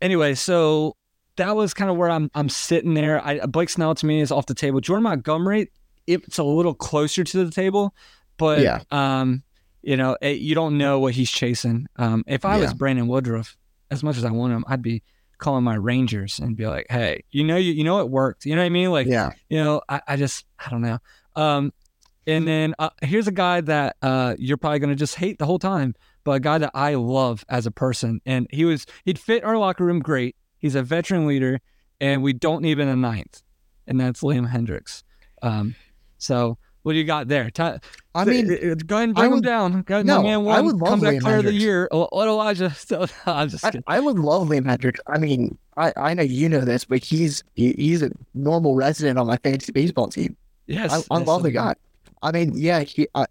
anyway, 0.00 0.34
so 0.34 0.96
that 1.36 1.54
was 1.54 1.72
kind 1.72 1.90
of 1.90 1.96
where 1.96 2.10
I'm 2.10 2.30
I'm 2.34 2.48
sitting 2.48 2.94
there. 2.94 3.24
I 3.24 3.46
Blake 3.46 3.68
Snell 3.70 3.94
to 3.94 4.06
me 4.06 4.20
is 4.20 4.32
off 4.32 4.46
the 4.46 4.54
table. 4.54 4.80
Jordan 4.80 5.04
Montgomery, 5.04 5.70
it's 6.08 6.38
a 6.38 6.42
little 6.44 6.74
closer 6.74 7.22
to 7.22 7.44
the 7.44 7.50
table, 7.52 7.94
but 8.36 8.60
Yeah. 8.60 8.80
um, 8.90 9.42
you 9.82 9.96
know, 9.96 10.16
it, 10.20 10.38
you 10.38 10.54
don't 10.54 10.78
know 10.78 11.00
what 11.00 11.14
he's 11.14 11.30
chasing. 11.30 11.86
Um, 11.96 12.22
if 12.26 12.44
I 12.44 12.58
was 12.58 12.72
Brandon 12.72 13.08
Woodruff, 13.08 13.56
as 13.90 14.02
much 14.02 14.16
as 14.16 14.24
I 14.24 14.30
want 14.30 14.52
him, 14.52 14.64
I'd 14.68 14.82
be 14.82 15.02
calling 15.38 15.64
my 15.64 15.74
Rangers 15.74 16.38
and 16.38 16.56
be 16.56 16.66
like, 16.66 16.86
hey, 16.88 17.24
you 17.32 17.42
know, 17.42 17.56
you, 17.56 17.72
you 17.72 17.82
know, 17.82 18.00
it 18.00 18.08
worked. 18.08 18.46
You 18.46 18.54
know 18.54 18.62
what 18.62 18.66
I 18.66 18.70
mean? 18.70 18.92
Like, 18.92 19.08
yeah. 19.08 19.32
you 19.48 19.62
know, 19.62 19.82
I, 19.88 20.00
I 20.06 20.16
just, 20.16 20.46
I 20.64 20.70
don't 20.70 20.82
know. 20.82 20.98
Um, 21.34 21.72
and 22.28 22.46
then 22.46 22.76
uh, 22.78 22.90
here's 23.02 23.26
a 23.26 23.32
guy 23.32 23.60
that 23.62 23.96
uh, 24.02 24.36
you're 24.38 24.56
probably 24.56 24.78
going 24.78 24.90
to 24.90 24.96
just 24.96 25.16
hate 25.16 25.40
the 25.40 25.46
whole 25.46 25.58
time, 25.58 25.96
but 26.22 26.32
a 26.32 26.40
guy 26.40 26.58
that 26.58 26.70
I 26.74 26.94
love 26.94 27.44
as 27.48 27.66
a 27.66 27.72
person. 27.72 28.20
And 28.24 28.46
he 28.50 28.64
was, 28.64 28.86
he'd 29.04 29.18
fit 29.18 29.42
our 29.42 29.58
locker 29.58 29.84
room 29.84 29.98
great. 29.98 30.36
He's 30.58 30.76
a 30.76 30.82
veteran 30.84 31.26
leader, 31.26 31.60
and 32.00 32.22
we 32.22 32.32
don't 32.32 32.62
need 32.62 32.78
him 32.78 32.80
in 32.82 32.88
the 32.88 32.96
ninth. 32.96 33.42
And 33.88 34.00
that's 34.00 34.20
Liam 34.22 34.48
Hendriks. 34.48 35.02
Um, 35.42 35.74
so 36.18 36.56
what 36.82 36.92
do 36.92 36.98
you 36.98 37.04
got 37.04 37.28
there? 37.28 37.50
I 38.14 38.24
mean, 38.24 38.50
uh, 38.50 38.72
uh, 38.72 38.74
go 38.74 38.96
ahead 38.96 39.08
and 39.08 39.14
bring 39.14 39.32
him 39.32 39.40
down. 39.40 39.82
Go 39.82 39.96
ahead, 39.96 40.06
no, 40.06 40.22
man 40.22 40.46
I 40.48 40.60
would 40.60 40.76
love 40.76 41.00
comeback 41.00 41.20
player 41.20 41.38
of 41.38 41.44
the 41.44 41.52
year. 41.52 41.88
What 41.90 42.28
Elijah? 42.28 42.74
So, 42.74 43.06
I'm 43.26 43.48
just 43.48 43.64
I. 43.64 43.72
I 43.86 44.00
would 44.00 44.18
love 44.18 44.48
Liam 44.48 44.64
Hendriks. 44.64 44.98
I 45.06 45.18
mean, 45.18 45.56
I, 45.76 45.92
I 45.96 46.14
know 46.14 46.22
you 46.22 46.48
know 46.48 46.60
this, 46.60 46.84
but 46.84 47.04
he's 47.04 47.44
he, 47.54 47.72
he's 47.72 48.02
a 48.02 48.10
normal 48.34 48.74
resident 48.74 49.18
on 49.18 49.26
my 49.26 49.36
fantasy 49.36 49.72
baseball 49.72 50.08
team. 50.08 50.36
Yes, 50.66 50.92
I, 50.92 51.14
I 51.14 51.18
yes, 51.18 51.28
love 51.28 51.42
the 51.42 51.50
guy. 51.50 51.74
I 52.22 52.32
mean, 52.32 52.52
yeah, 52.54 52.80
he, 52.80 53.08
I, 53.14 53.26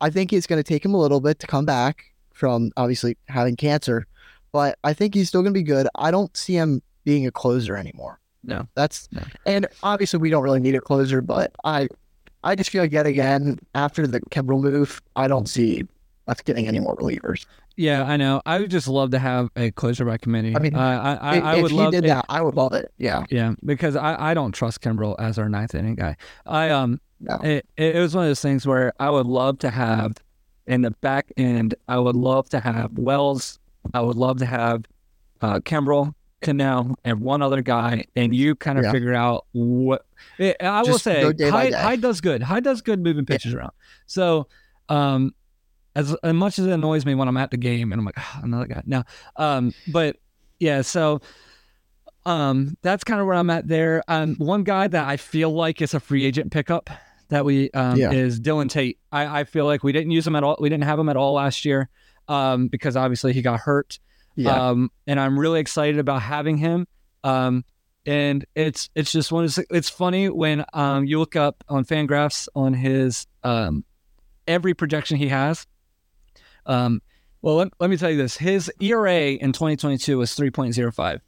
I 0.00 0.10
think 0.10 0.32
it's 0.32 0.46
going 0.46 0.62
to 0.62 0.68
take 0.68 0.84
him 0.84 0.94
a 0.94 0.98
little 0.98 1.20
bit 1.20 1.38
to 1.40 1.46
come 1.46 1.64
back 1.64 2.12
from 2.32 2.72
obviously 2.76 3.16
having 3.28 3.56
cancer, 3.56 4.06
but 4.52 4.78
I 4.84 4.92
think 4.92 5.14
he's 5.14 5.28
still 5.28 5.42
going 5.42 5.54
to 5.54 5.58
be 5.58 5.62
good. 5.64 5.86
I 5.94 6.10
don't 6.10 6.36
see 6.36 6.54
him 6.54 6.82
being 7.04 7.26
a 7.26 7.30
closer 7.30 7.76
anymore. 7.76 8.18
No. 8.44 8.66
that's 8.74 9.08
No. 9.12 9.22
and 9.46 9.68
obviously 9.84 10.18
we 10.18 10.28
don't 10.28 10.42
really 10.42 10.58
need 10.58 10.74
a 10.74 10.80
closer, 10.80 11.20
but 11.20 11.52
I, 11.64 11.88
I 12.44 12.54
just 12.54 12.70
feel 12.70 12.82
like 12.82 12.92
yet 12.92 13.06
again 13.06 13.58
after 13.74 14.06
the 14.06 14.20
Kimbrel 14.20 14.60
move, 14.62 15.00
I 15.16 15.28
don't 15.28 15.48
see 15.48 15.84
us 16.28 16.40
getting 16.42 16.66
any 16.68 16.78
more 16.80 16.96
relievers. 16.96 17.46
Yeah, 17.76 18.04
I 18.04 18.16
know. 18.16 18.42
I 18.44 18.58
would 18.60 18.70
just 18.70 18.86
love 18.86 19.10
to 19.12 19.18
have 19.18 19.50
a 19.56 19.70
closer 19.70 20.04
by 20.04 20.18
committee. 20.18 20.54
I 20.54 20.58
mean, 20.58 20.74
uh, 20.74 20.78
I, 20.78 21.14
I, 21.14 21.36
if 21.38 21.44
I 21.44 21.56
if 21.56 21.62
would 21.62 21.70
he 21.72 21.90
did 21.90 22.04
it- 22.04 22.08
that, 22.08 22.26
I 22.28 22.40
would 22.42 22.54
love 22.54 22.72
it. 22.74 22.92
Yeah, 22.98 23.24
Yeah, 23.30 23.54
because 23.64 23.96
I, 23.96 24.30
I 24.30 24.34
don't 24.34 24.52
trust 24.52 24.80
Kimbrel 24.82 25.16
as 25.18 25.38
our 25.38 25.48
ninth 25.48 25.74
inning 25.74 25.94
guy. 25.94 26.16
I 26.46 26.70
um 26.70 27.00
no, 27.20 27.36
it, 27.42 27.66
it 27.76 27.96
was 27.96 28.14
one 28.14 28.24
of 28.24 28.28
those 28.30 28.40
things 28.42 28.66
where 28.66 28.92
I 29.00 29.08
would 29.08 29.26
love 29.26 29.58
to 29.60 29.70
have 29.70 30.16
in 30.66 30.82
the 30.82 30.90
back 30.90 31.32
end. 31.36 31.74
I 31.88 31.98
would 31.98 32.16
love 32.16 32.48
to 32.50 32.60
have 32.60 32.98
Wells. 32.98 33.58
I 33.94 34.00
would 34.00 34.16
love 34.16 34.38
to 34.38 34.46
have 34.46 34.84
uh, 35.40 35.60
Kimbrel, 35.60 36.14
Cannell, 36.42 36.96
and 37.04 37.20
one 37.20 37.40
other 37.42 37.62
guy, 37.62 38.04
and 38.16 38.34
you 38.34 38.54
kind 38.54 38.78
of 38.78 38.84
Yeah. 38.84 38.92
figure 38.92 39.14
out 39.14 39.46
what. 39.52 40.04
eh, 40.38 40.52
I 40.60 40.80
will 40.82 40.88
Just 40.92 41.04
say, 41.04 41.22
go 41.22 41.32
day 41.32 41.50
by 41.50 41.64
Hyde. 41.64 41.74
Hyde 41.74 42.00
does 42.00 42.20
good. 42.20 42.42
Hyde 42.42 42.64
does 42.64 42.82
good 42.82 43.00
moving 43.00 43.24
pitches 43.26 43.54
around. 43.54 43.72
So, 44.06 44.48
um, 44.88 45.34
as, 45.94 46.14
as 46.22 46.32
much 46.34 46.58
as 46.58 46.66
it 46.66 46.72
annoys 46.72 47.04
me 47.06 47.14
when 47.14 47.28
I'm 47.28 47.36
at 47.36 47.50
the 47.50 47.56
game 47.56 47.92
and 47.92 47.98
I'm 48.00 48.04
like, 48.04 48.14
"Ah, 48.18 48.40
another 48.42 48.66
guy. 48.66 48.82
No. 48.86 49.02
Um, 49.36 49.72
but 49.88 50.16
yeah, 50.58 50.82
so 50.82 51.20
um, 52.24 52.76
that's 52.82 53.04
kind 53.04 53.20
of 53.20 53.26
where 53.26 53.36
I'm 53.36 53.50
at 53.50 53.66
there. 53.68 54.02
Um, 54.08 54.36
one 54.36 54.62
guy 54.64 54.88
that 54.88 55.08
I 55.08 55.16
feel 55.16 55.50
like 55.50 55.82
is 55.82 55.94
a 55.94 56.00
free 56.00 56.24
agent 56.24 56.52
pickup 56.52 56.88
that 57.28 57.44
we 57.44 57.70
um, 57.72 57.96
Yeah. 57.96 58.12
is 58.12 58.40
Dylan 58.40 58.68
Tate. 58.70 58.98
I, 59.10 59.40
I 59.40 59.44
feel 59.44 59.64
like 59.64 59.82
we 59.82 59.92
didn't 59.92 60.12
use 60.12 60.26
him 60.26 60.36
at 60.36 60.44
all. 60.44 60.56
We 60.60 60.68
didn't 60.68 60.84
have 60.84 60.98
him 60.98 61.08
at 61.08 61.16
all 61.16 61.34
last 61.34 61.64
year 61.64 61.88
um, 62.28 62.68
because 62.68 62.96
obviously 62.96 63.32
he 63.32 63.42
got 63.42 63.60
hurt. 63.60 63.98
Yeah. 64.34 64.68
Um, 64.70 64.90
and 65.06 65.20
I'm 65.20 65.38
really 65.38 65.60
excited 65.60 65.98
about 65.98 66.22
having 66.22 66.56
him. 66.56 66.86
Um, 67.24 67.64
and 68.04 68.44
it's 68.54 68.90
it's 68.94 69.12
just 69.12 69.30
one. 69.30 69.44
Those- 69.44 69.58
it's 69.70 69.88
funny 69.88 70.28
when 70.28 70.64
um, 70.72 71.04
you 71.04 71.18
look 71.18 71.36
up 71.36 71.62
on 71.68 71.84
Fangraphs 71.84 72.48
on 72.54 72.74
his 72.74 73.26
um, 73.44 73.84
every 74.48 74.74
projection 74.74 75.16
he 75.18 75.28
has. 75.28 75.66
Um, 76.66 77.00
well, 77.42 77.56
let, 77.56 77.68
let 77.80 77.90
me 77.90 77.96
tell 77.96 78.10
you 78.10 78.16
this: 78.16 78.36
his 78.36 78.70
ERA 78.80 79.32
in 79.32 79.52
2022 79.52 80.18
was 80.18 80.30
3.05. 80.32 81.20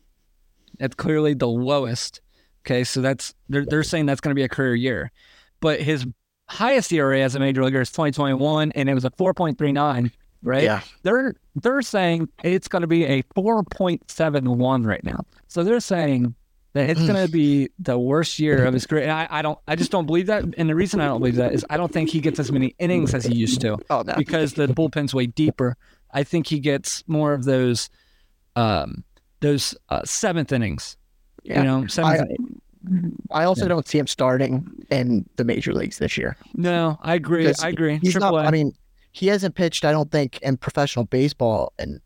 That's 0.79 0.95
clearly 0.95 1.35
the 1.35 1.49
lowest. 1.49 2.21
Okay, 2.67 2.83
so 2.85 3.01
that's 3.01 3.35
they're 3.49 3.65
they're 3.65 3.83
saying 3.83 4.07
that's 4.07 4.21
going 4.21 4.31
to 4.35 4.39
be 4.39 4.45
a 4.45 4.49
career 4.49 4.75
year, 4.75 5.13
but 5.61 5.81
his 5.81 6.07
highest 6.49 6.93
ERA 6.93 7.21
as 7.21 7.35
a 7.35 7.41
major 7.41 7.63
leaguer 7.65 7.81
is 7.81 7.91
2021, 7.91 8.73
and 8.73 8.89
it 8.89 8.95
was 8.95 9.05
a 9.05 9.11
4.39. 9.11 10.11
Right? 10.45 10.63
Yeah. 10.63 10.83
They're 11.03 11.35
they're 11.57 11.83
saying 11.83 12.29
it's 12.45 12.69
going 12.69 12.83
to 12.83 12.87
be 12.87 13.05
a 13.05 13.23
4.71 13.37 14.87
right 14.87 15.03
now. 15.03 15.25
So 15.49 15.65
they're 15.65 15.81
saying 15.81 16.35
that 16.75 16.91
it's 16.91 17.01
going 17.01 17.25
to 17.27 17.31
be 17.33 17.71
the 17.79 17.99
worst 17.99 18.39
year 18.39 18.65
of 18.67 18.75
his 18.75 18.87
career. 18.87 19.05
And 19.05 19.13
I, 19.13 19.29
I 19.31 19.43
don't, 19.43 19.59
I 19.69 19.77
just 19.77 19.91
don't 19.93 20.07
believe 20.07 20.27
that. 20.27 20.45
And 20.59 20.69
the 20.69 20.75
reason 20.75 21.01
I 21.01 21.07
don't 21.07 21.21
believe 21.21 21.37
that 21.37 21.53
is 21.53 21.65
I 21.71 21.77
don't 21.77 21.93
think 21.93 22.11
he 22.11 22.21
gets 22.21 22.39
as 22.41 22.51
many 22.51 22.75
innings 22.79 23.15
as 23.15 23.25
he 23.25 23.35
used 23.35 23.61
to 23.63 23.79
Oh 23.91 24.03
no. 24.05 24.15
because 24.17 24.55
the 24.55 24.67
bullpen's 24.69 25.15
way 25.15 25.27
deeper. 25.27 25.77
I 26.13 26.25
think 26.25 26.47
he 26.49 26.59
gets 26.59 27.05
more 27.07 27.33
of 27.33 27.45
those, 27.45 27.91
um, 28.57 29.05
those 29.41 29.75
uh, 29.89 30.03
seventh 30.05 30.53
innings. 30.53 30.97
Yeah. 31.45 31.59
You 31.59 31.65
know, 31.65 31.87
seventh. 31.87 32.23
I, 33.31 33.43
I 33.43 33.45
also 33.45 33.67
don't 33.67 33.87
see 33.89 33.99
him 33.99 34.07
starting 34.07 34.85
in 34.91 35.29
the 35.37 35.45
major 35.45 35.73
leagues 35.73 35.99
this 35.99 36.19
year. 36.19 36.37
no, 36.55 36.99
I 37.03 37.15
agree. 37.15 37.51
I 37.63 37.69
agree. 37.69 37.99
He's 38.03 38.13
Triple 38.13 38.33
not. 38.33 38.45
A. 38.45 38.49
I 38.49 38.51
mean, 38.51 38.73
he 39.15 39.29
hasn't 39.29 39.55
pitched. 39.55 39.85
I 39.85 39.93
don't 39.93 40.11
think 40.11 40.41
in 40.43 40.57
professional 40.57 41.05
baseball, 41.07 41.73
and 41.79 42.01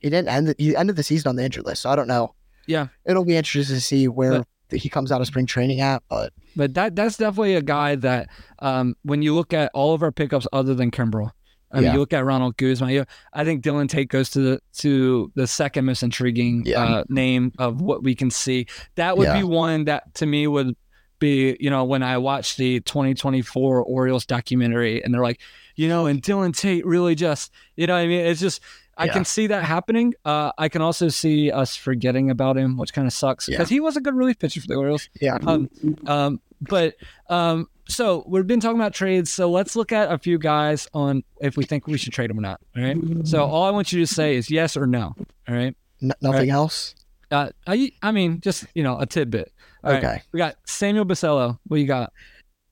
he 0.00 0.10
didn't 0.10 0.28
end. 0.28 0.48
The, 0.48 0.54
he 0.58 0.74
ended 0.76 0.96
the 0.96 1.02
season 1.04 1.28
on 1.30 1.36
the 1.36 1.44
injured 1.44 1.64
list. 1.64 1.82
So 1.82 1.90
I 1.90 1.96
don't 1.96 2.08
know. 2.08 2.34
Yeah. 2.66 2.88
It'll 3.06 3.24
be 3.24 3.36
interesting 3.36 3.76
to 3.76 3.80
see 3.80 4.08
where 4.08 4.44
he 4.70 4.88
comes 4.88 5.12
out 5.12 5.20
of 5.20 5.26
spring 5.28 5.46
training 5.46 5.80
at. 5.80 6.02
But 6.08 6.32
But 6.56 6.74
that 6.74 6.96
that's 6.96 7.16
definitely 7.16 7.54
a 7.54 7.62
guy 7.62 7.94
that 7.96 8.28
um, 8.58 8.96
when 9.02 9.22
you 9.22 9.32
look 9.34 9.52
at 9.52 9.70
all 9.74 9.94
of 9.94 10.02
our 10.02 10.10
pickups 10.12 10.46
other 10.52 10.74
than 10.74 10.90
Kimbrel, 10.90 11.30
I 11.72 11.76
mean, 11.76 11.84
Yeah. 11.84 11.92
you 11.92 11.98
look 12.00 12.12
at 12.12 12.24
Ronald 12.24 12.56
Guzman. 12.56 12.90
You, 12.90 13.04
I 13.32 13.44
think 13.44 13.62
Dylan 13.62 13.88
Tate 13.88 14.08
goes 14.08 14.30
to 14.30 14.40
the 14.40 14.60
to 14.78 15.30
the 15.36 15.46
second 15.46 15.84
most 15.84 16.02
intriguing 16.02 16.64
Yeah. 16.66 16.82
uh, 16.82 17.04
name 17.08 17.52
of 17.58 17.80
what 17.80 18.02
we 18.02 18.16
can 18.16 18.30
see. 18.30 18.66
That 18.96 19.16
would 19.16 19.28
Yeah. 19.28 19.38
be 19.38 19.44
one 19.44 19.84
that 19.84 20.12
to 20.16 20.26
me 20.26 20.46
would 20.48 20.74
be 21.20 21.56
you 21.60 21.70
know 21.70 21.84
when 21.84 22.02
I 22.02 22.18
watched 22.18 22.56
the 22.56 22.80
2024 22.80 23.82
Orioles 23.84 24.26
documentary 24.26 25.02
and 25.04 25.14
they're 25.14 25.22
like, 25.22 25.40
you 25.76 25.86
know, 25.88 26.06
and 26.06 26.20
Dylan 26.22 26.56
Tate 26.56 26.84
really 26.84 27.14
just 27.14 27.52
you 27.76 27.86
know 27.86 27.94
what 27.94 28.00
I 28.00 28.06
mean 28.06 28.26
it's 28.26 28.40
just. 28.40 28.60
I 28.98 29.04
Yeah. 29.06 29.12
can 29.14 29.24
see 29.24 29.46
that 29.46 29.64
happening. 29.64 30.12
Uh, 30.26 30.52
I 30.58 30.68
can 30.68 30.82
also 30.82 31.08
see 31.08 31.50
us 31.50 31.74
forgetting 31.74 32.28
about 32.28 32.58
him, 32.58 32.76
which 32.76 32.92
kind 32.92 33.06
of 33.06 33.14
sucks 33.14 33.48
Yeah. 33.48 33.56
because 33.56 33.70
he 33.70 33.80
was 33.80 33.96
a 33.96 34.00
good 34.02 34.14
relief 34.14 34.38
pitcher 34.38 34.60
for 34.60 34.66
the 34.66 34.74
Orioles. 34.74 35.08
yeah, 35.22 35.38
Um, 35.46 35.70
um, 36.06 36.38
but 36.60 36.96
um, 37.30 37.66
so 37.88 38.22
we've 38.26 38.46
been 38.46 38.60
talking 38.60 38.78
about 38.78 38.92
trades. 38.92 39.32
So 39.32 39.50
let's 39.50 39.74
look 39.74 39.90
at 39.90 40.12
a 40.12 40.18
few 40.18 40.36
guys 40.38 40.86
on 40.92 41.22
if 41.40 41.56
we 41.56 41.64
think 41.64 41.86
we 41.86 41.96
should 41.96 42.12
trade 42.12 42.28
them 42.28 42.38
or 42.38 42.42
not. 42.42 42.60
All 42.76 42.82
right. 42.82 42.98
So 43.24 43.42
all 43.46 43.62
I 43.64 43.70
want 43.70 43.90
you 43.90 44.00
to 44.00 44.06
say 44.06 44.36
is 44.36 44.50
yes 44.50 44.76
or 44.76 44.86
no. 44.86 45.14
All 45.48 45.54
right. 45.54 45.74
N- 46.02 46.12
nothing 46.20 46.50
else. 46.50 46.94
Uh, 47.30 47.50
I, 47.66 47.92
I 48.02 48.12
mean, 48.12 48.40
just 48.40 48.66
you 48.74 48.82
know, 48.82 48.98
a 48.98 49.06
tidbit. 49.06 49.52
All 49.84 49.92
right. 49.92 50.04
Okay. 50.04 50.22
We 50.32 50.38
got 50.38 50.56
Samuel 50.66 51.04
Basallo. 51.04 51.58
What 51.66 51.80
you 51.80 51.86
got? 51.86 52.12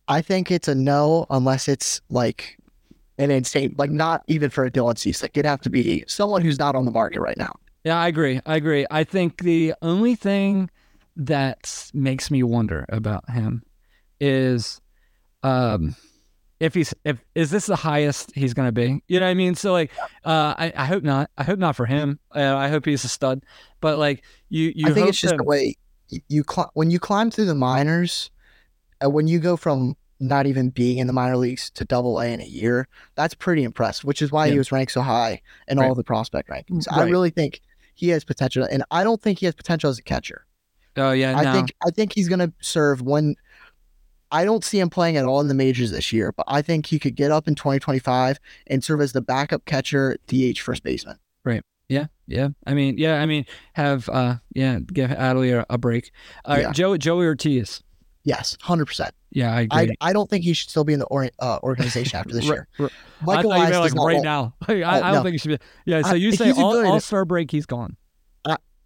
I 0.09 0.23
think 0.23 0.51
it's 0.51 0.69
a 0.69 0.75
no 0.75 1.27
unless 1.31 1.69
it's 1.69 2.01
like 2.11 2.59
an 3.19 3.31
insane, 3.31 3.75
like 3.79 3.91
not 3.91 4.25
even 4.27 4.51
for 4.51 4.65
a 4.65 4.71
Dylan 4.71 4.99
Cease. 4.99 5.23
Like 5.23 5.37
it'd 5.37 5.47
have 5.47 5.61
to 5.63 5.71
be 5.71 6.05
someone 6.07 6.43
who's 6.43 6.59
not 6.59 6.75
on 6.75 6.85
the 6.85 6.91
market 6.91 7.21
right 7.21 7.37
now. 7.37 7.55
Yeah, 7.85 7.99
I 7.99 8.09
agree. 8.09 8.41
I 8.47 8.57
agree. 8.57 8.87
I 8.91 9.05
think 9.05 9.43
the 9.43 9.75
only 9.83 10.15
thing 10.15 10.71
that 11.17 11.91
makes 11.93 12.31
me 12.31 12.43
wonder 12.43 12.87
about 12.89 13.29
him 13.31 13.63
is 14.21 14.81
um 15.43 15.95
if 16.61 16.75
he's 16.75 16.93
if 17.05 17.23
is 17.35 17.51
this 17.51 17.67
the 17.67 17.77
highest 17.77 18.33
he's 18.35 18.53
going 18.55 18.67
to 18.69 18.73
be 18.73 19.01
you 19.09 19.21
know 19.21 19.27
what 19.27 19.31
i 19.31 19.35
mean 19.35 19.55
so 19.55 19.73
like 19.73 19.93
uh 20.25 20.55
i, 20.59 20.73
I 20.77 20.85
hope 20.87 21.03
not 21.05 21.31
i 21.39 21.45
hope 21.45 21.59
not 21.59 21.77
for 21.77 21.87
him 21.87 22.19
uh, 22.35 22.57
i 22.57 22.69
hope 22.69 22.85
he's 22.85 23.05
a 23.05 23.09
stud 23.09 23.45
but 23.81 23.99
like 23.99 24.25
you 24.49 24.73
you 24.75 24.89
I 24.89 24.93
think 24.93 25.09
it's 25.09 25.21
just 25.21 25.33
that- 25.33 25.39
the 25.39 25.45
way 25.45 25.77
you, 26.09 26.21
you 26.29 26.45
cl- 26.51 26.71
when 26.75 26.91
you 26.91 26.99
climb 26.99 27.31
through 27.31 27.45
the 27.45 27.55
minors, 27.55 28.31
uh, 29.05 29.11
when 29.11 29.29
you 29.29 29.39
go 29.39 29.57
from 29.59 29.95
not 30.21 30.47
even 30.47 30.71
being 30.71 30.97
in 30.99 31.07
the 31.07 31.13
minor 31.13 31.37
leagues 31.37 31.69
to 31.73 31.85
double 31.85 32.19
A 32.19 32.27
in 32.33 32.41
a 32.41 32.45
year, 32.47 32.89
that's 33.15 33.35
pretty 33.35 33.63
impressive, 33.63 34.05
which 34.05 34.23
is 34.23 34.33
why 34.33 34.47
Yeah. 34.47 34.53
he 34.53 34.59
was 34.59 34.73
ranked 34.73 34.93
so 34.93 35.03
high 35.03 35.43
in 35.69 35.79
Right. 35.79 35.87
all 35.87 35.95
the 35.95 36.03
prospect 36.03 36.49
rankings. 36.49 36.87
I 36.91 37.05
really 37.05 37.29
think 37.31 37.61
he 37.95 38.09
has 38.09 38.25
potential, 38.25 38.67
and 38.69 38.83
I 38.91 39.05
don't 39.05 39.21
think 39.21 39.39
he 39.39 39.45
has 39.47 39.55
potential 39.55 39.91
as 39.91 39.99
a 39.99 40.03
catcher. 40.03 40.47
oh 40.97 41.13
yeah 41.13 41.37
I 41.39 41.45
no. 41.45 41.53
think 41.53 41.75
I 41.87 41.91
think 41.91 42.15
he's 42.15 42.29
going 42.29 42.41
to 42.41 42.53
serve 42.61 43.03
one. 43.03 43.37
I 44.31 44.45
don't 44.45 44.63
see 44.65 44.79
him 44.79 44.91
playing 44.91 45.17
at 45.17 45.25
all 45.25 45.41
in 45.41 45.49
the 45.49 45.55
majors 45.55 45.91
this 45.91 46.13
year, 46.13 46.33
but 46.33 46.45
I 46.49 46.61
think 46.63 46.87
he 46.87 46.99
could 46.99 47.17
get 47.17 47.31
up 47.31 47.49
in 47.49 47.55
2025 47.55 48.39
and 48.67 48.85
serve 48.85 49.01
as 49.01 49.13
the 49.13 49.23
backup 49.23 49.65
catcher, 49.65 50.17
DH 50.27 50.59
first 50.61 50.83
baseman. 50.83 51.19
Right. 51.45 51.63
Yeah 51.89 52.07
yeah 52.27 52.49
i 52.67 52.75
mean 52.75 52.99
yeah 52.99 53.23
i 53.23 53.25
mean 53.25 53.47
have 53.73 54.07
uh 54.11 54.35
yeah 54.55 54.81
give 54.93 55.09
adley 55.09 55.59
a, 55.59 55.65
a 55.71 55.79
break 55.79 56.11
all 56.45 56.57
right 56.57 56.61
Yeah. 56.65 56.73
joe 56.73 56.95
joey 56.99 57.25
ortiz 57.25 57.83
Yes, 58.23 58.59
hundred 58.61 58.85
percent. 58.85 59.15
yeah 59.31 59.51
i 59.55 59.67
I 59.71 59.83
agree 59.85 59.95
I 60.03 60.13
don't 60.13 60.29
think 60.29 60.45
he 60.45 60.53
should 60.53 60.69
still 60.69 60.85
be 60.85 60.93
in 60.93 60.99
the 60.99 61.07
or, 61.07 61.31
uh, 61.39 61.59
organization 61.63 62.19
after 62.19 62.35
this 62.35 62.45
Right, 62.49 62.57
year. 62.57 62.69
right. 62.79 62.93
Michael 63.23 63.53
I 63.53 63.71
thought 63.71 63.71
Elias 63.79 63.95
like 63.95 64.05
right 64.07 64.23
now 64.23 64.53
I, 64.69 64.73
I 64.83 64.99
Oh, 64.99 65.03
don't 65.05 65.13
no. 65.15 65.23
think 65.23 65.33
he 65.33 65.39
should 65.39 65.59
be 65.59 65.67
yeah 65.87 66.03
so 66.03 66.11
I- 66.11 66.15
you 66.17 66.33
say 66.33 66.45
he's 66.49 66.59
a 66.59 66.61
all, 66.61 66.87
all-star 66.87 67.25
break 67.25 67.51
he's 67.51 67.65
gone 67.65 67.97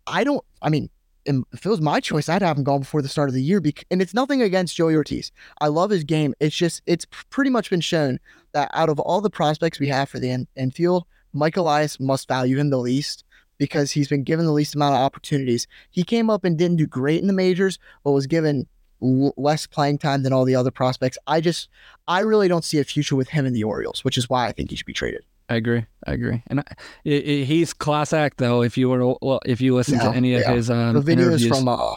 I 0.07 0.25
don't. 0.25 0.45
I 0.61 0.69
mean, 0.69 0.91
if 1.25 1.65
it 1.65 1.69
was 1.69 1.81
my 1.81 2.01
choice, 2.01 2.29
I'd 2.29 2.43
have 2.43 2.59
him 2.59 2.65
gone 2.65 2.81
before 2.81 3.03
the 3.03 3.09
start 3.09 3.29
of 3.29 3.35
the 3.35 3.43
year. 3.43 3.61
And 3.91 4.03
it's 4.03 4.15
nothing 4.15 4.43
against 4.43 4.77
Joey 4.77 4.95
Ortiz. 4.95 5.33
I 5.61 5.69
love 5.69 5.91
his 5.91 6.05
game. 6.05 6.35
It's 6.41 6.57
just 6.57 6.83
it's 6.87 7.07
pretty 7.31 7.51
much 7.51 7.71
been 7.71 7.81
shown 7.81 8.19
that 8.53 8.71
out 8.75 8.89
of 8.89 8.99
all 9.01 9.21
the 9.21 9.31
prospects 9.31 9.79
we 9.79 9.89
have 9.89 10.09
for 10.09 10.19
the 10.19 10.31
in- 10.31 10.49
infield, 10.57 11.05
Mike 11.33 11.57
Elias 11.57 11.99
must 12.01 12.29
value 12.29 12.59
him 12.59 12.71
the 12.71 12.79
least 12.79 13.25
because 13.59 13.93
he's 13.93 14.09
been 14.09 14.25
given 14.25 14.45
the 14.45 14.53
least 14.53 14.75
amount 14.75 14.95
of 14.95 15.01
opportunities. 15.01 15.67
He 15.91 16.03
came 16.03 16.29
up 16.29 16.45
and 16.45 16.59
didn't 16.59 16.79
do 16.79 16.87
great 16.87 17.21
in 17.21 17.29
the 17.29 17.33
majors, 17.33 17.79
but 18.03 18.13
was 18.13 18.27
given 18.27 18.67
l- 19.03 19.33
less 19.37 19.67
playing 19.67 19.99
time 19.99 20.23
than 20.23 20.33
all 20.33 20.45
the 20.45 20.57
other 20.57 20.71
prospects. 20.71 21.17
I 21.27 21.41
just, 21.41 21.69
I 22.09 22.21
really 22.21 22.49
don't 22.49 22.65
see 22.65 22.81
a 22.81 22.85
future 22.85 23.17
with 23.17 23.29
him 23.29 23.47
in 23.47 23.53
the 23.53 23.63
Orioles, 23.65 24.05
which 24.05 24.19
is 24.19 24.29
why 24.29 24.49
I 24.49 24.53
think 24.53 24.71
he 24.71 24.77
should 24.77 24.87
be 24.87 24.93
traded. 24.93 25.25
I 25.53 25.57
agree. 25.57 25.85
I 26.07 26.13
agree. 26.13 26.43
And 26.47 26.61
I, 26.61 26.65
i 27.07 27.11
i 27.11 27.45
he's 27.45 27.73
class 27.75 28.13
act 28.13 28.39
though. 28.39 28.63
If 28.63 28.79
you 28.79 28.89
were 28.89 28.99
to, 28.99 29.17
well, 29.21 29.41
if 29.45 29.61
you 29.61 29.75
listen 29.75 29.97
Yeah, 29.97 30.11
to 30.11 30.17
any 30.17 30.35
of 30.35 30.41
yeah. 30.43 30.53
his 30.53 30.71
um, 30.71 30.95
The 30.95 31.01
videos 31.01 31.11
interviews, 31.41 31.49
from 31.49 31.69
uh, 31.69 31.95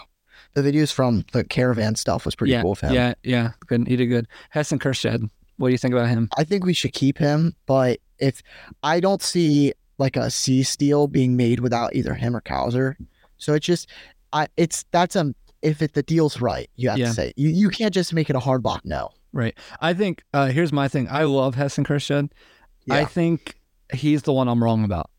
the 0.53 0.61
videos 0.61 0.91
from 0.91 1.23
the 1.31 1.43
caravan 1.43 1.95
stuff 1.95 2.25
was 2.25 2.35
pretty 2.35 2.51
yeah, 2.53 2.61
cool 2.61 2.71
with 2.71 2.81
him. 2.81 2.93
yeah, 2.93 3.13
yeah, 3.23 3.51
good. 3.67 3.87
He 3.87 3.95
did 3.95 4.07
good. 4.07 4.27
Heston 4.49 4.79
Kjerstad. 4.79 5.29
What 5.57 5.69
do 5.69 5.71
you 5.71 5.77
think 5.77 5.93
about 5.93 6.09
him? 6.09 6.27
I 6.37 6.43
think 6.43 6.65
we 6.65 6.73
should 6.73 6.91
keep 6.93 7.17
him, 7.17 7.55
but 7.65 7.99
if 8.19 8.41
I 8.83 8.99
don't 8.99 9.21
see 9.21 9.71
like 9.97 10.17
a 10.17 10.29
C 10.29 10.63
steel 10.63 11.07
being 11.07 11.37
made 11.37 11.61
without 11.61 11.95
either 11.95 12.13
him 12.13 12.35
or 12.35 12.41
Kaiser, 12.41 12.97
so 13.37 13.53
it's 13.53 13.65
just 13.65 13.89
I 14.33 14.47
it's 14.57 14.83
that's 14.91 15.15
um 15.15 15.33
if 15.61 15.81
it 15.81 15.93
the 15.93 16.03
deal's 16.03 16.41
right, 16.41 16.69
you 16.75 16.89
have 16.89 16.97
to 16.97 17.13
say 17.13 17.31
you 17.37 17.47
you 17.49 17.69
can't 17.69 17.93
just 17.93 18.13
make 18.13 18.29
it 18.29 18.35
a 18.35 18.39
hard 18.39 18.61
block. 18.61 18.81
No, 18.83 19.11
Right. 19.31 19.57
I 19.81 19.93
think 19.93 20.23
uh, 20.33 20.47
here's 20.47 20.71
my 20.73 20.87
thing. 20.89 21.07
I 21.09 21.23
love 21.23 21.55
Heston 21.55 21.83
Kjerstad. 22.87 22.93
I 22.93 23.05
think 23.05 23.55
he's 23.93 24.23
the 24.23 24.33
one 24.33 24.47
I'm 24.47 24.63
wrong 24.63 24.83
about. 24.83 25.09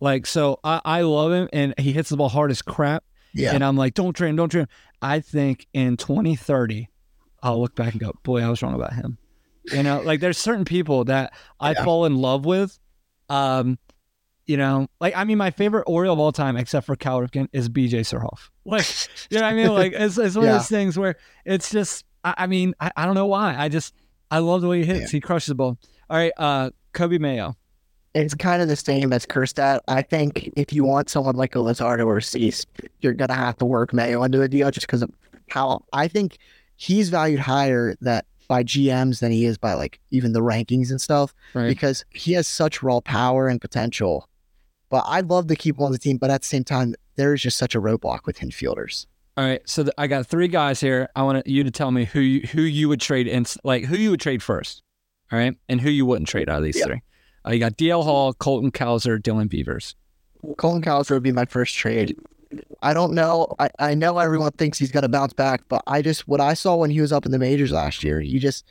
Like, 0.00 0.26
so 0.26 0.58
I, 0.64 0.80
I 0.84 1.00
love 1.02 1.32
him, 1.32 1.48
and 1.52 1.74
he 1.78 1.92
hits 1.92 2.10
the 2.10 2.16
ball 2.16 2.28
hard 2.28 2.50
as 2.50 2.60
crap. 2.62 3.04
yeah, 3.32 3.52
And 3.54 3.64
I'm 3.64 3.76
like, 3.76 3.94
don't 3.94 4.12
trade 4.14 4.30
him, 4.30 4.36
don't 4.36 4.48
trade 4.48 4.62
him. 4.62 4.68
I 5.00 5.20
think 5.20 5.66
in 5.72 5.96
2030, 5.96 6.88
I'll 7.42 7.60
look 7.60 7.74
back 7.74 7.92
and 7.92 8.00
go, 8.00 8.12
boy, 8.22 8.42
I 8.42 8.48
was 8.48 8.62
wrong 8.62 8.74
about 8.74 8.92
him. 8.94 9.18
You 9.64 9.82
know, 9.82 10.02
like 10.02 10.20
there's 10.20 10.38
certain 10.38 10.64
people 10.64 11.04
that 11.04 11.32
I 11.60 11.72
Yeah. 11.72 11.84
fall 11.84 12.04
in 12.04 12.16
love 12.16 12.44
with. 12.44 12.78
Um, 13.28 13.78
you 14.46 14.58
know, 14.58 14.88
like 15.00 15.16
I 15.16 15.24
mean, 15.24 15.38
my 15.38 15.50
favorite 15.50 15.84
Oriole 15.86 16.12
of 16.12 16.20
all 16.20 16.32
time, 16.32 16.56
except 16.58 16.84
for 16.86 16.96
Cal 16.96 17.20
Ripken, 17.20 17.48
is 17.52 17.68
BJ 17.70 18.00
Surhoff. 18.00 18.50
Like, 18.66 18.86
you 19.30 19.38
know 19.38 19.44
what 19.44 19.52
I 19.52 19.54
mean? 19.54 19.72
Like, 19.72 19.92
it's, 19.94 20.18
it's 20.18 20.36
one 20.36 20.44
of 20.46 20.52
those 20.60 20.68
things 20.68 20.98
where 20.98 21.16
it's 21.46 21.70
just, 21.70 22.04
I, 22.22 22.34
I 22.38 22.46
mean, 22.46 22.74
I, 22.80 22.90
I 22.96 23.06
don't 23.06 23.14
know 23.14 23.26
why. 23.26 23.54
I 23.56 23.68
just, 23.68 23.94
I 24.30 24.38
love 24.38 24.60
the 24.62 24.68
way 24.68 24.80
he 24.80 24.84
hits. 24.86 25.10
He 25.10 25.20
crushes 25.20 25.48
the 25.48 25.54
ball. 25.54 25.78
All 26.10 26.16
right, 26.18 26.32
uh, 26.36 26.70
Coby 26.94 27.18
Mayo. 27.20 27.56
it's 28.14 28.34
kind 28.34 28.62
of 28.62 28.68
the 28.68 28.76
same 28.76 29.12
as 29.12 29.26
Kjerstad. 29.26 29.80
I 29.88 30.02
think 30.02 30.50
if 30.56 30.72
you 30.72 30.84
want 30.84 31.10
someone 31.10 31.34
like 31.36 31.54
a 31.54 31.58
Luzardo 31.58 32.06
or 32.06 32.20
Cease, 32.20 32.64
you're 33.00 33.12
gonna 33.12 33.34
have 33.34 33.58
to 33.58 33.64
work 33.64 33.92
Mayo 33.92 34.22
into 34.22 34.40
a 34.42 34.48
deal 34.48 34.70
just 34.70 34.86
because 34.86 35.02
of 35.02 35.10
how 35.50 35.84
I 35.92 36.08
think 36.08 36.38
he's 36.76 37.08
valued 37.10 37.40
higher. 37.40 37.94
That 38.00 38.24
by 38.46 38.62
GMs 38.62 39.20
than 39.20 39.32
he 39.32 39.46
is 39.46 39.56
by 39.58 39.72
like 39.74 40.00
even 40.10 40.32
the 40.32 40.40
rankings 40.40 40.90
and 40.90 41.00
stuff 41.00 41.34
Right. 41.54 41.66
because 41.68 42.04
he 42.10 42.32
has 42.34 42.46
such 42.46 42.82
raw 42.82 43.00
power 43.00 43.48
and 43.48 43.58
potential. 43.60 44.28
But 44.90 45.04
I'd 45.08 45.28
love 45.30 45.46
to 45.48 45.56
keep 45.56 45.78
him 45.78 45.84
on 45.84 45.92
the 45.92 45.98
team, 45.98 46.18
but 46.18 46.30
at 46.30 46.42
the 46.42 46.46
same 46.46 46.62
time, 46.62 46.94
there 47.16 47.32
is 47.34 47.40
just 47.42 47.56
such 47.56 47.74
a 47.74 47.80
roadblock 47.80 48.26
with 48.26 48.38
infielders. 48.40 49.06
All 49.36 49.44
right, 49.44 49.62
so 49.68 49.86
I 49.98 50.06
got 50.06 50.26
three 50.26 50.46
guys 50.46 50.78
here. 50.78 51.08
I 51.16 51.22
want 51.22 51.46
you 51.46 51.64
to 51.64 51.70
tell 51.70 51.90
me 51.90 52.04
who 52.04 52.20
you, 52.20 52.46
who 52.48 52.60
you 52.62 52.88
would 52.90 53.00
trade 53.00 53.26
in, 53.26 53.46
like 53.64 53.84
who 53.86 53.96
you 53.96 54.10
would 54.10 54.20
trade 54.20 54.42
first. 54.42 54.82
All 55.32 55.38
right, 55.38 55.54
and 55.68 55.80
who 55.80 55.90
you 55.90 56.06
wouldn't 56.06 56.28
trade 56.28 56.48
out 56.48 56.58
of 56.58 56.64
these 56.64 56.78
Yeah. 56.78 56.84
three. 56.86 57.02
Uh, 57.46 57.50
you 57.50 57.58
got 57.58 57.76
DL 57.76 58.02
Hall, 58.04 58.32
Colton 58.32 58.70
Cowser, 58.70 59.18
Dylan 59.20 59.48
Beavers. 59.48 59.94
Colton 60.56 60.82
Cowser 60.82 61.10
would 61.12 61.22
be 61.22 61.32
my 61.32 61.44
first 61.44 61.74
trade. 61.74 62.16
I 62.82 62.94
don't 62.94 63.12
know. 63.14 63.48
I, 63.58 63.68
I 63.78 63.94
know 63.94 64.18
everyone 64.18 64.52
thinks 64.52 64.78
he's 64.78 64.92
going 64.92 65.02
to 65.02 65.08
bounce 65.08 65.32
back, 65.32 65.62
but 65.68 65.82
I 65.86 66.02
just, 66.02 66.28
what 66.28 66.40
I 66.40 66.54
saw 66.54 66.76
when 66.76 66.90
he 66.90 67.00
was 67.00 67.12
up 67.12 67.26
in 67.26 67.32
the 67.32 67.38
majors 67.38 67.72
last 67.72 68.04
year, 68.04 68.20
he 68.20 68.38
just 68.38 68.64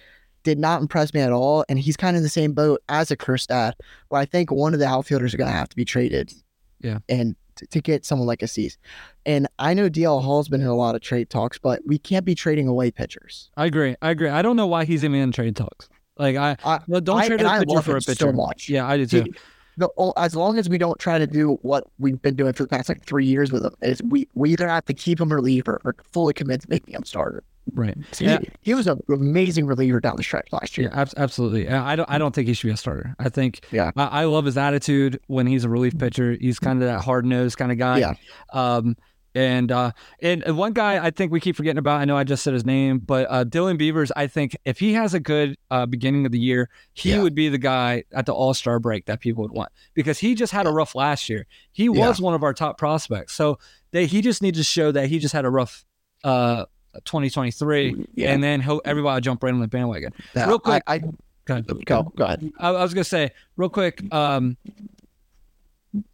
did 0.43 0.57
not 0.57 0.81
impress 0.81 1.13
me 1.13 1.19
at 1.21 1.31
all. 1.31 1.65
And 1.67 1.77
he's 1.79 1.97
kind 1.97 2.15
of 2.15 2.19
in 2.19 2.23
the 2.23 2.29
same 2.29 2.53
boat 2.53 2.81
as 2.89 3.11
a 3.11 3.17
Kjerstad, 3.17 3.73
where 4.09 4.21
I 4.21 4.25
think 4.25 4.51
one 4.51 4.73
of 4.73 4.79
the 4.79 4.87
outfielders 4.87 5.33
are 5.33 5.37
going 5.37 5.49
to 5.49 5.55
have 5.55 5.69
to 5.69 5.75
be 5.75 5.85
traded. 5.85 6.31
Yeah. 6.79 6.99
And 7.09 7.35
to, 7.55 7.67
to 7.67 7.81
get 7.81 8.05
someone 8.05 8.27
like 8.27 8.41
a 8.41 8.47
Cease. 8.47 8.77
And 9.25 9.47
I 9.59 9.73
know 9.73 9.89
DL 9.89 10.23
Hall's 10.23 10.49
been 10.49 10.61
in 10.61 10.67
a 10.67 10.75
lot 10.75 10.95
of 10.95 11.01
trade 11.01 11.29
talks, 11.29 11.59
but 11.59 11.81
we 11.85 11.97
can't 11.97 12.25
be 12.25 12.35
trading 12.35 12.67
away 12.67 12.89
pitchers. 12.91 13.51
I 13.57 13.65
agree. 13.65 13.95
I 14.01 14.09
agree. 14.11 14.29
I 14.29 14.41
don't 14.41 14.55
know 14.55 14.67
why 14.67 14.85
he's 14.85 15.03
even 15.03 15.19
in 15.19 15.31
trade 15.31 15.55
talks. 15.55 15.87
Like 16.17 16.35
I, 16.35 16.57
I- 16.63 16.79
well, 16.87 17.01
don't 17.01 17.19
I- 17.19 17.25
and 17.25 17.41
a 17.41 17.45
I 17.49 17.59
love 17.65 17.85
for 17.85 17.97
a 17.97 18.01
so 18.01 18.11
pitcher. 18.13 18.33
much. 18.33 18.69
Yeah, 18.69 18.87
I 18.87 18.97
do 18.97 19.05
too. 19.05 19.23
He- 19.23 19.33
the, 19.75 19.89
as 20.17 20.35
long 20.35 20.59
as 20.59 20.69
we 20.69 20.77
don't 20.77 20.99
try 20.99 21.17
to 21.17 21.25
do 21.25 21.57
what 21.63 21.85
we've 21.97 22.21
been 22.21 22.35
doing 22.35 22.53
for 22.53 22.61
the 22.61 22.69
past 22.69 22.89
like 22.89 23.03
three 23.05 23.25
years 23.25 23.51
with 23.51 23.65
him, 23.65 23.73
is 23.81 24.03
we, 24.03 24.27
we 24.35 24.51
either 24.51 24.67
have 24.69 24.85
to 24.85 24.93
keep 24.93 25.19
him 25.19 25.33
reliever 25.33 25.81
or 25.83 25.95
fully 26.11 26.31
commit 26.31 26.61
to 26.61 26.69
making 26.69 26.93
him 26.93 27.03
starter. 27.03 27.43
right. 27.73 27.97
He, 28.15 28.25
Yeah. 28.25 28.37
he 28.61 28.75
was 28.75 28.85
an 28.85 29.01
amazing 29.09 29.65
reliever 29.65 29.99
down 29.99 30.15
the 30.15 30.21
stretch 30.21 30.47
last 30.51 30.77
Yeah, 30.77 30.81
year. 30.83 30.91
ab- 30.93 31.09
absolutely. 31.17 31.63
Yeah, 31.63 31.83
I 31.83 31.95
don't. 31.95 32.07
I 32.07 32.19
don't 32.19 32.35
think 32.35 32.47
he 32.49 32.53
should 32.53 32.67
be 32.67 32.73
a 32.73 32.77
starter. 32.77 33.15
I 33.17 33.29
think. 33.29 33.65
Yeah. 33.71 33.89
I, 33.95 34.03
I 34.21 34.25
love 34.25 34.45
his 34.45 34.57
attitude 34.59 35.19
when 35.25 35.47
he's 35.47 35.63
a 35.63 35.69
relief 35.69 35.97
pitcher. 35.97 36.37
He's 36.39 36.59
kind 36.59 36.79
of 36.83 36.87
that 36.87 37.01
hard 37.01 37.25
nosed 37.25 37.57
kind 37.57 37.71
of 37.71 37.79
guy. 37.79 37.97
Yeah. 37.97 38.13
Um. 38.51 38.95
And 39.35 39.71
uh, 39.71 39.91
and 40.21 40.43
one 40.55 40.73
guy 40.73 41.03
I 41.03 41.09
think 41.09 41.31
we 41.31 41.39
keep 41.39 41.55
forgetting 41.55 41.79
about. 41.79 41.99
I 41.99 42.05
know 42.05 42.15
I 42.15 42.23
just 42.23 42.43
said 42.43 42.53
his 42.53 42.65
name, 42.65 42.99
but 42.99 43.25
uh, 43.31 43.43
Dylan 43.45 43.77
Beavers. 43.79 44.11
I 44.15 44.27
think 44.27 44.55
if 44.63 44.77
he 44.79 44.93
has 44.93 45.13
a 45.15 45.19
good 45.19 45.57
uh, 45.71 45.87
beginning 45.87 46.25
of 46.27 46.31
the 46.31 46.39
year, 46.39 46.69
he 46.93 47.11
Yeah. 47.13 47.21
would 47.23 47.33
be 47.33 47.49
the 47.49 47.57
guy 47.57 48.03
at 48.11 48.27
the 48.27 48.33
All 48.33 48.53
Star 48.53 48.79
break 48.79 49.05
that 49.07 49.21
people 49.21 49.41
would 49.41 49.51
want 49.51 49.71
because 49.95 50.19
he 50.19 50.35
just 50.35 50.53
had 50.53 50.67
a 50.67 50.71
rough 50.71 50.93
last 50.93 51.29
year. 51.29 51.47
He 51.71 51.85
Yeah. 51.85 52.07
was 52.07 52.21
one 52.21 52.35
of 52.35 52.43
our 52.43 52.53
top 52.53 52.77
prospects, 52.77 53.33
so 53.33 53.57
they 53.91 54.05
he 54.05 54.21
just 54.21 54.41
needs 54.43 54.57
to 54.59 54.63
show 54.63 54.91
that 54.91 55.07
he 55.07 55.17
just 55.17 55.33
had 55.33 55.45
a 55.45 55.49
rough 55.49 55.83
uh 56.23 56.65
2023, 57.05 58.05
Yeah. 58.13 58.31
and 58.31 58.43
then 58.43 58.61
he'll, 58.61 58.81
everybody 58.85 59.15
will 59.15 59.21
jump 59.21 59.41
right 59.43 59.51
on 59.51 59.59
the 59.61 59.67
bandwagon. 59.67 60.13
Yeah, 60.35 60.47
real 60.47 60.59
quick- 60.59 60.83
I, 60.85 60.93
I, 60.95 60.99
Go 61.45 61.55
ahead. 61.55 61.67
go, 61.85 62.03
go 62.15 62.23
ahead. 62.23 62.53
I, 62.59 62.69
I 62.69 62.83
was 62.83 62.93
gonna 62.93 63.03
say 63.03 63.31
real 63.57 63.69
quick. 63.69 64.01
Um, 64.13 64.57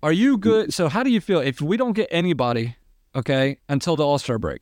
are 0.04 0.12
you 0.12 0.38
good? 0.38 0.74
So, 0.74 0.90
how 0.90 1.04
do 1.04 1.10
you 1.12 1.22
feel 1.22 1.40
if 1.40 1.62
we 1.62 1.78
don't 1.78 1.94
get 1.94 2.08
anybody, 2.12 2.76
okay, 3.16 3.58
until 3.68 3.96
the 3.96 4.06
All 4.06 4.20
Star 4.20 4.38
break? 4.38 4.62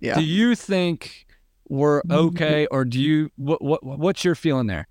Yeah. 0.00 0.14
Do 0.14 0.22
you 0.22 0.54
think 0.54 1.26
we're 1.68 2.02
okay, 2.10 2.66
or 2.70 2.84
do 2.84 3.00
you 3.00 3.30
what 3.36 3.62
what 3.62 3.82
what's 3.82 4.24
your 4.24 4.34
feeling 4.34 4.66
there? 4.66 4.86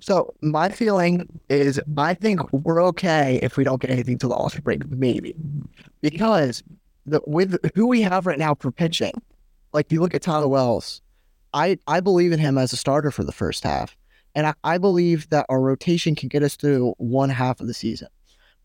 So 0.00 0.34
my 0.40 0.68
feeling 0.68 1.40
is 1.48 1.80
I 1.96 2.14
think 2.14 2.52
we're 2.52 2.82
okay 2.84 3.40
if 3.42 3.56
we 3.56 3.64
don't 3.64 3.80
get 3.80 3.90
anything 3.90 4.18
to 4.18 4.28
the 4.28 4.34
All-Star 4.34 4.62
break, 4.62 4.88
maybe. 4.88 5.34
Because 6.00 6.62
the 7.06 7.20
with 7.26 7.58
who 7.74 7.86
we 7.86 8.02
have 8.02 8.26
right 8.26 8.38
now 8.38 8.54
for 8.54 8.70
pitching, 8.70 9.12
like 9.72 9.90
you 9.90 10.00
look 10.00 10.14
at 10.14 10.22
Tyler 10.22 10.48
Wells, 10.48 11.02
I, 11.52 11.78
I 11.86 12.00
believe 12.00 12.32
in 12.32 12.38
him 12.38 12.56
as 12.56 12.72
a 12.72 12.76
starter 12.76 13.10
for 13.10 13.24
the 13.24 13.32
first 13.32 13.64
half. 13.64 13.96
And 14.34 14.46
I, 14.46 14.54
I 14.62 14.78
believe 14.78 15.28
that 15.30 15.46
our 15.48 15.60
rotation 15.60 16.14
can 16.14 16.28
get 16.28 16.42
us 16.42 16.54
through 16.54 16.94
one 16.98 17.30
half 17.30 17.60
of 17.60 17.66
the 17.66 17.74
season. 17.74 18.08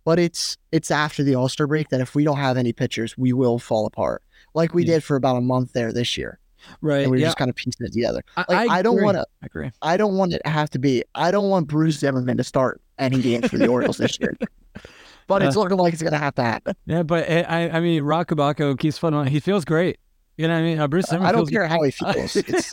But 0.06 0.20
it's 0.20 0.58
it's 0.72 0.92
after 0.92 1.24
the 1.24 1.36
All-Star 1.36 1.68
break 1.68 1.90
that 1.90 2.00
if 2.00 2.16
we 2.16 2.24
don't 2.24 2.38
have 2.38 2.56
any 2.58 2.72
pitchers, 2.72 3.18
we 3.18 3.34
will 3.34 3.60
fall 3.60 3.86
apart. 3.86 4.24
Like 4.54 4.74
we 4.74 4.84
Yeah. 4.86 4.94
did 4.96 5.04
for 5.04 5.16
about 5.18 5.36
a 5.36 5.42
month 5.42 5.74
there 5.74 5.92
this 5.92 6.16
year. 6.18 6.40
Right? 6.82 7.02
And 7.02 7.12
we 7.12 7.18
are 7.18 7.20
yeah, 7.22 7.28
just 7.28 7.38
kind 7.38 7.50
of 7.50 7.56
piecing 7.56 7.86
it 7.86 7.94
together. 7.94 8.24
I, 8.38 8.46
Like 8.48 8.70
I, 8.70 8.82
don't 8.82 9.04
want 9.04 9.18
to 9.18 9.26
I 9.44 9.46
agree. 9.46 9.72
I 9.82 9.98
don't 9.98 10.16
want 10.16 10.34
it 10.34 10.42
to 10.46 10.50
have 10.50 10.70
to 10.72 10.80
be. 10.80 11.04
I 11.14 11.30
don't 11.30 11.50
want 11.50 11.68
Bruce 11.68 12.00
Zimmerman 12.00 12.38
to 12.38 12.44
start 12.44 12.82
any 12.98 13.22
games 13.22 13.50
for 13.50 13.58
the 13.58 13.68
Orioles 13.68 13.98
this 13.98 14.18
year. 14.20 14.36
But 15.28 15.42
it's 15.42 15.56
looking 15.56 15.78
like 15.78 15.92
it's 15.92 16.04
going 16.04 16.14
to 16.14 16.20
have 16.20 16.36
to 16.36 16.44
happen. 16.44 16.76
Yeah, 16.86 17.02
but 17.02 17.28
eh, 17.28 17.44
I 17.48 17.78
I 17.78 17.80
mean, 17.80 18.04
Rock 18.04 18.30
Kabako 18.30 18.78
keeps 18.78 19.00
fun 19.00 19.16
on. 19.16 19.26
He 19.26 19.40
feels 19.40 19.66
great. 19.66 19.98
You 20.38 20.48
know 20.48 20.54
what 20.54 20.60
I 20.60 20.64
mean? 20.64 20.80
Uh, 20.80 20.88
Bruce 20.88 21.06
Zimmer 21.08 21.26
I 21.26 21.32
don't 21.32 21.48
feels 21.48 21.50
care 21.50 21.68
how 21.68 21.82
he 21.82 21.90
feels. 21.90 22.36
It's 22.36 22.72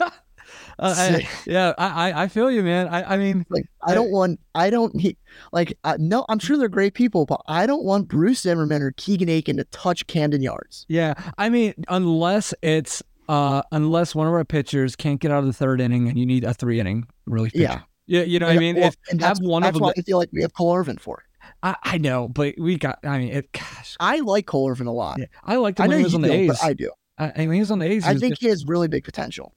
Uh, 0.79 0.95
I- 0.97 1.29
yeah, 1.45 1.73
I, 1.77 2.23
I 2.23 2.27
feel 2.27 2.49
you, 2.49 2.63
man. 2.63 2.87
I 2.87 3.13
I 3.13 3.17
mean, 3.17 3.45
like 3.49 3.65
I 3.81 3.93
don't 3.93 4.11
want. 4.11 4.39
I 4.55 4.69
don't 4.69 4.99
he, 4.99 5.17
like. 5.51 5.77
I, 5.83 5.97
no, 5.97 6.25
I'm 6.29 6.39
sure 6.39 6.57
they're 6.57 6.67
great 6.69 6.93
people, 6.93 7.25
but 7.25 7.41
I 7.47 7.65
don't 7.65 7.83
want 7.83 8.07
Bruce 8.07 8.41
Zimmerman 8.41 8.81
or 8.81 8.91
Keegan 8.91 9.29
Akin 9.29 9.57
to 9.57 9.63
touch 9.65 10.07
Camden 10.07 10.41
Yards. 10.41 10.85
Yeah, 10.89 11.13
I 11.37 11.49
mean, 11.49 11.73
unless 11.87 12.53
it's 12.61 13.03
uh, 13.29 13.61
unless 13.71 14.15
one 14.15 14.27
of 14.27 14.33
our 14.33 14.45
pitchers 14.45 14.95
can't 14.95 15.19
get 15.19 15.31
out 15.31 15.39
of 15.39 15.45
the 15.45 15.53
third 15.53 15.79
inning 15.79 16.07
and 16.07 16.17
you 16.17 16.25
need 16.25 16.43
a 16.43 16.53
three 16.53 16.79
inning 16.79 17.07
really. 17.25 17.49
pitcher. 17.49 17.63
Yeah. 17.63 17.79
Yeah, 18.05 18.23
you 18.23 18.37
know 18.37 18.47
what 18.47 18.57
I 18.57 18.59
mean. 18.59 18.75
Well, 18.75 18.89
if 18.89 18.97
and 19.09 19.21
have 19.21 19.37
that's, 19.37 19.47
one 19.47 19.63
of 19.63 19.67
that's 19.67 19.75
them, 19.75 19.83
why 19.83 19.93
I 19.97 20.01
feel 20.01 20.17
like 20.17 20.29
we 20.33 20.41
have 20.41 20.53
Cole 20.53 20.75
Irvin 20.75 20.97
for. 20.97 21.23
I, 21.61 21.75
I 21.83 21.97
know, 21.97 22.27
but 22.27 22.55
we 22.57 22.77
got. 22.77 22.99
I 23.03 23.17
mean, 23.17 23.31
it. 23.31 23.51
Gosh, 23.53 23.95
I 23.99 24.19
like 24.19 24.45
Cole 24.45 24.69
Irvin 24.69 24.87
a 24.87 24.91
lot. 24.91 25.19
yeah, 25.19 25.27
I 25.45 25.55
liked 25.55 25.79
I 25.79 25.85
know 25.85 25.91
when 25.91 25.99
he 25.99 26.03
was 26.03 26.15
on 26.15 26.21
the 26.21 26.27
don't, 26.27 26.37
A's. 26.51 26.59
I 26.61 26.73
do. 26.73 26.91
I, 27.17 27.31
I 27.33 27.37
mean, 27.45 27.53
he 27.53 27.59
was 27.61 27.71
on 27.71 27.79
the 27.79 27.85
A's. 27.85 28.03
I 28.05 28.15
think 28.15 28.39
he 28.39 28.47
has 28.47 28.65
really 28.65 28.89
big 28.89 29.05
potential. 29.05 29.53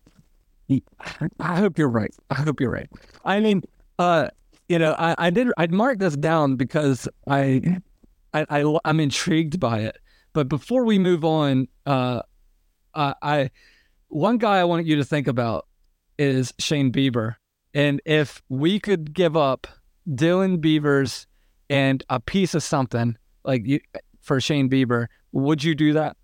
I 1.40 1.56
hope 1.56 1.78
you're 1.78 1.88
right. 1.88 2.14
I 2.30 2.34
hope 2.34 2.60
you're 2.60 2.70
right. 2.70 2.88
I 3.24 3.40
mean, 3.40 3.62
uh, 3.98 4.28
you 4.68 4.78
know, 4.78 4.94
I, 4.98 5.14
I 5.18 5.30
did 5.30 5.48
I 5.56 5.66
marked 5.68 6.00
this 6.00 6.16
down 6.16 6.56
because 6.56 7.08
I, 7.26 7.80
I, 8.34 8.46
I 8.50 8.78
I'm 8.84 9.00
intrigued 9.00 9.60
by 9.60 9.80
it. 9.80 9.98
But 10.32 10.48
before 10.48 10.84
we 10.84 10.98
move 10.98 11.24
on, 11.24 11.68
uh, 11.86 12.22
uh, 12.94 13.14
I 13.22 13.50
one 14.08 14.38
guy 14.38 14.58
I 14.58 14.64
want 14.64 14.86
you 14.86 14.96
to 14.96 15.04
think 15.04 15.28
about 15.28 15.66
is 16.18 16.52
Shane 16.58 16.92
Bieber, 16.92 17.36
and 17.74 18.00
if 18.04 18.42
we 18.48 18.80
could 18.80 19.12
give 19.14 19.36
up 19.36 19.66
Dylan 20.08 20.60
Beavers 20.60 21.26
and 21.68 22.02
a 22.08 22.20
piece 22.20 22.54
of 22.54 22.62
something 22.62 23.16
like 23.44 23.66
you 23.66 23.80
for 24.20 24.40
Shane 24.40 24.68
Bieber, 24.68 25.06
would 25.32 25.62
you 25.62 25.74
do 25.74 25.92
that? 25.92 26.16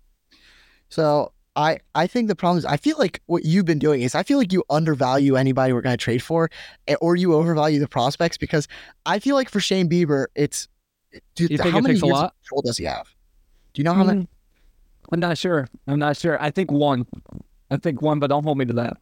So 0.89 1.32
I 1.55 1.79
I 1.95 2.07
think 2.07 2.27
the 2.29 2.35
problem 2.35 2.57
is 2.57 2.65
I 2.65 2.77
feel 2.77 2.97
like 2.97 3.21
what 3.27 3.45
you've 3.45 3.65
been 3.65 3.79
doing 3.79 4.01
is 4.01 4.15
I 4.15 4.23
feel 4.23 4.37
like 4.37 4.51
you 4.51 4.63
undervalue 4.69 5.35
anybody 5.35 5.71
we're 5.73 5.81
going 5.81 5.93
to 5.97 6.03
trade 6.03 6.23
for, 6.23 6.49
eh, 6.87 6.95
or 7.01 7.15
you 7.15 7.33
overvalue 7.35 7.79
the 7.79 7.87
prospects 7.87 8.37
because 8.37 8.67
I 9.05 9.19
feel 9.19 9.35
like 9.35 9.49
for 9.49 9.59
Shane 9.59 9.89
Bieber 9.89 10.25
it's. 10.35 10.67
Dude, 11.35 11.51
You 11.51 11.57
think 11.59 11.73
how 11.73 11.77
it 11.77 11.81
many 11.83 11.93
takes 11.93 12.03
a 12.03 12.07
years 12.07 12.17
of 12.17 12.21
lot? 12.23 12.35
control 12.41 12.61
does 12.63 12.77
he 12.79 12.85
have? 12.85 13.07
Do 13.73 13.79
you 13.81 13.83
know 13.83 13.93
how 13.93 14.03
many? 14.03 14.21
Mm, 14.21 14.27
I'm 15.11 15.19
not 15.19 15.37
sure. 15.37 15.67
I'm 15.85 15.99
not 15.99 16.17
sure. 16.17 16.41
I 16.41 16.49
think 16.49 16.71
one. 16.71 17.05
I 17.69 17.77
think 17.77 18.01
one, 18.01 18.17
but 18.17 18.27
don't 18.27 18.43
hold 18.43 18.57
me 18.57 18.65
to 18.65 18.73
that. 18.73 18.97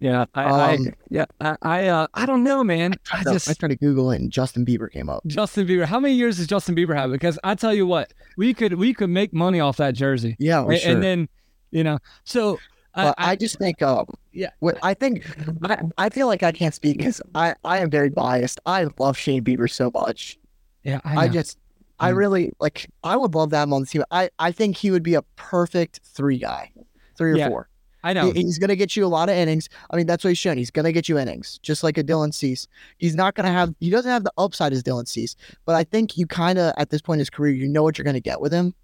Yeah, 0.00 0.26
I, 0.34 0.42
I 0.44 0.74
Um, 0.74 0.88
yeah, 1.08 1.24
I, 1.40 1.56
I, 1.62 1.86
uh, 1.86 2.06
I 2.12 2.26
don't 2.26 2.44
know, 2.44 2.62
man. 2.64 2.94
I 3.12 3.22
So 3.22 3.32
just 3.32 3.48
I 3.48 3.54
tried 3.54 3.68
to 3.68 3.76
Google 3.76 4.10
it 4.10 4.20
and 4.20 4.30
Justin 4.30 4.66
Bieber 4.66 4.90
came 4.90 5.08
up. 5.08 5.24
Justin 5.26 5.66
Bieber. 5.66 5.84
How 5.86 5.98
many 6.00 6.12
years 6.14 6.36
does 6.36 6.46
Justin 6.46 6.74
Bieber 6.74 6.94
have? 6.94 7.10
Because 7.10 7.38
I 7.44 7.54
tell 7.54 7.72
you 7.72 7.86
what, 7.86 8.12
we 8.36 8.52
could 8.52 8.74
we 8.74 8.92
could 8.92 9.08
make 9.08 9.32
money 9.32 9.60
off 9.60 9.78
that 9.78 9.94
jersey, 9.94 10.36
Yeah, 10.38 10.62
and, 10.66 10.78
sure. 10.78 10.92
and 10.92 11.02
then 11.02 11.28
you 11.74 11.84
know. 11.84 11.98
So 12.24 12.58
I, 12.94 13.04
but 13.04 13.14
I, 13.18 13.36
just 13.36 13.58
think, 13.58 13.82
um, 13.82 14.06
Yeah. 14.32 14.50
what 14.60 14.78
I 14.82 14.94
think, 14.94 15.26
I, 15.64 15.82
I 15.98 16.08
feel 16.08 16.28
like 16.28 16.42
I 16.42 16.52
can't 16.52 16.72
speak 16.74 16.96
because 16.98 17.20
I, 17.34 17.54
I 17.64 17.78
am 17.78 17.90
very 17.90 18.08
biased. 18.08 18.60
I 18.64 18.86
love 18.98 19.18
Shane 19.18 19.42
Bieber 19.44 19.68
so 19.70 19.90
much. 19.92 20.38
yeah, 20.84 21.00
I, 21.04 21.24
I, 21.24 21.28
just, 21.28 21.58
I 21.98 22.12
Mm. 22.12 22.16
really 22.16 22.52
like. 22.60 22.88
I 23.02 23.16
would 23.16 23.34
love 23.34 23.50
to 23.50 23.56
have 23.56 23.68
him 23.68 23.72
on 23.72 23.80
the 23.82 23.86
team. 23.86 24.04
I, 24.10 24.30
I 24.38 24.52
think 24.52 24.76
he 24.76 24.90
would 24.90 25.02
be 25.02 25.14
a 25.14 25.22
perfect 25.36 26.00
three 26.04 26.38
guy, 26.38 26.70
three 27.18 27.32
or 27.32 27.36
Yeah, 27.36 27.48
four. 27.48 27.68
I 28.04 28.12
know. 28.12 28.30
He- 28.32 28.42
he's 28.42 28.58
going 28.58 28.68
to 28.68 28.76
get 28.76 28.94
you 28.96 29.04
a 29.06 29.08
lot 29.08 29.28
of 29.28 29.34
innings. 29.34 29.68
I 29.90 29.96
mean, 29.96 30.06
that's 30.06 30.22
what 30.22 30.28
he's 30.30 30.38
shown. 30.38 30.56
He's 30.58 30.70
going 30.70 30.84
to 30.84 30.92
get 30.92 31.08
you 31.08 31.18
innings, 31.18 31.58
just 31.62 31.82
like 31.82 31.96
a 31.98 32.04
Dylan 32.04 32.34
Cease. 32.34 32.66
He's 32.98 33.14
not 33.16 33.34
going 33.34 33.46
to 33.46 33.52
have. 33.52 33.74
He 33.80 33.90
doesn't 33.90 34.10
have 34.10 34.22
the 34.24 34.32
upside 34.38 34.72
as 34.72 34.82
Dylan 34.82 35.08
Cease, 35.08 35.34
but 35.64 35.74
I 35.74 35.82
think 35.84 36.16
you 36.18 36.26
kind 36.26 36.58
of 36.58 36.74
at 36.76 36.90
this 36.90 37.00
point 37.00 37.16
in 37.16 37.20
his 37.20 37.30
career, 37.30 37.54
you 37.54 37.66
know 37.66 37.82
what 37.82 37.96
you're 37.98 38.04
going 38.04 38.14
to 38.14 38.20
get 38.20 38.40
with 38.40 38.52
him. 38.52 38.74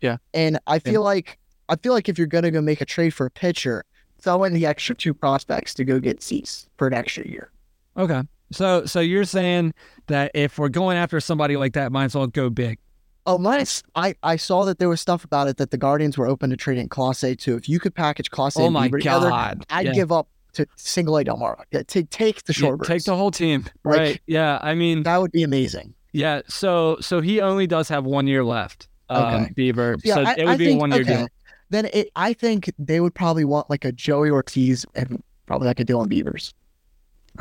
Yeah. 0.00 0.18
And 0.34 0.58
I 0.66 0.78
feel 0.80 1.02
like 1.02 1.38
I 1.68 1.76
feel 1.76 1.92
like 1.92 2.08
if 2.08 2.18
you're 2.18 2.26
going 2.26 2.44
to 2.44 2.50
go 2.50 2.60
make 2.60 2.80
a 2.80 2.84
trade 2.86 3.10
for 3.10 3.26
a 3.26 3.30
pitcher, 3.30 3.84
throw 4.20 4.44
in 4.44 4.52
the 4.54 4.66
extra 4.66 4.94
two 4.94 5.14
prospects 5.14 5.74
to 5.74 5.84
go 5.84 6.00
get 6.00 6.22
Cease 6.22 6.68
for 6.76 6.86
an 6.86 6.94
extra 6.94 7.26
year. 7.26 7.50
Okay. 7.96 8.22
So 8.50 8.86
so 8.86 9.00
you're 9.00 9.24
saying 9.24 9.74
that 10.06 10.30
if 10.34 10.58
we're 10.58 10.70
going 10.70 10.96
after 10.96 11.20
somebody 11.20 11.56
like 11.56 11.74
that, 11.74 11.92
might 11.92 12.04
as 12.06 12.14
well 12.14 12.26
go 12.26 12.48
big. 12.48 12.78
Oh, 13.26 13.36
minus 13.36 13.82
I, 13.94 14.14
I 14.22 14.36
saw 14.36 14.64
that 14.64 14.78
there 14.78 14.88
was 14.88 15.02
stuff 15.02 15.22
about 15.22 15.48
it 15.48 15.58
that 15.58 15.70
the 15.70 15.76
Guardians 15.76 16.16
were 16.16 16.26
open 16.26 16.48
to 16.48 16.56
trading 16.56 16.88
Clase 16.88 17.38
too. 17.38 17.56
If 17.56 17.68
you 17.68 17.78
could 17.78 17.94
package 17.94 18.30
Clase 18.30 18.58
Oh 18.58 18.64
and 18.64 18.72
my 18.72 18.88
Bieber 18.88 18.92
together, 18.92 19.28
god! 19.28 19.66
I'd 19.68 19.86
Yeah. 19.86 19.92
give 19.92 20.10
up 20.10 20.28
to 20.54 20.66
single 20.76 21.18
A 21.18 21.24
Delmar. 21.24 21.62
Yeah, 21.70 21.82
take 21.86 22.08
take 22.08 22.44
the 22.44 22.54
Yeah, 22.54 22.70
Shorebirds. 22.70 22.86
take 22.86 23.04
the 23.04 23.14
whole 23.16 23.30
team. 23.30 23.66
Like- 23.84 23.98
right. 23.98 24.20
Yeah. 24.26 24.58
I 24.62 24.74
mean, 24.74 25.02
that 25.02 25.20
would 25.20 25.32
be 25.32 25.42
amazing. 25.42 25.92
yeah. 26.14 26.40
So 26.48 26.96
so 27.02 27.20
he 27.20 27.42
only 27.42 27.66
does 27.66 27.90
have 27.90 28.06
one 28.06 28.26
year 28.26 28.42
left. 28.44 28.88
Um, 29.10 29.24
Okay. 29.24 29.52
Bieber. 29.72 30.00
Yeah, 30.04 30.14
so 30.14 30.22
I, 30.22 30.32
it 30.38 30.44
would 30.46 30.54
I 30.54 30.56
be 30.56 30.64
think, 30.66 30.80
one 30.80 30.90
year 30.92 31.02
okay. 31.02 31.16
deal. 31.16 31.26
Then 31.70 31.86
it, 31.92 32.10
I 32.16 32.32
think 32.32 32.72
they 32.78 33.00
would 33.00 33.14
probably 33.14 33.44
want 33.44 33.68
like 33.68 33.84
a 33.84 33.92
Joey 33.92 34.30
Ortiz 34.30 34.86
and 34.94 35.22
probably 35.46 35.68
like 35.68 35.80
a 35.80 35.84
Dylan 35.84 36.08
Beavers, 36.08 36.54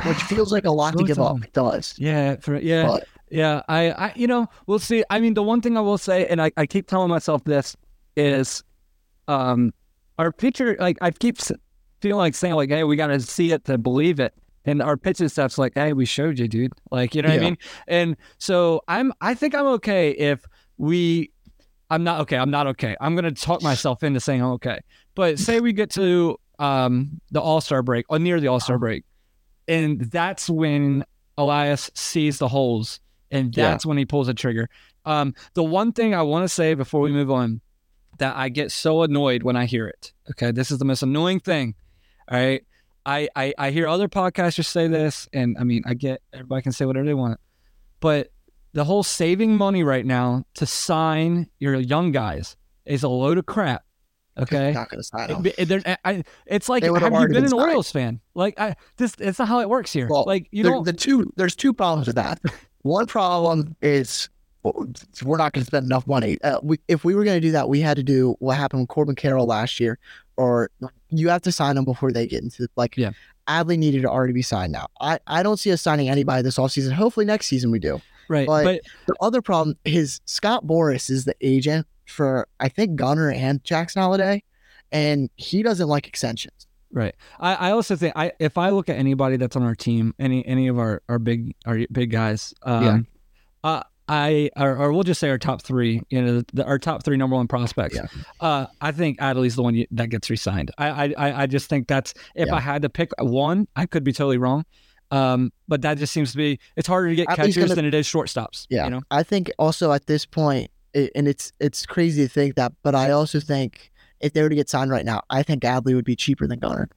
which 0.05 0.17
feels 0.23 0.51
like 0.51 0.65
a 0.65 0.71
lot 0.71 0.97
to 0.97 1.03
give 1.03 1.19
up. 1.19 1.43
It 1.43 1.53
does. 1.53 1.95
Yeah, 1.97 2.35
for, 2.37 2.57
yeah, 2.59 2.87
But 2.87 3.07
yeah. 3.29 3.61
I, 3.67 3.91
I, 3.91 4.13
you 4.15 4.27
know, 4.27 4.47
we'll 4.65 4.79
see. 4.79 5.03
I 5.09 5.19
mean, 5.19 5.33
the 5.33 5.43
one 5.43 5.61
thing 5.61 5.77
I 5.77 5.81
will 5.81 5.97
say, 5.97 6.25
and 6.27 6.41
I, 6.41 6.51
I 6.57 6.65
keep 6.65 6.87
telling 6.87 7.09
myself 7.09 7.43
this 7.43 7.75
is, 8.15 8.63
um, 9.27 9.73
our 10.17 10.31
pitcher, 10.31 10.75
like 10.79 10.97
I 11.01 11.11
keep 11.11 11.37
feeling 12.01 12.17
like 12.17 12.35
saying 12.35 12.55
like, 12.55 12.69
hey, 12.69 12.83
we 12.83 12.95
got 12.95 13.07
to 13.07 13.19
see 13.19 13.51
it 13.51 13.65
to 13.65 13.77
believe 13.77 14.19
it. 14.19 14.33
And 14.65 14.81
our 14.81 14.97
pitching 14.97 15.29
staff's 15.29 15.57
like, 15.57 15.73
hey, 15.75 15.93
we 15.93 16.05
showed 16.05 16.39
you, 16.39 16.47
dude. 16.47 16.73
Like, 16.91 17.15
you 17.15 17.21
know 17.21 17.29
what 17.29 17.37
I 17.37 17.41
mean? 17.41 17.57
And 17.87 18.17
so 18.37 18.81
I'm, 18.89 19.13
I 19.21 19.33
think 19.33 19.55
I'm 19.55 19.65
okay 19.67 20.11
if 20.11 20.45
we, 20.77 21.31
I'm 21.89 22.03
not 22.03 22.21
okay. 22.21 22.37
I'm 22.37 22.51
not 22.51 22.67
okay. 22.67 22.95
I'm 22.99 23.15
gonna 23.15 23.31
talk 23.31 23.61
myself 23.61 24.03
into 24.03 24.19
saying 24.19 24.41
I'm 24.41 24.51
okay. 24.51 24.79
But 25.15 25.39
say 25.39 25.59
we 25.61 25.73
get 25.73 25.89
to 25.91 26.37
um 26.59 27.21
the 27.31 27.41
All 27.41 27.61
Star 27.61 27.81
break 27.83 28.05
or 28.09 28.19
near 28.19 28.39
the 28.39 28.47
All 28.47 28.59
Star 28.59 28.77
break, 28.77 29.05
and 29.67 30.01
that's 30.01 30.49
when 30.49 31.05
Elias 31.37 31.89
sees 31.93 32.39
the 32.39 32.47
holes, 32.47 32.99
and 33.31 33.55
Yeah. 33.55 33.69
that's 33.69 33.85
when 33.85 33.97
he 33.97 34.05
pulls 34.05 34.27
the 34.27 34.33
trigger. 34.33 34.69
Um, 35.05 35.33
the 35.53 35.63
one 35.63 35.93
thing 35.93 36.13
I 36.13 36.21
want 36.23 36.43
to 36.43 36.49
say 36.49 36.73
before 36.73 37.01
we 37.01 37.11
move 37.11 37.31
on 37.31 37.61
that 38.19 38.35
I 38.35 38.49
get 38.49 38.71
so 38.71 39.03
annoyed 39.03 39.43
when 39.43 39.55
I 39.55 39.65
hear 39.65 39.87
it. 39.87 40.11
Okay, 40.31 40.51
this 40.51 40.71
is 40.71 40.79
the 40.79 40.85
most 40.85 41.03
annoying 41.03 41.39
thing. 41.39 41.75
All 42.29 42.37
right. 42.37 42.63
I, 43.05 43.29
I, 43.37 43.53
I 43.57 43.71
hear 43.71 43.87
other 43.87 44.09
podcasters 44.09 44.65
say 44.65 44.87
this, 44.89 45.29
and 45.31 45.55
I 45.57 45.63
mean, 45.63 45.83
I 45.85 45.93
get 45.93 46.21
everybody 46.33 46.61
can 46.63 46.73
say 46.73 46.83
whatever 46.85 47.05
they 47.05 47.13
want, 47.13 47.39
but 48.01 48.31
the 48.73 48.83
whole 48.83 49.03
saving 49.03 49.55
money 49.57 49.83
right 49.83 50.05
now 50.05 50.43
to 50.55 50.65
sign 50.65 51.47
your 51.59 51.75
young 51.75 52.11
guys 52.11 52.55
is 52.85 53.03
a 53.03 53.09
load 53.09 53.37
of 53.37 53.45
crap. 53.45 53.83
Okay. 54.37 54.71
not 54.71 54.89
sign 55.03 55.31
It- 55.45 55.57
him. 55.57 55.81
it- 55.85 55.99
I- 56.05 56.23
it's 56.45 56.69
like, 56.69 56.83
have 56.83 56.93
you 56.93 56.99
been 56.99 57.31
been 57.31 57.43
an 57.43 57.49
signed. 57.49 57.61
Orioles 57.61 57.91
fan? 57.91 58.19
Like, 58.35 58.59
I, 58.59 58.75
this, 58.97 59.15
it's 59.19 59.39
not 59.39 59.47
how 59.47 59.61
it 59.61 59.69
works 59.69 59.91
here. 59.91 60.07
Well, 60.09 60.25
like, 60.27 60.47
you 60.51 60.61
don't, 60.63 60.83
the 60.85 60.93
two 60.93 61.31
there's 61.37 61.55
two 61.55 61.73
problems 61.73 62.05
with 62.07 62.17
that. 62.17 62.39
One 62.83 63.07
problem 63.07 63.75
is 63.81 64.29
we're 64.63 65.37
not 65.37 65.53
going 65.53 65.61
to 65.63 65.65
spend 65.65 65.85
enough 65.85 66.05
money. 66.07 66.37
Uh, 66.43 66.59
we, 66.61 66.77
if 66.87 67.03
we 67.03 67.15
were 67.15 67.23
going 67.23 67.37
to 67.37 67.41
do 67.47 67.51
that, 67.51 67.67
we 67.67 67.79
had 67.79 67.97
to 67.97 68.03
do 68.03 68.35
what 68.39 68.57
happened 68.57 68.81
with 68.81 68.89
Corbin 68.89 69.15
Carroll 69.15 69.45
last 69.47 69.79
year, 69.79 69.97
or 70.35 70.69
you 71.09 71.29
have 71.29 71.41
to 71.43 71.51
sign 71.51 71.75
them 71.75 71.85
before 71.85 72.11
they 72.11 72.27
get 72.27 72.43
into 72.43 72.67
like. 72.75 72.95
Yeah. 72.97 73.11
Adley 73.47 73.77
needed 73.77 74.01
to 74.01 74.09
already 74.09 74.33
be 74.33 74.41
signed 74.41 74.73
now. 74.73 74.87
I, 74.99 75.19
I 75.25 75.41
don't 75.41 75.55
see 75.57 75.71
us 75.71 75.81
signing 75.81 76.09
anybody 76.09 76.41
this 76.41 76.57
offseason. 76.57 76.91
Hopefully 76.91 77.25
next 77.25 77.45
season 77.47 77.71
we 77.71 77.79
do. 77.79 78.01
Right. 78.29 78.47
but- 78.47 78.63
but 78.63 78.81
The 79.07 79.15
other 79.21 79.41
problem 79.41 79.77
is 79.85 80.19
Scott 80.25 80.65
Boras 80.65 81.09
is 81.09 81.25
the 81.25 81.35
agent 81.41 81.87
for 82.05 82.47
I 82.59 82.69
think 82.69 82.95
Gunnar 82.95 83.31
and 83.31 83.63
Jackson 83.63 84.01
Holliday, 84.01 84.43
and 84.91 85.29
he 85.35 85.63
doesn't 85.63 85.87
like 85.87 86.07
extensions. 86.07 86.67
Right. 86.91 87.13
I, 87.39 87.55
I 87.55 87.71
also 87.71 87.95
think 87.97 88.13
I 88.15 88.31
if 88.39 88.57
I 88.57 88.69
look 88.69 88.87
at 88.89 88.97
anybody 88.97 89.35
that's 89.37 89.55
on 89.57 89.63
our 89.63 89.75
team, 89.75 90.13
any 90.19 90.45
any 90.47 90.67
of 90.67 90.79
our, 90.79 91.01
our 91.09 91.19
big 91.19 91.53
our 91.65 91.79
big 91.91 92.11
guys, 92.11 92.53
um, 92.63 92.83
Yeah. 92.83 92.99
uh, 93.69 93.83
I 94.09 94.49
or, 94.55 94.77
or 94.77 94.93
we'll 94.93 95.03
just 95.03 95.19
say 95.19 95.29
our 95.29 95.37
top 95.37 95.61
three, 95.63 96.01
you 96.09 96.21
know, 96.21 96.41
the, 96.53 96.63
our 96.65 96.79
top 96.79 97.03
three 97.03 97.17
number 97.17 97.35
one 97.35 97.47
prospects. 97.49 97.95
Yeah. 97.97 98.05
Uh, 98.39 98.67
I 98.79 98.93
think 98.93 99.19
Adley's 99.19 99.57
the 99.57 99.63
one 99.63 99.75
you, 99.75 99.85
that 99.91 100.07
gets 100.09 100.29
resigned. 100.29 100.71
I, 100.77 101.13
I 101.17 101.43
I- 101.43 101.45
just 101.47 101.67
think 101.69 101.89
that's 101.89 102.13
if 102.33 102.47
Yeah. 102.47 102.55
I 102.55 102.61
had 102.61 102.83
to 102.83 102.89
pick 102.89 103.09
one, 103.19 103.67
I 103.75 103.85
could 103.85 104.05
be 104.05 104.13
totally 104.13 104.37
wrong. 104.37 104.63
Um, 105.09 105.53
but 105.67 105.81
that 105.83 105.97
just 105.97 106.11
seems 106.11 106.31
to 106.31 106.37
be 106.37 106.59
it's 106.75 106.87
harder 106.87 107.07
to 107.09 107.15
get 107.15 107.27
Adley's 107.27 107.35
catchers 107.37 107.55
gonna- 107.57 107.75
than 107.75 107.85
it 107.85 107.93
is 107.93 108.05
shortstops. 108.07 108.67
Yeah, 108.69 108.85
You 108.85 108.89
know. 108.91 109.01
I 109.09 109.23
think 109.23 109.51
also 109.57 109.91
at 109.93 110.05
this 110.07 110.25
point, 110.25 110.69
it, 110.93 111.11
and 111.15 111.27
it's 111.27 111.53
it's 111.59 111.85
crazy 111.85 112.23
to 112.23 112.27
think 112.29 112.55
that, 112.55 112.73
but 112.83 112.93
I 112.95 113.11
also 113.11 113.39
think 113.39 113.91
if 114.19 114.33
they 114.33 114.41
were 114.41 114.49
to 114.49 114.55
get 114.55 114.69
signed 114.69 114.91
right 114.91 115.05
now, 115.05 115.21
I 115.29 115.43
think 115.43 115.63
Adley 115.63 115.95
would 115.95 116.05
be 116.05 116.15
cheaper 116.15 116.45
than 116.47 116.59
Gunnar 116.59 116.89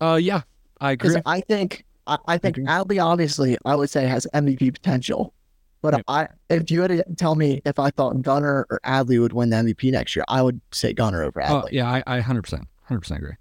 Uh, 0.00 0.18
yeah, 0.20 0.42
I 0.80 0.92
agree. 0.92 1.16
I 1.26 1.40
think 1.40 1.84
I, 2.06 2.18
I 2.26 2.38
think 2.38 2.56
Agree. 2.56 2.66
Adley 2.68 3.02
obviously 3.04 3.56
I 3.64 3.74
would 3.74 3.90
say 3.90 4.06
has 4.06 4.26
MVP 4.34 4.72
potential, 4.72 5.34
but 5.82 5.94
Right. 5.94 6.04
I 6.08 6.28
if 6.48 6.70
you 6.70 6.80
had 6.82 6.88
to 6.90 7.04
tell 7.16 7.34
me 7.34 7.60
if 7.64 7.78
I 7.78 7.90
thought 7.90 8.22
Gunnar 8.22 8.66
or 8.70 8.80
Adley 8.84 9.20
would 9.20 9.32
win 9.32 9.50
the 9.50 9.56
MVP 9.56 9.90
next 9.92 10.14
year, 10.16 10.24
I 10.28 10.42
would 10.42 10.60
say 10.72 10.92
Gunnar 10.92 11.22
over 11.24 11.40
Adley. 11.40 11.64
Oh, 11.64 11.68
yeah, 11.70 11.88
I, 11.90 12.02
I 12.06 12.20
100%, 12.20 12.64
100% 12.88 13.16
agree. 13.16 13.34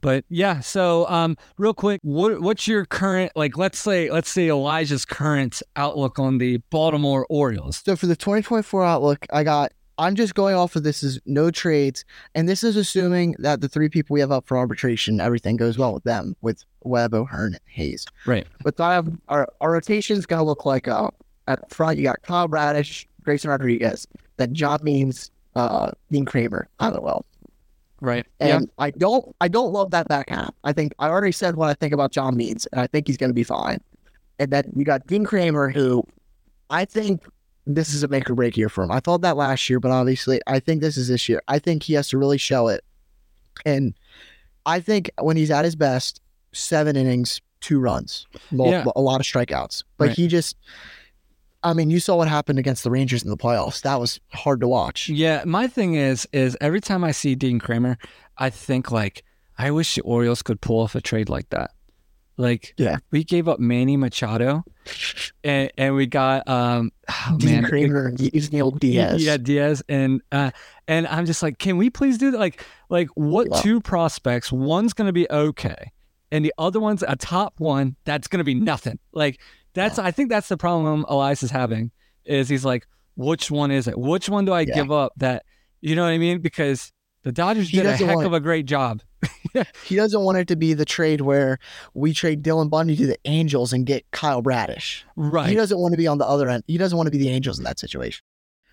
But 0.00 0.24
yeah, 0.28 0.60
so 0.60 1.06
um, 1.08 1.36
real 1.58 1.74
quick, 1.74 2.00
what 2.02 2.40
what's 2.40 2.66
your 2.68 2.84
current 2.84 3.32
like? 3.36 3.56
Let's 3.56 3.78
say 3.78 4.10
let's 4.10 4.30
say 4.30 4.48
Elijah's 4.48 5.04
current 5.04 5.62
outlook 5.76 6.18
on 6.18 6.38
the 6.38 6.58
Baltimore 6.70 7.26
Orioles. 7.28 7.82
So 7.84 7.96
for 7.96 8.06
the 8.06 8.16
2024 8.16 8.84
outlook, 8.84 9.26
I 9.32 9.44
got. 9.44 9.72
I'm 9.96 10.16
just 10.16 10.34
going 10.34 10.56
off 10.56 10.74
of 10.74 10.82
this 10.82 11.04
is 11.04 11.20
no 11.24 11.52
trades, 11.52 12.04
and 12.34 12.48
this 12.48 12.64
is 12.64 12.74
assuming 12.74 13.36
that 13.38 13.60
the 13.60 13.68
three 13.68 13.88
people 13.88 14.14
we 14.14 14.18
have 14.18 14.32
up 14.32 14.44
for 14.44 14.58
arbitration, 14.58 15.20
everything 15.20 15.56
goes 15.56 15.78
well 15.78 15.94
with 15.94 16.02
them, 16.02 16.34
with 16.40 16.64
Webb, 16.82 17.14
O'Hearn, 17.14 17.52
and 17.52 17.62
Hays. 17.66 18.04
Right. 18.26 18.44
But 18.64 18.80
I 18.80 18.94
have 18.94 19.08
our 19.28 19.48
our 19.60 19.70
rotation's 19.70 20.26
gonna 20.26 20.42
look 20.42 20.66
like 20.66 20.88
uh, 20.88 21.10
at 21.46 21.68
the 21.68 21.72
front 21.72 21.98
you 21.98 22.02
got 22.02 22.22
Kyle 22.22 22.48
Bradish, 22.48 23.06
Grayson 23.22 23.50
Rodriguez, 23.50 24.08
then 24.36 24.52
John 24.52 24.80
Means, 24.82 25.30
uh, 25.54 25.92
Dean 26.10 26.24
Kremer, 26.24 26.68
Tyler 26.80 27.00
Wells. 27.00 27.24
Right. 28.04 28.26
And 28.40 28.70
I 28.78 28.90
don't 28.90 29.34
I 29.40 29.48
don't 29.48 29.72
love 29.72 29.90
that 29.92 30.08
back 30.08 30.28
half. 30.28 30.54
I 30.62 30.72
think 30.72 30.92
I 30.98 31.08
already 31.08 31.32
said 31.32 31.56
what 31.56 31.68
I 31.70 31.74
think 31.74 31.92
about 31.94 32.12
John 32.12 32.36
Means, 32.36 32.66
and 32.66 32.80
I 32.80 32.86
think 32.86 33.06
he's 33.06 33.16
gonna 33.16 33.32
be 33.32 33.44
fine. 33.44 33.78
And 34.38 34.50
then 34.50 34.70
you 34.76 34.84
got 34.84 35.06
Dean 35.06 35.24
Kremer, 35.24 35.70
who 35.70 36.04
I 36.70 36.84
think 36.84 37.22
this 37.66 37.94
is 37.94 38.02
a 38.02 38.08
make 38.08 38.28
or 38.28 38.34
break 38.34 38.56
year 38.56 38.68
for 38.68 38.84
him. 38.84 38.90
I 38.90 39.00
thought 39.00 39.22
that 39.22 39.36
last 39.36 39.70
year, 39.70 39.80
but 39.80 39.90
obviously 39.90 40.40
I 40.46 40.60
think 40.60 40.80
this 40.82 40.96
is 40.98 41.08
this 41.08 41.28
year. 41.28 41.42
I 41.48 41.58
think 41.58 41.82
he 41.82 41.94
has 41.94 42.08
to 42.08 42.18
really 42.18 42.36
show 42.38 42.68
it. 42.68 42.84
And 43.64 43.94
I 44.66 44.80
think 44.80 45.10
when 45.20 45.36
he's 45.36 45.50
at 45.50 45.64
his 45.64 45.76
best, 45.76 46.20
seven 46.52 46.96
innings, 46.96 47.40
two 47.60 47.80
runs, 47.80 48.26
multiple, 48.50 48.92
a 48.96 49.00
lot 49.00 49.20
of 49.20 49.26
strikeouts. 49.26 49.82
But 49.96 50.08
Right. 50.08 50.16
he 50.16 50.28
just 50.28 50.56
I 51.64 51.72
mean, 51.72 51.90
you 51.90 51.98
saw 51.98 52.16
what 52.16 52.28
happened 52.28 52.58
against 52.58 52.84
the 52.84 52.90
Rangers 52.90 53.22
in 53.22 53.30
the 53.30 53.36
playoffs. 53.36 53.80
That 53.82 53.98
was 53.98 54.20
hard 54.32 54.60
to 54.60 54.68
watch. 54.68 55.08
Yeah. 55.08 55.42
My 55.46 55.66
thing 55.66 55.94
is, 55.94 56.28
is 56.32 56.56
every 56.60 56.80
time 56.80 57.02
I 57.02 57.10
see 57.10 57.34
Dean 57.34 57.58
Kremer, 57.58 57.96
I 58.38 58.50
think 58.50 58.90
like, 58.92 59.24
I 59.58 59.70
wish 59.70 59.94
the 59.94 60.02
Orioles 60.02 60.42
could 60.42 60.60
pull 60.60 60.80
off 60.80 60.94
a 60.94 61.00
trade 61.00 61.28
like 61.28 61.48
that. 61.50 61.70
Like, 62.36 62.74
Yeah. 62.76 62.98
we 63.12 63.22
gave 63.24 63.48
up 63.48 63.60
Manny 63.60 63.96
Machado, 63.96 64.64
and 65.44 65.70
and 65.78 65.94
we 65.94 66.06
got 66.06 66.46
um, 66.48 66.90
oh, 67.08 67.36
Dean 67.38 67.62
man, 67.62 67.64
Kremer, 67.70 68.12
Neil 68.18 68.70
Diaz. 68.72 69.24
Yeah, 69.24 69.36
Diaz, 69.36 69.82
and 69.88 70.20
uh, 70.32 70.50
and 70.88 71.06
I'm 71.06 71.26
just 71.26 71.42
like, 71.44 71.58
can 71.58 71.76
we 71.76 71.90
please 71.90 72.18
do 72.18 72.32
that? 72.32 72.38
Like, 72.38 72.64
like 72.90 73.08
what 73.14 73.46
Yeah. 73.50 73.60
two 73.62 73.80
prospects? 73.80 74.50
One's 74.50 74.92
gonna 74.92 75.12
be 75.12 75.30
okay, 75.30 75.92
and 76.32 76.44
the 76.44 76.52
other 76.58 76.80
one's 76.80 77.04
a 77.06 77.14
top 77.14 77.54
one 77.58 77.94
that's 78.04 78.26
gonna 78.26 78.42
be 78.42 78.54
nothing. 78.54 78.98
Like 79.12 79.40
that's, 79.74 79.98
I 79.98 80.10
think 80.10 80.30
that's 80.30 80.48
the 80.48 80.56
problem 80.56 81.04
Elias 81.08 81.42
is 81.42 81.50
having. 81.50 81.90
Is 82.24 82.48
he's 82.48 82.64
like, 82.64 82.86
which 83.16 83.50
one 83.50 83.70
is 83.70 83.86
it? 83.86 83.98
Which 83.98 84.28
one 84.28 84.44
do 84.44 84.52
I 84.52 84.60
Yeah. 84.62 84.74
give 84.74 84.90
up? 84.90 85.12
That 85.16 85.44
you 85.80 85.94
know 85.94 86.02
what 86.04 86.10
I 86.10 86.18
mean? 86.18 86.40
Because 86.40 86.92
the 87.22 87.32
Dodgers 87.32 87.68
He 87.68 87.76
did 87.78 87.86
a 87.86 87.96
heck 87.96 88.22
of 88.24 88.32
a 88.32 88.40
great 88.40 88.66
job. 88.66 89.02
He 89.86 89.94
doesn't 89.94 90.20
want 90.20 90.38
it 90.38 90.48
to 90.48 90.56
be 90.56 90.74
the 90.74 90.84
trade 90.84 91.20
where 91.20 91.58
we 91.94 92.12
trade 92.12 92.42
Dylan 92.42 92.68
Bundy 92.68 92.96
to 92.96 93.06
the 93.06 93.18
Angels 93.24 93.72
and 93.72 93.86
get 93.86 94.04
Kyle 94.10 94.42
Bradish. 94.42 95.04
Right. 95.14 95.48
He 95.48 95.54
doesn't 95.54 95.78
want 95.78 95.92
to 95.92 95.96
be 95.96 96.08
on 96.08 96.18
the 96.18 96.26
other 96.26 96.48
end. 96.48 96.64
He 96.66 96.76
doesn't 96.76 96.96
want 96.96 97.06
to 97.06 97.12
be 97.12 97.18
the 97.18 97.28
Angels 97.28 97.58
in 97.58 97.64
that 97.64 97.78
situation. 97.78 98.24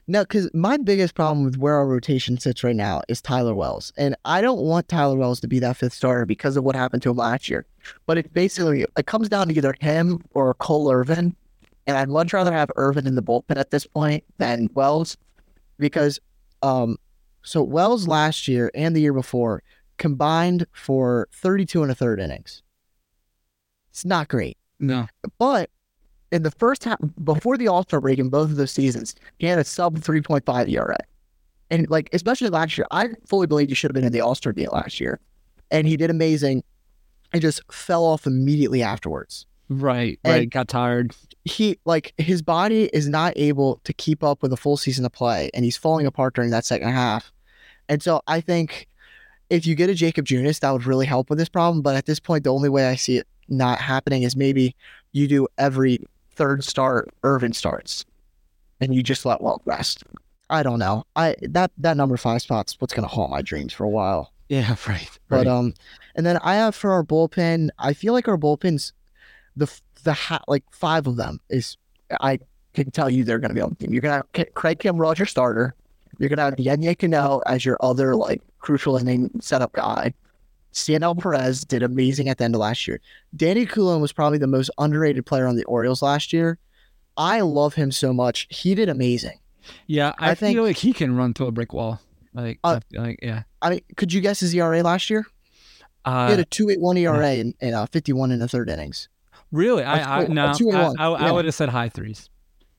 No, 0.08 0.24
because 0.24 0.49
my 0.54 0.78
biggest 0.78 1.16
problem 1.16 1.45
with 1.45 1.58
where 1.58 1.76
our 1.76 1.88
rotation 1.88 2.38
sits 2.38 2.64
right 2.64 2.76
now 2.76 3.02
is 3.08 3.22
Tyler 3.22 3.54
Wells. 3.54 3.93
And 3.97 4.16
I 4.26 4.41
don't 4.41 4.60
want 4.60 4.88
Tyler 4.88 5.16
Wells 5.16 5.39
to 5.41 5.47
be 5.47 5.60
that 5.60 5.78
fifth 5.78 5.93
starter 5.93 6.26
because 6.26 6.58
of 6.58 6.64
what 6.64 6.76
happened 6.76 7.04
to 7.04 7.12
him 7.12 7.18
last 7.18 7.49
year. 7.49 7.66
But 8.08 8.18
it 8.18 8.34
basically 8.34 8.86
it 8.97 9.06
comes 9.06 9.30
down 9.30 9.47
to 9.47 9.56
either 9.56 9.76
him 9.80 10.22
or 10.34 10.54
Cole 10.56 10.91
Irvin. 10.91 11.36
And 11.88 11.97
I'd 11.97 12.10
much 12.10 12.34
rather 12.34 12.52
have 12.52 12.72
Irvin 12.76 13.08
in 13.08 13.16
the 13.16 13.24
bullpen 13.24 13.58
at 13.58 13.72
this 13.72 13.86
point 13.86 14.24
than 14.38 14.70
Wells 14.74 15.18
because 15.78 16.20
um 16.62 16.97
so 17.43 17.64
Wells 17.64 18.08
last 18.08 18.47
year 18.47 18.72
and 18.76 18.95
the 18.95 19.02
year 19.02 19.14
before 19.14 19.64
combined 19.97 20.66
for 20.72 21.28
32 21.32 21.84
and 21.84 21.91
a 21.91 21.95
third 21.95 22.20
innings. 22.20 22.64
It's 23.91 24.06
not 24.06 24.28
great. 24.28 24.58
No. 24.80 25.08
But 25.38 25.70
in 26.32 26.43
the 26.43 26.51
first 26.51 26.84
half, 26.84 26.97
before 27.23 27.57
the 27.57 27.67
All 27.67 27.84
Star 27.84 27.99
break 28.01 28.19
in 28.19 28.29
both 28.29 28.49
of 28.49 28.55
those 28.55 28.71
seasons, 28.71 29.15
he 29.38 29.47
had 29.47 29.59
a 29.59 29.63
sub 29.63 29.99
3.5 29.99 30.69
ERA. 30.69 30.97
And 31.69 31.89
like, 31.89 32.09
especially 32.13 32.49
last 32.49 32.77
year, 32.77 32.88
I 32.91 33.09
fully 33.27 33.47
believe 33.47 33.69
he 33.69 33.75
should 33.75 33.89
have 33.91 33.95
been 33.95 34.03
in 34.03 34.11
the 34.11 34.21
All 34.21 34.36
Star 34.36 34.53
game 34.53 34.69
last 34.71 34.99
year. 34.99 35.19
And 35.69 35.88
he 35.88 35.95
did 35.97 36.09
amazing. 36.09 36.63
It 37.34 37.39
just 37.39 37.61
fell 37.71 38.03
off 38.03 38.25
immediately 38.27 38.84
afterwards. 38.84 39.45
Right. 39.69 40.19
And- 40.23 40.34
Right. 40.34 40.49
Got 40.49 40.67
tired. 40.67 41.15
He, 41.45 41.79
like, 41.86 42.13
his 42.17 42.41
body 42.41 42.84
is 42.93 43.07
not 43.09 43.34
able 43.36 43.79
to 43.86 43.93
keep 43.93 44.23
up 44.23 44.43
with 44.43 44.53
a 44.53 44.57
full 44.57 44.77
season 44.77 45.05
of 45.05 45.11
play, 45.11 45.49
and 45.55 45.65
he's 45.65 45.75
falling 45.77 46.05
apart 46.05 46.36
during 46.36 46.51
that 46.51 46.65
second 46.65 46.89
half. 46.89 47.32
And 47.89 48.03
so 48.03 48.21
I 48.27 48.41
think 48.41 48.88
if 49.49 49.65
you 49.65 49.73
get 49.73 49.89
a 49.89 49.95
Jakob 49.95 50.25
Junis, 50.25 50.59
that 50.59 50.71
would 50.71 50.86
really 50.86 51.07
help 51.07 51.29
with 51.32 51.39
this 51.39 51.49
problem. 51.49 51.82
But 51.82 51.95
at 51.95 52.05
this 52.05 52.19
point, 52.19 52.43
the 52.43 52.53
only 52.53 52.69
way 52.69 52.88
I 52.88 52.95
see 52.95 53.17
it 53.17 53.27
not 53.49 53.79
happening 53.79 54.21
is 54.23 54.36
maybe 54.36 54.75
you 55.13 55.27
do 55.27 55.47
every 55.57 56.05
third 56.36 56.63
start, 56.63 57.09
Irvin 57.23 57.53
starts, 57.53 58.05
and 58.79 58.93
you 58.93 59.03
just 59.03 59.25
let 59.25 59.41
Walt 59.41 59.61
rest. 59.65 60.03
I 60.49 60.63
don't 60.63 60.79
know. 60.79 61.05
I 61.15 61.36
that 61.41 61.71
that 61.77 61.97
number 61.97 62.17
five 62.17 62.41
spot's 62.41 62.75
what's 62.79 62.93
gonna 62.93 63.07
haunt 63.07 63.32
my 63.32 63.41
dreams 63.41 63.73
for 63.73 63.84
a 63.86 63.89
while. 63.89 64.32
Yeah, 64.49 64.75
right. 64.88 65.09
But 65.29 65.47
um, 65.47 65.73
and 66.15 66.25
then 66.25 66.38
I 66.43 66.55
have 66.55 66.75
for 66.75 66.91
our 66.91 67.03
bullpen. 67.03 67.69
I 67.79 67.93
feel 67.93 68.13
like 68.13 68.27
our 68.27 68.38
bullpens, 68.38 68.91
the 69.55 69.71
the 70.03 70.13
ha- 70.13 70.43
like 70.47 70.63
five 70.71 71.07
of 71.07 71.15
them 71.15 71.39
is 71.49 71.77
I 72.19 72.39
can 72.73 72.91
tell 72.91 73.09
you 73.09 73.23
they're 73.23 73.39
going 73.39 73.49
to 73.49 73.55
be 73.55 73.61
on 73.61 73.69
the 73.69 73.75
team. 73.75 73.93
You're 73.93 74.01
going 74.01 74.21
to 74.21 74.39
have 74.39 74.53
Craig 74.53 74.79
Kimbrel 74.79 75.11
as 75.11 75.19
your 75.19 75.25
starter. 75.25 75.75
You're 76.17 76.29
going 76.29 76.38
to 76.38 76.43
have 76.43 76.55
Yennier 76.55 76.97
Cano 76.97 77.41
as 77.45 77.65
your 77.65 77.77
other 77.82 78.15
like 78.15 78.41
crucial 78.59 78.97
inning 78.97 79.32
setup 79.41 79.73
guy. 79.73 80.13
Cionel 80.72 81.15
Perez 81.15 81.63
did 81.65 81.84
amazing 81.84 82.30
at 82.30 82.38
the 82.38 82.43
end 82.45 82.55
of 82.55 82.61
last 82.61 82.88
year. 82.88 82.99
Danny 83.36 83.65
Coulombe 83.65 84.01
was 84.01 84.11
probably 84.13 84.38
the 84.38 84.47
most 84.47 84.69
underrated 84.78 85.26
player 85.26 85.47
on 85.47 85.55
the 85.55 85.63
Orioles 85.65 86.01
last 86.01 86.32
year. 86.34 86.57
I 87.17 87.41
love 87.41 87.74
him 87.74 87.91
so 87.91 88.13
much. 88.13 88.47
He 88.49 88.74
did 88.76 88.88
amazing. 88.89 89.39
yeah, 89.88 90.13
I, 90.17 90.32
I 90.32 90.36
think- 90.36 90.55
feel 90.55 90.63
like 90.63 90.78
he 90.78 90.93
can 90.93 91.15
run 91.15 91.34
through 91.34 91.47
a 91.47 91.51
brick 91.51 91.74
wall. 91.74 91.99
Like, 92.34 92.59
Uh, 92.63 92.80
I 92.97 93.01
like 93.01 93.19
yeah. 93.22 93.43
I 93.61 93.69
mean, 93.72 93.82
could 93.97 94.13
you 94.13 94.22
guess 94.22 94.39
his 94.39 94.55
ERA 94.55 94.82
last 94.82 95.09
year? 95.09 95.26
He 95.80 95.86
Uh, 96.05 96.30
had 96.30 96.39
a 96.39 96.45
two 96.45 96.69
eight 96.69 96.80
one 96.80 96.95
ERA 96.97 97.34
in, 97.34 97.53
in 97.59 97.74
uh, 97.74 97.86
fifty 97.88 98.13
one 98.13 98.32
in 98.32 98.39
the 98.39 98.47
third 98.47 98.69
innings. 98.69 99.09
really? 99.51 99.84
I, 99.84 100.22
I 100.22 100.28
no. 100.28 100.45
I, 100.45 100.55
one, 100.61 100.95
I, 100.97 101.05
I 101.07 101.26
yeah. 101.26 101.32
would 101.32 101.43
have 101.45 101.53
said 101.53 101.67
high 101.69 101.89
threes. 101.89 102.30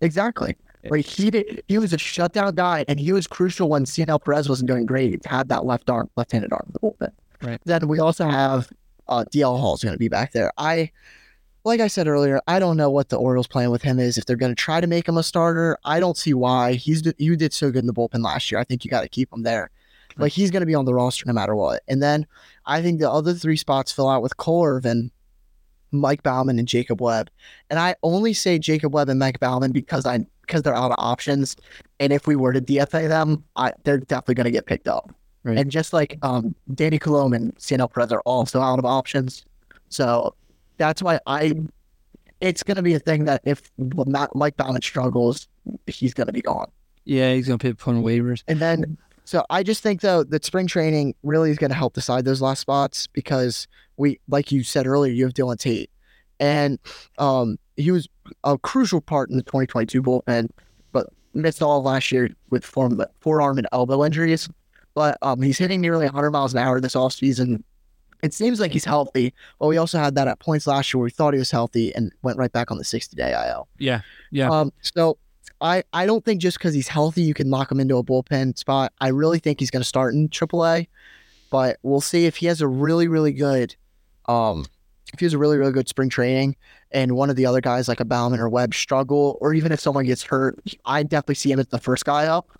Exactly. 0.01 0.57
Like 0.91 1.05
he 1.05 1.31
did, 1.31 1.63
he 1.69 1.79
was 1.79 1.93
a 1.93 1.99
shutdown 1.99 2.55
guy, 2.57 2.85
and 2.89 2.99
he 2.99 3.13
was 3.13 3.27
crucial 3.29 3.69
when 3.69 3.85
Cionel 3.87 4.19
Perez 4.19 4.49
wasn't 4.49 4.69
doing 4.69 4.85
great. 4.87 5.11
He 5.11 5.19
had 5.27 5.49
that 5.51 5.65
left 5.65 5.89
arm, 5.89 6.11
left-handed 6.17 6.53
arm 6.53 6.67
a 6.71 6.85
little 6.85 6.97
bit. 6.99 7.13
Right. 7.43 7.61
Then 7.65 7.89
we 7.89 7.99
also 7.99 8.29
have 8.29 8.71
uh, 9.09 9.25
DL 9.33 9.59
Hall's 9.59 9.83
going 9.83 9.95
to 9.95 9.99
be 9.99 10.09
back 10.09 10.33
there. 10.33 10.53
I, 10.57 10.91
like 11.65 11.81
I 11.81 11.89
said 11.89 12.09
earlier, 12.09 12.41
I 12.47 12.59
don't 12.59 12.77
know 12.77 12.91
what 12.91 13.09
the 13.09 13.17
Orioles' 13.17 13.47
plan 13.47 13.71
with 13.71 13.83
him 13.83 13.99
is. 13.99 14.17
If 14.17 14.27
they're 14.27 14.37
going 14.37 14.53
to 14.53 14.61
try 14.61 14.81
to 14.81 14.87
make 14.87 15.09
him 15.09 15.17
a 15.17 15.23
starter, 15.23 15.77
I 15.85 16.01
don't 16.01 16.17
see 16.17 16.35
why. 16.35 16.75
He's 16.75 17.03
you 17.19 17.37
did 17.37 17.53
so 17.53 17.71
good 17.71 17.81
in 17.81 17.87
the 17.87 17.93
bullpen 17.93 18.25
last 18.25 18.51
year. 18.51 18.61
I 18.61 18.65
think 18.65 18.85
you 18.85 18.91
got 18.91 19.03
to 19.03 19.09
keep 19.09 19.33
him 19.33 19.43
there. 19.43 19.71
Like 20.19 20.33
he's 20.33 20.51
going 20.51 20.61
to 20.61 20.67
be 20.67 20.75
on 20.75 20.85
the 20.85 20.95
roster 20.95 21.25
no 21.27 21.33
matter 21.33 21.57
what. 21.57 21.83
And 21.89 22.03
then 22.03 22.27
I 22.67 22.83
think 22.83 23.01
the 23.01 23.11
other 23.11 23.35
three 23.35 23.57
spots 23.57 23.93
fill 23.93 24.09
out 24.09 24.23
with 24.23 24.37
Cole 24.37 24.67
Irvin, 24.67 25.11
Mike 25.91 26.23
Baumann, 26.23 26.59
and 26.59 26.69
Jacob 26.69 27.01
Webb. 27.01 27.31
And 27.71 27.79
I 27.79 27.97
only 28.03 28.35
say 28.35 28.59
Jacob 28.59 28.95
Webb 28.95 29.09
and 29.09 29.19
Mike 29.19 29.41
Baumann 29.41 29.73
because 29.73 30.07
I 30.07 30.27
because 30.43 30.63
they're 30.63 30.75
out 30.75 30.91
of 30.91 30.97
options. 30.99 31.57
And 32.01 32.13
if 32.13 32.27
we 32.27 32.37
were 32.37 32.53
to 32.53 32.61
DFA 32.61 33.09
them, 33.09 33.45
I, 33.57 33.73
they're 33.85 33.99
definitely 33.99 34.35
going 34.35 34.45
to 34.45 34.51
get 34.51 34.67
picked 34.67 34.89
up. 34.89 35.15
Right. 35.45 35.59
And 35.59 35.71
just 35.71 35.93
like 35.93 36.19
um, 36.23 36.55
Danny 36.75 36.99
Coulombe 36.99 37.33
and 37.33 37.53
Cionel 37.59 37.89
Perez 37.89 38.13
are 38.13 38.21
also 38.21 38.61
out 38.61 38.79
of 38.79 38.85
options. 38.85 39.45
So 39.89 40.35
that's 40.77 41.03
why 41.03 41.21
I. 41.27 41.55
It's 42.41 42.65
going 42.65 42.77
to 42.77 42.83
be 42.83 42.95
a 42.95 42.99
thing 42.99 43.25
that 43.27 43.41
if 43.45 43.71
not 43.79 44.35
Mike 44.35 44.57
Baumann 44.57 44.83
struggles, 44.83 45.47
he's 45.87 46.13
going 46.13 46.27
to 46.27 46.33
be 46.33 46.43
gone. 46.43 46.69
Yeah, 47.05 47.33
he's 47.35 47.47
gonna 47.47 47.59
put 47.59 47.79
put 47.79 47.95
on 47.95 48.03
waivers. 48.03 48.43
And 48.49 48.61
then, 48.61 48.97
so 49.25 49.45
I 49.51 49.63
just 49.63 49.83
think 49.83 50.01
though 50.01 50.25
that 50.25 50.45
spring 50.45 50.67
training 50.67 51.15
really 51.23 51.51
is 51.51 51.59
going 51.59 51.71
to 51.71 51.77
help 51.77 51.95
decide 51.95 52.25
those 52.25 52.41
last 52.41 52.61
spots 52.61 53.07
because 53.09 53.67
we, 53.97 54.21
like 54.29 54.53
you 54.53 54.63
said 54.63 54.87
earlier, 54.87 55.13
you 55.13 55.25
have 55.25 55.35
Dylan 55.35 55.59
Tate, 55.59 55.91
and 56.41 56.79
um, 57.19 57.59
he 57.77 57.91
was 57.91 58.09
a 58.45 58.59
crucial 58.59 59.01
part 59.01 59.31
in 59.31 59.37
the 59.37 59.43
2022 59.43 60.03
bullpen, 60.03 60.51
but 60.93 61.09
missed 61.35 61.63
all 61.63 61.79
of 61.79 61.85
last 61.85 62.13
year 62.13 62.31
with 62.51 62.65
form, 62.65 63.03
forearm 63.21 63.59
and 63.59 63.67
elbow 63.73 64.05
injuries. 64.05 64.49
But 64.95 65.19
um, 65.23 65.41
he's 65.41 65.59
hitting 65.59 65.81
nearly 65.81 66.05
100 66.05 66.31
miles 66.31 66.53
an 66.53 66.59
hour 66.59 66.81
this 66.81 66.95
offseason. 66.95 67.63
It 68.23 68.33
seems 68.33 68.61
like 68.61 68.73
he's 68.73 68.85
healthy, 68.85 69.35
but 69.59 69.67
we 69.67 69.77
also 69.77 69.99
had 69.99 70.15
that 70.15 70.29
at 70.29 70.39
points 70.39 70.67
last 70.67 70.93
year 70.93 71.01
where 71.01 71.05
we 71.05 71.11
thought 71.11 71.35
he 71.35 71.39
was 71.39 71.51
healthy 71.51 71.93
and 71.95 72.13
went 72.23 72.39
right 72.39 72.53
back 72.53 72.71
on 72.71 72.79
the 72.79 72.85
60 72.85 73.17
day 73.17 73.33
IL. 73.33 73.69
Yeah, 73.79 74.03
yeah. 74.31 74.49
Um, 74.49 74.73
so 74.81 75.19
I, 75.61 75.83
I 75.93 76.07
don't 76.07 76.25
think 76.25 76.41
just 76.41 76.59
because 76.59 76.75
he's 76.75 76.89
healthy, 76.89 77.23
you 77.23 77.35
can 77.35 77.51
lock 77.51 77.71
him 77.71 77.81
into 77.81 77.97
a 77.97 78.05
bullpen 78.05 78.59
spot. 78.59 78.93
I 79.01 79.09
really 79.09 79.39
think 79.39 79.61
he's 79.61 79.71
going 79.71 79.83
to 79.83 79.89
start 79.89 80.15
in 80.15 80.29
AAA, 80.29 80.89
but 81.51 81.79
we'll 81.83 82.01
see 82.01 82.27
if 82.27 82.37
he 82.37 82.47
has 82.47 82.61
a 82.61 82.69
really, 82.69 83.09
really 83.09 83.33
good, 83.33 83.75
um, 84.27 84.67
if 85.13 85.21
he 85.21 85.25
has 85.25 85.35
a 85.35 85.39
really, 85.39 85.59
really 85.59 85.73
good 85.73 85.89
spring 85.89 86.09
training 86.09 86.57
and 86.91 87.17
one 87.17 87.31
of 87.31 87.37
the 87.37 87.47
other 87.47 87.61
guys 87.61 87.89
like 87.89 88.01
a 88.01 88.05
Baumann 88.05 88.41
or 88.41 88.49
Webb 88.49 88.75
struggle, 88.75 89.39
or 89.41 89.55
even 89.55 89.73
if 89.73 89.81
someone 89.81 90.05
gets 90.05 90.23
hurt, 90.23 90.59
I 90.85 91.03
definitely 91.03 91.37
see 91.37 91.53
him 91.53 91.61
as 91.61 91.69
the 91.69 91.79
first 91.79 92.05
guy 92.05 92.27
up. 92.27 92.51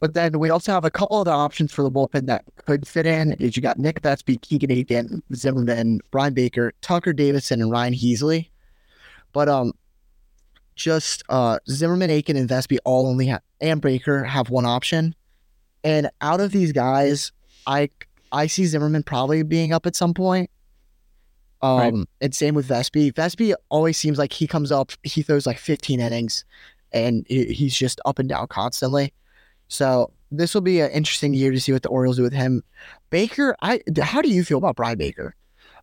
But 0.00 0.12
then 0.14 0.38
we 0.38 0.50
also 0.50 0.72
have 0.72 0.84
a 0.84 0.90
couple 0.90 1.16
other 1.16 1.30
options 1.32 1.72
for 1.72 1.82
the 1.82 1.90
bullpen 1.90 2.26
that 2.26 2.44
could 2.66 2.86
fit 2.86 3.06
in. 3.06 3.32
Is 3.34 3.56
you 3.56 3.62
got 3.62 3.78
Nick 3.78 4.02
Vespi, 4.02 4.40
Keegan 4.40 4.70
Akin, 4.70 5.22
Zimmerman, 5.34 6.00
Bryan 6.10 6.34
Baker, 6.34 6.72
Tucker 6.82 7.12
Davidson, 7.14 7.62
and 7.62 7.70
Ryan 7.70 7.94
Heasley. 7.94 8.48
But 9.32 9.48
um, 9.48 9.72
just 10.74 11.22
uh, 11.28 11.58
Zimmerman, 11.68 12.10
Akin, 12.10 12.36
and 12.36 12.48
Vespi 12.48 12.78
all 12.84 13.06
only 13.06 13.26
have, 13.26 13.40
and 13.60 13.80
Baker 13.80 14.24
have 14.24 14.50
one 14.50 14.66
option. 14.66 15.14
And 15.82 16.10
out 16.20 16.40
of 16.40 16.52
these 16.52 16.72
guys, 16.72 17.32
I 17.66 17.88
I 18.32 18.48
see 18.48 18.66
Zimmerman 18.66 19.02
probably 19.02 19.42
being 19.44 19.72
up 19.72 19.86
at 19.86 19.96
some 19.96 20.12
point. 20.12 20.50
Um, 21.62 21.78
Right. 21.78 21.94
and 22.20 22.34
same 22.34 22.54
with 22.54 22.68
Vespi. 22.68 23.12
Vespi 23.12 23.54
always 23.70 23.96
seems 23.96 24.18
like 24.18 24.32
he 24.32 24.46
comes 24.46 24.70
up, 24.70 24.92
he 25.04 25.22
throws 25.22 25.46
like 25.46 25.58
15 25.58 26.00
innings, 26.00 26.44
and 26.92 27.24
he- 27.28 27.52
he's 27.54 27.74
just 27.74 27.98
up 28.04 28.18
and 28.18 28.28
down 28.28 28.46
constantly. 28.48 29.12
So 29.68 30.12
this 30.30 30.54
will 30.54 30.60
be 30.60 30.80
an 30.80 30.90
interesting 30.90 31.34
year 31.34 31.50
to 31.50 31.60
see 31.60 31.72
what 31.72 31.82
the 31.82 31.88
Orioles 31.88 32.16
do 32.16 32.22
with 32.22 32.32
him. 32.32 32.62
Baker, 33.10 33.56
I 33.62 33.80
how 34.00 34.22
do 34.22 34.28
you 34.28 34.44
feel 34.44 34.58
about 34.58 34.76
Bryan 34.76 34.98
Baker? 34.98 35.34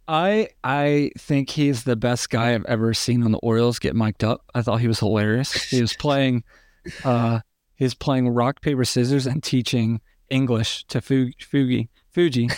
I 0.08 0.50
I 0.64 1.12
think 1.18 1.50
he's 1.50 1.84
the 1.84 1.96
best 1.96 2.30
guy 2.30 2.54
I've 2.54 2.66
ever 2.66 2.94
seen 2.94 3.24
on 3.24 3.32
the 3.32 3.38
Orioles 3.40 3.80
get 3.80 3.96
mic'd 3.96 4.24
up. 4.24 4.44
I 4.54 4.62
thought 4.62 4.82
he 4.82 4.88
was 4.88 5.00
hilarious. 5.00 5.54
He 5.54 5.82
was 5.82 5.96
playing, 5.96 6.44
uh, 7.04 7.40
he 7.76 7.86
was 7.86 7.94
playing 7.94 8.30
rock 8.30 8.62
paper 8.62 8.86
scissors 8.86 9.26
and 9.26 9.42
teaching 9.42 10.02
English 10.30 10.86
to 10.86 11.02
Fu- 11.02 11.32
Fugi 11.40 11.88
Fuji. 12.12 12.50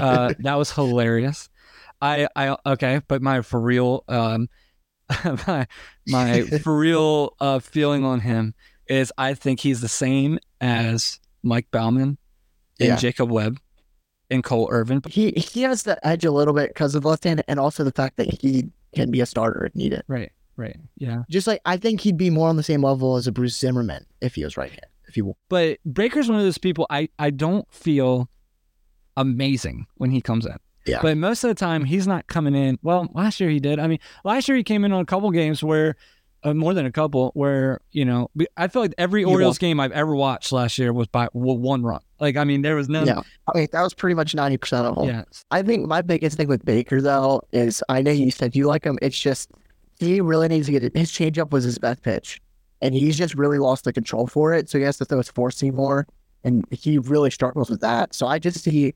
Uh, 0.00 0.34
that 0.40 0.54
was 0.54 0.72
hilarious. 0.72 1.48
I 2.02 2.28
I 2.36 2.56
okay, 2.66 3.00
but 3.08 3.22
my 3.22 3.40
for 3.42 3.60
real 3.60 4.04
um, 4.08 4.48
my 5.46 5.66
my 6.06 6.42
for 6.42 6.76
real 6.76 7.34
uh 7.40 7.58
feeling 7.58 8.04
on 8.04 8.20
him 8.20 8.54
is 8.90 9.12
I 9.16 9.34
think 9.34 9.60
he's 9.60 9.80
the 9.80 9.88
same 9.88 10.38
as 10.60 11.18
Mike 11.42 11.68
Baumann 11.70 12.18
and 12.78 12.88
Yeah. 12.88 12.96
Jacob 12.96 13.30
Webb 13.30 13.58
and 14.30 14.44
Cole 14.44 14.68
Irvin. 14.70 15.00
He 15.08 15.30
he 15.32 15.62
has 15.62 15.84
the 15.84 16.04
edge 16.06 16.24
a 16.24 16.30
little 16.30 16.52
bit 16.54 16.68
because 16.70 16.94
of 16.94 17.04
left 17.04 17.24
hand, 17.24 17.42
and 17.48 17.58
also 17.58 17.84
the 17.84 17.92
fact 17.92 18.16
that 18.18 18.42
he 18.42 18.70
can 18.94 19.10
be 19.10 19.20
a 19.20 19.26
starter 19.26 19.64
if 19.64 19.74
needed. 19.74 20.02
Right, 20.08 20.32
right, 20.56 20.76
yeah. 20.98 21.22
Just 21.30 21.46
like 21.46 21.60
I 21.64 21.76
think 21.76 22.00
he'd 22.00 22.16
be 22.16 22.30
more 22.30 22.48
on 22.48 22.56
the 22.56 22.62
same 22.62 22.82
level 22.82 23.16
as 23.16 23.26
a 23.26 23.32
Bruce 23.32 23.56
Zimmerman 23.58 24.04
if 24.20 24.34
he 24.34 24.44
was 24.44 24.56
right 24.56 24.70
hand. 24.70 24.86
If 25.08 25.14
he 25.14 25.22
will 25.22 25.36
But 25.48 25.78
Baker's 25.90 26.28
one 26.28 26.38
of 26.38 26.44
those 26.44 26.58
people 26.58 26.86
I, 26.90 27.08
I 27.18 27.30
don't 27.30 27.66
feel 27.72 28.28
amazing 29.16 29.86
when 29.96 30.10
he 30.10 30.20
comes 30.20 30.46
in. 30.46 30.56
Yeah. 30.86 31.00
But 31.02 31.16
most 31.16 31.44
of 31.44 31.48
the 31.48 31.54
time 31.54 31.84
he's 31.84 32.06
not 32.06 32.26
coming 32.26 32.54
in. 32.54 32.78
Well, 32.82 33.08
last 33.12 33.40
year 33.40 33.50
he 33.50 33.60
did. 33.60 33.78
I 33.78 33.86
mean, 33.86 33.98
last 34.24 34.48
year 34.48 34.56
he 34.56 34.64
came 34.64 34.84
in 34.84 34.92
on 34.92 35.00
a 35.00 35.04
couple 35.04 35.30
games 35.30 35.62
where, 35.62 35.96
uh, 36.42 36.54
more 36.54 36.74
than 36.74 36.86
a 36.86 36.92
couple, 36.92 37.30
where 37.34 37.80
you 37.92 38.04
know 38.04 38.30
I 38.56 38.68
feel 38.68 38.82
like 38.82 38.94
every 38.98 39.24
Orioles 39.24 39.58
game 39.58 39.78
I've 39.80 39.92
ever 39.92 40.14
watched 40.14 40.52
last 40.52 40.78
year 40.78 40.92
was 40.92 41.06
by 41.08 41.28
one 41.32 41.82
run. 41.82 42.00
Like 42.18 42.36
I 42.36 42.44
mean, 42.44 42.62
there 42.62 42.76
was 42.76 42.88
none. 42.88 43.06
yeah, 43.06 43.20
I 43.52 43.58
mean 43.58 43.68
that 43.72 43.82
was 43.82 43.94
pretty 43.94 44.14
much 44.14 44.34
ninety 44.34 44.56
percent 44.56 44.86
of 44.86 44.94
them. 44.96 45.06
Yeah. 45.06 45.24
I 45.50 45.62
think 45.62 45.86
my 45.86 46.02
biggest 46.02 46.36
thing 46.36 46.48
with 46.48 46.64
Baker 46.64 47.00
though 47.00 47.42
is 47.52 47.82
I 47.88 48.02
know 48.02 48.10
you 48.10 48.30
said 48.30 48.56
you 48.56 48.66
like 48.66 48.84
him. 48.84 48.98
It's 49.02 49.18
just 49.18 49.50
he 49.98 50.20
really 50.20 50.48
needs 50.48 50.66
to 50.66 50.72
get 50.72 50.82
it. 50.82 50.96
His 50.96 51.10
changeup 51.12 51.50
was 51.50 51.64
his 51.64 51.78
best 51.78 52.02
pitch, 52.02 52.40
and 52.80 52.94
he's 52.94 53.18
just 53.18 53.34
really 53.34 53.58
lost 53.58 53.84
the 53.84 53.92
control 53.92 54.26
for 54.26 54.54
it. 54.54 54.68
So 54.70 54.78
he 54.78 54.84
has 54.84 54.96
to 54.98 55.04
throw 55.04 55.18
his 55.18 55.28
four 55.28 55.50
seam 55.50 55.76
more, 55.76 56.06
and 56.42 56.64
he 56.70 56.98
really 56.98 57.30
struggles 57.30 57.68
with 57.68 57.80
that. 57.82 58.14
So 58.14 58.26
I 58.26 58.38
just 58.38 58.62
see, 58.62 58.94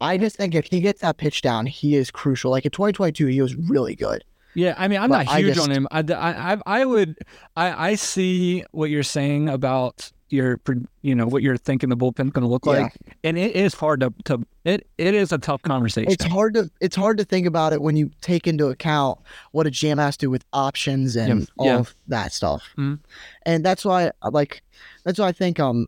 I 0.00 0.18
just 0.18 0.36
think 0.36 0.54
if 0.54 0.66
he 0.66 0.80
gets 0.80 1.00
that 1.00 1.16
pitch 1.16 1.40
down, 1.40 1.64
he 1.64 1.96
is 1.96 2.10
crucial. 2.10 2.50
Like 2.50 2.66
in 2.66 2.70
2022, 2.70 3.26
he 3.26 3.40
was 3.40 3.54
really 3.56 3.94
good. 3.94 4.24
Yeah, 4.56 4.74
I 4.78 4.88
mean, 4.88 4.98
I'm 5.00 5.08
But 5.10 5.26
not 5.26 5.36
huge 5.38 5.54
just- 5.54 5.68
on 5.68 5.74
him. 5.74 5.86
I, 5.90 6.00
I, 6.00 6.56
I- 6.80 6.84
would, 6.84 7.18
I, 7.56 7.90
I 7.90 7.94
see 7.94 8.64
what 8.72 8.90
you're 8.90 9.02
saying 9.02 9.48
about 9.48 10.10
your, 10.28 10.58
you 11.02 11.14
know, 11.14 11.26
what 11.26 11.42
you're 11.42 11.56
thinking 11.56 11.88
the 11.88 11.96
bullpen's 11.96 12.32
going 12.32 12.42
to 12.42 12.48
look 12.48 12.64
Yeah. 12.66 12.72
like, 12.72 12.92
and 13.22 13.38
it 13.38 13.54
is 13.54 13.74
hard 13.74 14.00
to, 14.00 14.12
to, 14.24 14.44
it, 14.64 14.86
it 14.98 15.14
is 15.14 15.30
a 15.30 15.38
tough 15.38 15.62
conversation. 15.62 16.10
It's 16.10 16.24
hard 16.24 16.54
to 16.54 16.68
it's 16.80 16.96
hard 16.96 17.18
to 17.18 17.24
think 17.24 17.46
about 17.46 17.72
it 17.72 17.80
when 17.80 17.96
you 17.96 18.10
take 18.22 18.48
into 18.48 18.66
account 18.66 19.20
what 19.52 19.68
a 19.68 19.70
jam 19.70 19.98
has 19.98 20.16
to 20.16 20.26
do 20.26 20.30
with 20.30 20.44
options 20.52 21.14
and 21.14 21.40
Yeah, 21.42 21.46
all 21.58 21.66
yeah. 21.66 21.78
of 21.78 21.94
that 22.08 22.32
stuff. 22.32 22.64
Mhm. 22.76 22.98
And 23.44 23.64
that's 23.64 23.84
why 23.84 24.10
like 24.32 24.62
that's 25.04 25.20
why 25.20 25.28
I 25.28 25.32
think 25.32 25.60
um 25.60 25.86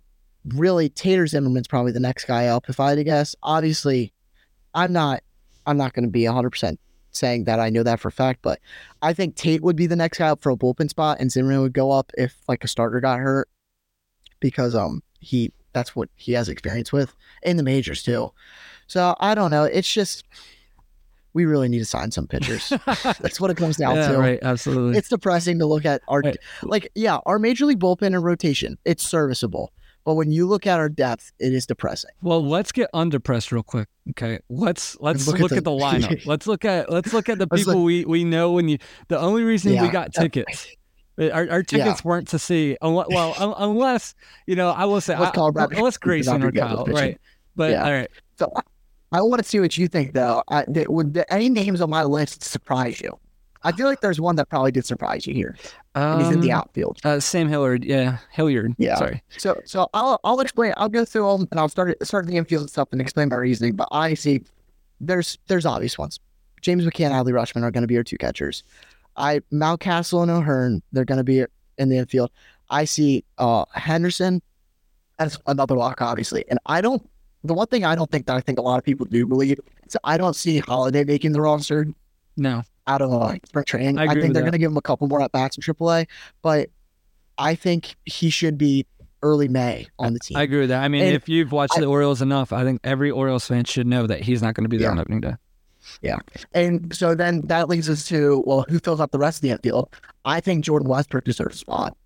really 0.55 0.89
Tater 0.89 1.27
Zimmerman's 1.27 1.67
probably 1.67 1.91
the 1.91 1.99
next 2.01 2.27
guy 2.27 2.47
up 2.47 2.69
if 2.69 2.79
I 2.79 2.91
had 2.91 2.95
to 2.99 3.05
guess. 3.05 3.35
Obviously, 3.43 4.13
I'm 4.75 4.93
not 4.93 5.25
I'm 5.67 5.77
not 5.77 5.95
going 5.95 6.05
to 6.05 6.11
be 6.13 6.23
100% 6.23 6.79
saying 7.19 7.45
that 7.45 7.61
I 7.61 7.69
know 7.71 7.83
that 7.83 8.01
for 8.01 8.09
a 8.09 8.13
fact, 8.13 8.41
but 8.43 8.61
I 9.03 9.13
think 9.13 9.35
Tate 9.37 9.63
would 9.63 9.77
be 9.77 9.87
the 9.87 9.97
next 9.97 10.19
guy 10.19 10.29
up 10.29 10.41
for 10.41 10.51
a 10.51 10.57
bullpen 10.57 10.89
spot 10.89 11.19
and 11.21 11.31
Zimmerman 11.31 11.61
would 11.63 11.73
go 11.73 11.91
up 11.91 12.13
if 12.17 12.37
like 12.49 12.65
a 12.65 12.69
starter 12.69 13.01
got 13.01 13.19
hurt 13.19 13.49
because 14.41 14.75
um 14.75 15.03
he 15.21 15.53
that's 15.73 15.95
what 15.95 16.09
he 16.15 16.33
has 16.33 16.49
experience 16.49 16.93
with 16.93 17.15
in 17.43 17.57
the 17.57 17.63
majors 17.63 18.03
too. 18.03 18.33
So 18.87 19.15
I 19.21 19.35
don't 19.35 19.51
know. 19.51 19.65
It's 19.65 19.93
just 19.93 20.25
we 21.35 21.45
really 21.45 21.69
need 21.69 21.79
to 21.81 21.85
sign 21.85 22.11
some 22.11 22.27
pitchers. 22.27 22.73
That's 23.21 23.41
what 23.41 23.51
it 23.51 23.57
comes 23.59 23.77
down 23.77 23.97
yeah, 23.97 24.09
to. 24.13 24.19
right, 24.19 24.39
absolutely. 24.43 24.97
It's 24.99 25.11
depressing 25.11 25.59
to 25.59 25.67
look 25.67 25.85
at 25.85 26.01
our 26.09 26.21
Right. 26.21 26.37
like 26.63 26.91
yeah, 26.95 27.19
our 27.27 27.39
major 27.39 27.67
league 27.67 27.79
bullpen 27.79 28.07
and 28.07 28.25
rotation. 28.25 28.79
It's 28.85 29.07
serviceable. 29.07 29.73
But 30.09 30.15
when 30.15 30.33
you 30.33 30.47
look 30.47 30.67
at 30.67 30.79
our 30.81 30.89
depth, 30.89 31.33
it 31.39 31.53
is 31.53 31.67
depressing. 31.67 32.13
Well, 32.23 32.43
let's 32.43 32.73
get 32.73 32.89
undepressed 32.95 33.53
real 33.53 33.63
quick. 33.63 33.89
Okay. 34.09 34.39
Let's 34.49 34.97
let's 35.01 35.27
Look 35.27 35.39
look, 35.39 35.53
at 35.53 35.59
at, 35.59 35.65
the- 35.65 35.71
the, 35.77 35.83
lineup. 35.85 36.25
let's 36.25 36.47
look 36.47 36.65
at 36.65 36.91
let's 36.91 37.13
look 37.13 37.29
at 37.29 37.39
the 37.39 37.47
people 37.55 37.85
we, 37.85 38.07
we 38.07 38.25
know 38.25 38.53
when 38.53 38.69
you 38.71 38.79
the 39.09 39.19
only 39.21 39.43
reason 39.43 39.79
we 39.79 39.89
got 39.91 40.15
tickets. 40.15 40.67
uh, 41.21 41.29
Our, 41.29 41.51
our 41.51 41.63
tickets 41.63 42.03
weren't 42.07 42.27
to 42.29 42.39
see 42.39 42.79
unless, 42.81 43.09
well 43.11 43.35
unless 43.59 44.15
you 44.47 44.57
know 44.57 44.71
I 44.71 44.87
will 44.87 45.03
say 45.03 45.13
Unless 45.13 45.29
I- 45.29 45.35
Kyle 45.35 45.53
Bradley- 45.53 45.77
unless 45.77 45.99
Grayson 45.99 46.43
or 46.43 46.53
Kyle 46.53 46.87
right 46.87 47.21
but 47.55 47.73
Yeah. 47.73 47.85
all 47.85 47.93
right 47.93 48.11
So 48.39 48.51
I- 48.57 48.63
I 49.13 49.21
want 49.21 49.43
to 49.43 49.47
see 49.47 49.61
what 49.61 49.77
you 49.77 49.89
think, 49.89 50.15
though. 50.15 50.43
I, 50.51 50.65
would 50.87 51.23
any 51.29 51.51
names 51.51 51.83
on 51.83 51.91
my 51.91 52.05
list 52.05 52.45
surprise 52.45 52.99
you? 53.03 53.19
I 53.63 53.73
feel 53.73 53.87
like 53.87 54.01
there's 54.01 54.21
one 54.21 54.37
that 54.37 54.49
probably 54.49 54.71
did 54.73 54.85
surprise 54.87 55.27
you 55.27 55.35
here. 55.35 55.57
And 55.95 56.21
he's 56.21 56.31
in 56.31 56.41
the 56.41 56.53
Um, 56.53 56.59
outfield. 56.59 56.99
uh, 57.05 57.19
Sam 57.21 57.49
Hilliard 57.49 57.85
yeah 57.85 58.19
Hilliard 58.31 58.75
Yeah. 58.79 58.95
sorry 58.97 59.23
So, 59.37 59.61
so 59.65 59.89
I'll 59.95 60.21
I'll 60.25 60.41
explain. 60.41 60.73
I'll 60.77 60.89
go 60.89 61.05
through 61.05 61.29
them 61.39 61.49
and 61.51 61.59
I'll 61.59 61.69
start 61.69 61.97
start 62.07 62.27
the 62.27 62.37
infield 62.37 62.69
stuff 62.71 62.89
and 62.93 63.01
explain 63.01 63.29
my 63.31 63.37
reasoning. 63.37 63.75
But 63.77 63.89
I 63.91 64.15
see 64.15 64.43
there's 65.01 65.39
there's 65.49 65.67
obvious 65.67 65.99
ones. 65.99 66.21
James 66.61 66.85
McCann, 66.85 67.11
Adley 67.13 67.33
Rutschman 67.33 67.63
are 67.63 67.71
going 67.71 67.83
to 67.83 67.89
be 67.89 67.97
our 67.97 68.03
two 68.05 68.19
catchers. 68.19 68.63
I 69.17 69.41
Mountcastle 69.53 70.23
and 70.23 70.31
O'Hearn 70.31 70.83
they're 70.93 71.05
going 71.05 71.19
to 71.19 71.25
be 71.25 71.45
in 71.79 71.89
the 71.89 71.97
infield. 71.97 72.31
I 72.71 72.85
see 72.85 73.25
uh 73.39 73.65
Henderson 73.75 74.41
as 75.19 75.37
another 75.47 75.75
lock, 75.77 76.01
obviously, 76.01 76.45
and 76.49 76.59
I 76.67 76.81
don't. 76.81 77.03
The 77.45 77.55
one 77.55 77.67
thing 77.69 77.85
I 77.85 77.95
don't 77.95 78.11
think 78.11 78.27
that 78.27 78.37
I 78.37 78.41
think 78.41 78.59
a 78.59 78.63
lot 78.63 78.79
of 78.79 78.85
people 78.85 79.07
do 79.07 79.27
believe 79.27 79.59
is 79.87 79.97
I 80.05 80.17
don't 80.17 80.35
see 80.37 80.59
Holliday 80.59 81.05
making 81.05 81.33
the 81.33 81.41
roster 81.41 81.87
no 82.37 82.63
out 82.89 83.01
of 83.03 83.13
uh, 83.13 83.35
spring 83.47 83.65
training. 83.65 83.99
I 83.99 84.05
I, 84.07 84.15
think 84.15 84.33
they're 84.35 84.43
going 84.43 84.53
to 84.53 84.59
give 84.59 84.71
him 84.73 84.77
a 84.77 84.83
couple 84.83 85.07
more 85.07 85.23
at 85.23 85.31
bats 85.31 85.57
in 85.57 85.63
AAA, 85.63 86.07
but 86.43 86.71
I 87.37 87.55
think 87.55 87.95
he 88.05 88.31
should 88.31 88.59
be 88.59 88.87
early 89.23 89.49
May 89.49 89.87
on 89.99 90.13
the 90.15 90.21
team. 90.21 90.37
I 90.37 90.43
agree 90.43 90.61
with 90.61 90.69
that 90.69 90.83
I 90.83 90.89
mean 90.89 91.03
And 91.03 91.15
if 91.15 91.29
you've 91.29 91.51
watched 91.53 91.77
I- 91.77 91.81
the 91.81 91.87
Orioles 91.87 92.23
enough 92.23 92.53
I 92.53 92.63
think 92.65 92.81
every 92.85 93.11
Orioles 93.11 93.47
fan 93.47 93.65
should 93.65 93.87
know 93.87 94.07
that 94.07 94.21
he's 94.21 94.43
not 94.43 94.55
going 94.55 94.63
to 94.65 94.69
be 94.69 94.77
there 94.77 94.87
Yeah. 94.87 94.93
on 94.93 94.99
opening 95.01 95.21
day 95.21 95.35
Yeah. 96.03 96.19
and 96.53 96.95
so 96.95 97.17
then 97.17 97.41
that 97.47 97.69
leads 97.69 97.91
us 97.91 98.07
to 98.09 98.45
well, 98.47 98.65
who 98.69 98.79
fills 98.79 99.01
up 99.01 99.11
the 99.11 99.19
rest 99.19 99.39
of 99.39 99.43
the 99.43 99.51
infield? 99.51 99.89
I 100.25 100.39
think 100.41 100.65
Jordan 100.65 100.89
Westburg 100.89 101.25
deserves 101.25 101.57
a 101.57 101.59
spot. 101.59 101.97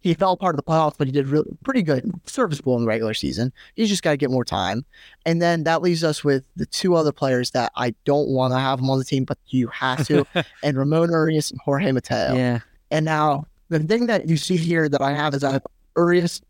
He 0.00 0.14
fell 0.14 0.36
part 0.36 0.54
of 0.54 0.56
the 0.56 0.62
playoffs, 0.62 0.94
but 0.96 1.06
he 1.08 1.12
did 1.12 1.26
really 1.26 1.50
pretty 1.64 1.82
good, 1.82 2.10
serviceable 2.24 2.76
in 2.76 2.82
the 2.82 2.86
regular 2.86 3.14
season. 3.14 3.52
He's 3.74 3.88
just 3.88 4.02
got 4.02 4.12
to 4.12 4.16
get 4.16 4.30
more 4.30 4.44
time. 4.44 4.84
And 5.26 5.42
then 5.42 5.64
that 5.64 5.82
leaves 5.82 6.04
us 6.04 6.22
with 6.22 6.44
the 6.56 6.66
two 6.66 6.94
other 6.94 7.10
players 7.12 7.50
that 7.50 7.72
I 7.74 7.94
don't 8.04 8.28
want 8.28 8.52
to 8.54 8.60
have 8.60 8.78
them 8.78 8.90
on 8.90 8.98
the 8.98 9.04
team, 9.04 9.24
but 9.24 9.38
you 9.48 9.66
have 9.68 10.06
to, 10.06 10.24
and 10.62 10.76
Ramon 10.76 11.10
Urias 11.10 11.50
and 11.50 11.60
Jorge 11.60 11.90
Mateo. 11.90 12.34
yeah 12.36 12.60
And 12.92 13.04
now 13.04 13.46
the 13.70 13.80
thing 13.80 14.06
that 14.06 14.28
you 14.28 14.36
see 14.36 14.56
here 14.56 14.88
that 14.88 15.00
I 15.02 15.12
have 15.12 15.34
is 15.34 15.42
I 15.42 15.52
have 15.52 15.66
Urias, 15.96 16.40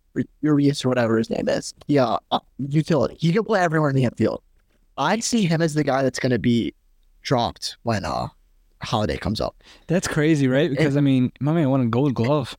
Urias 0.42 0.84
or 0.84 0.88
whatever 0.88 1.16
his 1.16 1.30
name 1.30 1.48
is. 1.48 1.72
Yeah, 1.86 2.18
uh, 2.30 2.40
utility. 2.58 3.16
He 3.18 3.32
can 3.32 3.44
play 3.44 3.60
everywhere 3.60 3.88
in 3.88 3.96
the 3.96 4.04
infield. 4.04 4.42
I 4.98 5.20
see 5.20 5.46
him 5.46 5.62
as 5.62 5.72
the 5.74 5.84
guy 5.84 6.02
that's 6.02 6.18
going 6.18 6.32
to 6.32 6.38
be 6.38 6.74
dropped 7.22 7.76
when 7.82 8.04
uh 8.04 8.28
Holliday 8.82 9.16
comes 9.16 9.40
up. 9.40 9.62
that's 9.88 10.06
crazy 10.06 10.46
right 10.46 10.70
because 10.70 10.96
I 10.96 11.00
mean 11.00 11.32
my 11.40 11.52
man 11.52 11.68
won 11.70 11.80
a 11.80 11.86
Gold 11.86 12.14
Glove 12.14 12.56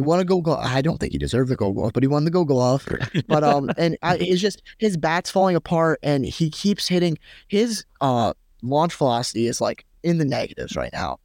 He 0.00 0.06
won 0.06 0.18
a 0.18 0.24
Gold 0.24 0.44
Glove. 0.44 0.64
I 0.64 0.80
don't 0.80 0.96
think 0.96 1.12
he 1.12 1.18
deserved 1.18 1.50
the 1.50 1.56
Gold 1.56 1.74
Glove, 1.74 1.92
but 1.92 2.02
he 2.02 2.06
won 2.06 2.24
the 2.24 2.30
Gold 2.30 2.48
Glove. 2.48 2.88
But 3.28 3.44
um, 3.44 3.70
and 3.76 3.98
I, 4.00 4.16
it's 4.16 4.40
just 4.40 4.62
his 4.78 4.96
bat's 4.96 5.30
falling 5.30 5.56
apart, 5.56 5.98
and 6.02 6.24
he 6.24 6.48
keeps 6.48 6.88
hitting. 6.88 7.18
His 7.48 7.84
uh 8.00 8.32
launch 8.62 8.94
velocity 8.94 9.46
is 9.46 9.60
like 9.60 9.84
in 10.02 10.16
the 10.16 10.24
negatives 10.24 10.74
right 10.74 10.92
now, 10.94 11.18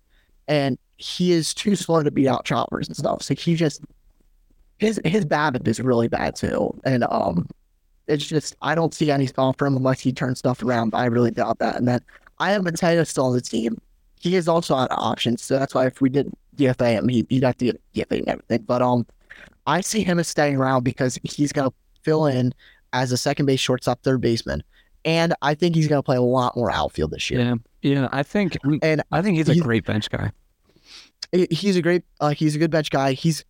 and 0.49 0.77
he 0.97 1.31
is 1.31 1.53
too 1.53 1.77
slow 1.77 2.03
to 2.03 2.11
beat 2.11 2.27
out 2.27 2.43
choppers 2.43 2.89
and 2.89 2.97
stuff. 2.97 3.21
So 3.21 3.33
he 3.33 3.55
just 3.55 3.81
his 4.77 4.99
his 5.05 5.23
BABIP 5.23 5.65
is 5.69 5.79
really 5.79 6.09
bad 6.09 6.35
too, 6.35 6.77
and 6.83 7.05
um, 7.05 7.47
it's 8.07 8.25
just 8.25 8.57
I 8.61 8.75
don't 8.75 8.93
see 8.93 9.09
any 9.09 9.27
spot 9.27 9.57
for 9.57 9.67
him 9.67 9.77
unless 9.77 10.01
he 10.01 10.11
turns 10.11 10.39
stuff 10.39 10.61
around. 10.61 10.89
But 10.89 10.97
I 10.97 11.05
really 11.05 11.31
doubt 11.31 11.59
that. 11.59 11.77
And 11.77 11.87
then 11.87 12.01
I 12.39 12.51
have 12.51 12.65
Mateo 12.65 13.05
still 13.05 13.27
on 13.27 13.33
the 13.33 13.41
team. 13.41 13.77
He 14.19 14.35
is 14.35 14.49
also 14.49 14.75
out 14.75 14.91
of 14.91 14.99
options, 14.99 15.41
so 15.43 15.57
that's 15.57 15.73
why 15.73 15.85
if 15.85 16.01
we 16.01 16.09
did 16.09 16.29
DFA 16.57 16.93
him, 16.93 17.07
he, 17.07 17.25
he'd 17.29 17.43
have 17.43 17.57
to 17.57 17.65
get 17.65 17.81
DFA 17.93 18.19
and 18.19 18.29
everything. 18.29 18.63
But 18.63 18.81
um, 18.81 19.05
I 19.67 19.81
see 19.81 20.03
him 20.03 20.19
as 20.19 20.27
staying 20.27 20.57
around 20.57 20.83
because 20.83 21.19
he's 21.23 21.51
gonna 21.51 21.73
fill 22.03 22.25
in 22.25 22.53
as 22.93 23.11
a 23.11 23.17
second 23.17 23.45
base, 23.45 23.59
shortstop, 23.59 24.01
third 24.03 24.21
baseman, 24.21 24.63
and 25.03 25.33
I 25.41 25.55
think 25.55 25.75
he's 25.75 25.87
gonna 25.87 26.03
play 26.03 26.17
a 26.17 26.21
lot 26.21 26.55
more 26.55 26.71
outfield 26.71 27.11
this 27.11 27.29
year. 27.29 27.41
yeah 27.41 27.55
yeah 27.81 28.09
I 28.11 28.23
think 28.23 28.57
And 28.81 29.03
I 29.11 29.21
think 29.21 29.37
he's 29.37 29.49
a 29.49 29.55
great 29.55 29.85
bench 29.85 30.09
guy 30.09 30.31
he's 31.31 31.75
a 31.75 31.81
great, 31.81 32.03
uh, 32.19 32.29
he's 32.29 32.55
a 32.55 32.59
good 32.59 32.71
bench 32.71 32.89
guy. 32.89 33.13
He's 33.13 33.45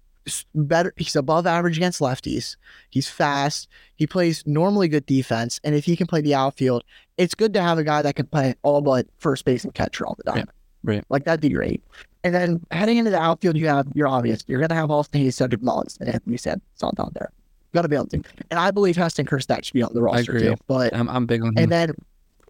better. 0.54 0.94
He's 0.98 1.16
above 1.16 1.46
average 1.46 1.78
against 1.78 2.00
lefties. 2.00 2.56
He's 2.90 3.08
fast. 3.08 3.68
He 3.96 4.08
plays 4.08 4.44
normally 4.46 4.88
good 4.88 5.06
defense, 5.06 5.60
and 5.64 5.76
if 5.76 5.86
he 5.86 5.96
can 5.96 6.08
play 6.08 6.22
the 6.22 6.36
outfield, 6.36 6.84
it's 7.18 7.36
good 7.36 7.54
to 7.54 7.62
have 7.62 7.78
a 7.78 7.84
guy 7.84 8.02
that 8.02 8.16
can 8.16 8.26
play 8.28 8.56
all 8.64 8.82
but 8.82 9.08
first 9.18 9.46
base 9.46 9.64
and 9.64 9.74
catcher 9.74 10.06
all 10.06 10.16
the 10.16 10.24
time. 10.24 10.48
right. 10.84 11.04
Like 11.10 11.26
that'd 11.26 11.42
be 11.42 11.50
great. 11.50 11.84
And 12.26 12.34
then 12.34 12.66
heading 12.72 12.98
into 12.98 13.12
the 13.12 13.22
outfield, 13.22 13.56
you 13.56 13.68
have 13.68 13.86
you're 13.94 14.08
obvious. 14.08 14.44
You're 14.48 14.60
gonna 14.60 14.74
have 14.74 14.90
Austin 14.90 15.22
Hays, 15.22 15.36
Cedric 15.36 15.62
Mullins, 15.62 15.96
and 16.02 16.10
Anthony 16.10 16.38
said 16.38 16.60
Santander. 16.74 17.32
Gotta 17.72 17.88
be 17.88 17.96
on 17.96 18.06
the 18.06 18.18
team. 18.18 18.24
And 18.50 18.60
I 18.60 18.72
believe 18.72 18.96
Heston 18.96 19.28
Kjerstad 19.28 19.64
should 19.64 19.76
be 19.76 19.84
on 19.84 19.94
the 19.94 20.02
roster 20.02 20.32
agree. 20.32 20.48
too. 20.48 20.56
But 20.66 20.96
I'm, 20.96 21.08
I'm 21.08 21.28
big 21.28 21.44
on 21.44 21.50
him 21.50 21.58
and 21.58 21.72
then 21.72 21.94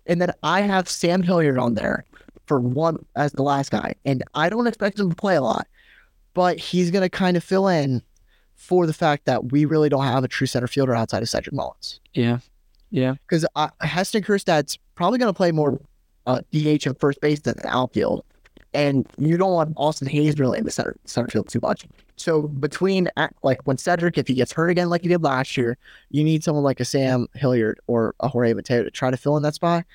and 0.06 0.22
then 0.22 0.32
I 0.44 0.62
have 0.62 0.88
Sam 0.88 1.22
Hilliard 1.22 1.58
on 1.58 1.74
there 1.74 2.06
for 2.46 2.62
one 2.62 3.06
as 3.18 3.34
the 3.34 3.44
last 3.44 3.70
guy. 3.70 3.96
And 4.06 4.24
I 4.34 4.48
don't 4.48 4.66
expect 4.66 4.98
him 4.98 5.10
to 5.10 5.16
play 5.16 5.36
a 5.36 5.42
lot, 5.42 5.68
but 6.34 6.58
he's 6.58 6.90
gonna 6.90 7.10
kind 7.10 7.36
of 7.36 7.44
fill 7.44 7.68
in 7.68 8.02
for 8.56 8.88
the 8.88 8.94
fact 8.94 9.26
that 9.26 9.52
we 9.52 9.66
really 9.66 9.90
don't 9.90 10.06
have 10.06 10.24
a 10.24 10.30
true 10.30 10.48
center 10.48 10.68
fielder 10.68 10.96
outside 10.96 11.22
of 11.22 11.28
Cedric 11.28 11.54
Mullins. 11.54 12.00
yeah 12.14 12.38
yeah 12.92 13.16
Because 13.28 13.46
uh, 13.58 13.68
Heston 13.82 14.24
Kjerstad's 14.24 14.80
probably 14.96 15.20
gonna 15.20 15.34
play 15.34 15.52
more 15.52 15.82
uh, 16.28 16.40
DH 16.54 16.86
and 16.86 16.98
first 16.98 17.20
base 17.20 17.42
than 17.42 17.56
outfield. 17.66 18.24
And 18.76 19.08
you 19.18 19.38
don't 19.38 19.54
want 19.54 19.74
Austin 19.78 20.08
Hays 20.08 20.38
really 20.38 20.60
in 20.60 20.66
the 20.66 20.72
center 20.72 20.96
center 21.06 21.30
field 21.30 21.50
too 21.50 21.60
much. 21.62 21.86
So 22.18 22.44
between 22.44 23.10
like 23.44 23.66
when 23.66 23.78
Cedric, 23.78 24.18
if 24.18 24.28
he 24.28 24.34
gets 24.34 24.52
hurt 24.52 24.70
again 24.70 24.90
like 24.90 25.02
he 25.02 25.08
did 25.08 25.24
last 25.24 25.58
year, 25.58 25.78
you 26.12 26.24
need 26.24 26.44
someone 26.44 26.64
like 26.64 26.80
a 26.80 26.86
Sam 26.86 27.28
Hilliard 27.34 27.80
or 27.88 28.16
a 28.20 28.28
Jorge 28.28 28.54
Mateo 28.54 28.84
to 28.84 28.92
try 28.92 29.12
to 29.12 29.18
fill 29.18 29.38
in 29.38 29.44
that 29.44 29.56
spot. 29.56 29.86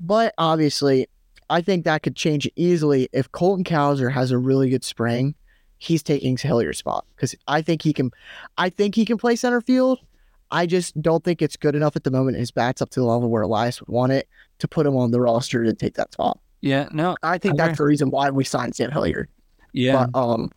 But 0.00 0.34
obviously, 0.38 1.08
I 1.50 1.60
think 1.62 1.84
that 1.84 2.02
could 2.02 2.16
change 2.16 2.48
easily 2.56 3.08
if 3.12 3.32
Colton 3.32 3.64
Cowser 3.64 4.12
has 4.12 4.30
a 4.30 4.38
really 4.38 4.70
good 4.70 4.84
spring. 4.84 5.34
He's 5.78 6.02
taking 6.02 6.36
Hilliard's 6.36 6.78
spot 6.78 7.04
because 7.14 7.34
I 7.46 7.62
think 7.62 7.82
he 7.82 7.92
can. 7.92 8.10
I 8.56 8.68
think 8.68 8.94
he 8.94 9.04
can 9.04 9.16
play 9.16 9.36
center 9.36 9.60
field. 9.60 10.00
I 10.50 10.66
just 10.66 11.00
don't 11.00 11.22
think 11.22 11.42
it's 11.42 11.56
good 11.56 11.74
enough 11.74 11.94
at 11.94 12.04
the 12.04 12.10
moment. 12.10 12.36
His 12.36 12.50
bat's 12.50 12.80
up 12.80 12.90
to 12.90 13.00
the 13.00 13.06
level 13.06 13.28
where 13.28 13.42
Elias 13.42 13.80
would 13.80 13.88
want 13.88 14.12
it 14.12 14.28
to 14.58 14.68
put 14.68 14.86
him 14.86 14.96
on 14.96 15.10
the 15.10 15.20
roster 15.20 15.62
to 15.64 15.72
take 15.74 15.94
that 15.94 16.12
spot. 16.12 16.38
Yeah 16.60 16.88
no 16.92 17.16
I 17.22 17.38
think 17.38 17.56
that's 17.56 17.78
the 17.78 17.84
reason 17.84 18.10
why 18.10 18.30
we 18.30 18.44
signed 18.44 18.74
Sam 18.74 18.90
Hilliard. 18.90 19.28
yeah 19.72 20.06
But 20.12 20.18
um, 20.18 20.50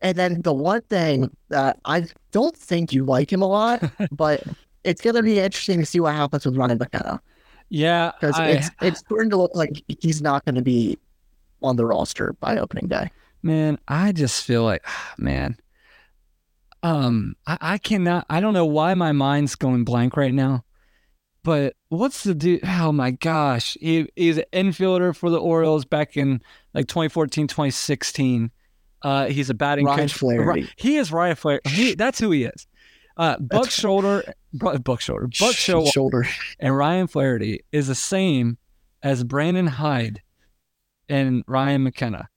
and 0.00 0.16
then 0.16 0.42
the 0.42 0.52
one 0.52 0.82
thing 0.82 1.34
that 1.48 1.78
I 1.84 2.06
don't 2.32 2.56
think 2.56 2.92
you 2.92 3.04
like 3.04 3.32
him 3.32 3.42
a 3.42 3.46
lot, 3.46 3.82
but 4.12 4.42
it's 4.84 5.00
gonna 5.00 5.22
be 5.22 5.38
interesting 5.38 5.80
to 5.80 5.86
see 5.86 6.00
what 6.00 6.14
happens 6.14 6.44
with 6.46 6.56
Ryan 6.56 6.78
McKenna 6.78 7.20
yeah 7.68 8.12
because 8.20 8.38
I- 8.38 8.50
it's 8.50 8.70
it's 8.82 9.00
starting 9.00 9.30
to 9.30 9.36
look 9.36 9.52
like 9.54 9.82
he's 10.00 10.22
not 10.22 10.44
going 10.44 10.54
to 10.54 10.62
be 10.62 10.98
on 11.62 11.76
the 11.76 11.84
roster 11.86 12.34
by 12.34 12.58
opening 12.58 12.86
day. 12.86 13.10
Man, 13.42 13.78
I 13.88 14.12
just 14.12 14.44
feel 14.44 14.62
like, 14.64 14.84
man, 15.18 15.56
um, 16.82 17.34
I, 17.46 17.58
I 17.60 17.78
cannot. 17.78 18.26
I 18.28 18.40
don't 18.40 18.54
know 18.54 18.66
why 18.66 18.94
my 18.94 19.12
mind's 19.12 19.56
going 19.56 19.84
blank 19.84 20.16
right 20.16 20.34
now. 20.34 20.64
But 21.46 21.74
what's 21.90 22.24
the 22.24 22.34
dude? 22.34 22.62
Oh 22.64 22.90
my 22.90 23.12
gosh, 23.12 23.76
he, 23.80 24.08
he's 24.16 24.36
an 24.38 24.44
infielder 24.52 25.14
for 25.14 25.30
the 25.30 25.38
Orioles 25.38 25.84
back 25.84 26.16
in 26.16 26.42
like 26.74 26.88
2014, 26.88 27.46
2016. 27.46 28.50
Uh, 29.00 29.26
he's 29.26 29.48
a 29.48 29.54
batting 29.54 29.86
Ryan 29.86 30.00
coach. 30.00 30.14
Flaherty. 30.14 30.68
He 30.74 30.96
is 30.96 31.12
Ryan 31.12 31.36
Flaherty. 31.36 31.70
He, 31.70 31.94
that's 31.94 32.18
who 32.18 32.32
he 32.32 32.46
is. 32.46 32.66
Uh, 33.16 33.38
Buck 33.38 33.48
That's- 33.62 33.72
Shoulder, 33.74 34.24
Bu- 34.52 34.80
Buck 34.80 34.98
Showalter, 34.98 35.38
Buck 35.38 35.54
Showalter, 35.54 35.92
shoulder. 35.92 36.26
and 36.58 36.76
Ryan 36.76 37.06
Flaherty 37.06 37.60
is 37.70 37.86
the 37.86 37.94
same 37.94 38.58
as 39.04 39.22
Brandon 39.22 39.68
Hyde 39.68 40.22
and 41.08 41.44
Ryan 41.46 41.84
McKenna. 41.84 42.28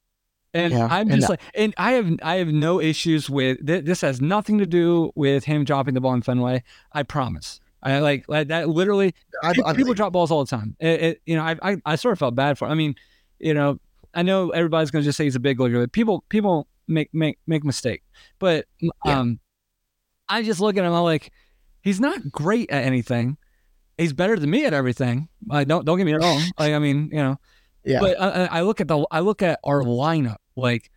And 0.54 0.72
Yeah, 0.72 0.86
I'm 0.88 1.10
and 1.10 1.20
just 1.20 1.32
like, 1.32 1.42
and 1.56 1.74
I 1.78 1.94
have 1.94 2.12
I 2.22 2.36
have 2.36 2.50
no 2.50 2.80
issues 2.80 3.28
with 3.28 3.66
th- 3.66 3.86
this. 3.86 4.02
Has 4.02 4.22
nothing 4.22 4.60
to 4.60 4.68
do 4.68 5.12
with 5.16 5.46
him 5.46 5.64
dropping 5.64 5.96
the 5.96 6.02
ball 6.02 6.14
in 6.14 6.22
Fenway. 6.22 6.64
I 6.94 7.02
promise. 7.02 7.60
I 7.82 8.00
like, 8.00 8.26
like 8.28 8.50
that. 8.50 8.68
Literally, 8.70 9.14
I, 9.44 9.54
pe- 9.54 9.62
I 9.62 9.72
people 9.72 9.76
believe- 9.86 9.96
drop 9.98 10.14
balls 10.14 10.32
all 10.32 10.44
the 10.44 10.50
time. 10.50 10.76
It, 10.80 11.02
it, 11.02 11.22
you 11.26 11.36
know, 11.36 11.44
I, 11.44 11.58
I 11.62 11.78
I 11.86 11.96
sort 11.96 12.12
of 12.14 12.20
felt 12.20 12.36
bad 12.36 12.58
for. 12.58 12.68
I 12.68 12.74
mean, 12.74 12.96
you 13.40 13.54
know, 13.54 13.80
I 14.14 14.22
know 14.24 14.50
everybody's 14.50 14.92
gonna 14.92 15.04
just 15.04 15.18
say 15.18 15.24
he's 15.24 15.36
a 15.36 15.40
big 15.40 15.60
leaguer. 15.60 15.82
But 15.82 15.92
people 15.92 16.24
people 16.30 16.68
make 16.88 17.14
make 17.14 17.38
make 17.48 17.64
mistake. 17.64 18.04
But 18.40 18.66
Yeah. 18.82 18.92
um, 19.06 19.40
I 20.28 20.44
just 20.44 20.60
look 20.60 20.76
at 20.78 20.84
him. 20.84 20.92
I'm 20.94 21.04
like, 21.04 21.32
he's 21.82 22.00
not 22.02 22.32
great 22.32 22.70
at 22.70 22.84
anything. 22.84 23.38
He's 23.98 24.14
better 24.14 24.38
than 24.38 24.50
me 24.50 24.66
at 24.66 24.74
everything. 24.74 25.30
I 25.50 25.64
don't 25.64 25.86
don't 25.86 25.98
get 25.98 26.06
me 26.06 26.14
wrong. 26.14 26.42
Like, 26.60 26.74
I 26.74 26.80
mean, 26.80 27.10
you 27.12 27.20
know, 27.20 27.40
yeah. 27.86 28.00
but 28.02 28.20
I, 28.20 28.28
I- 28.46 28.58
I 28.60 28.62
look 28.62 28.82
at 28.82 28.88
the 28.88 29.06
I 29.12 29.22
look 29.22 29.42
at 29.42 29.60
our 29.64 29.84
lineup 29.84 30.38
like 30.58 30.92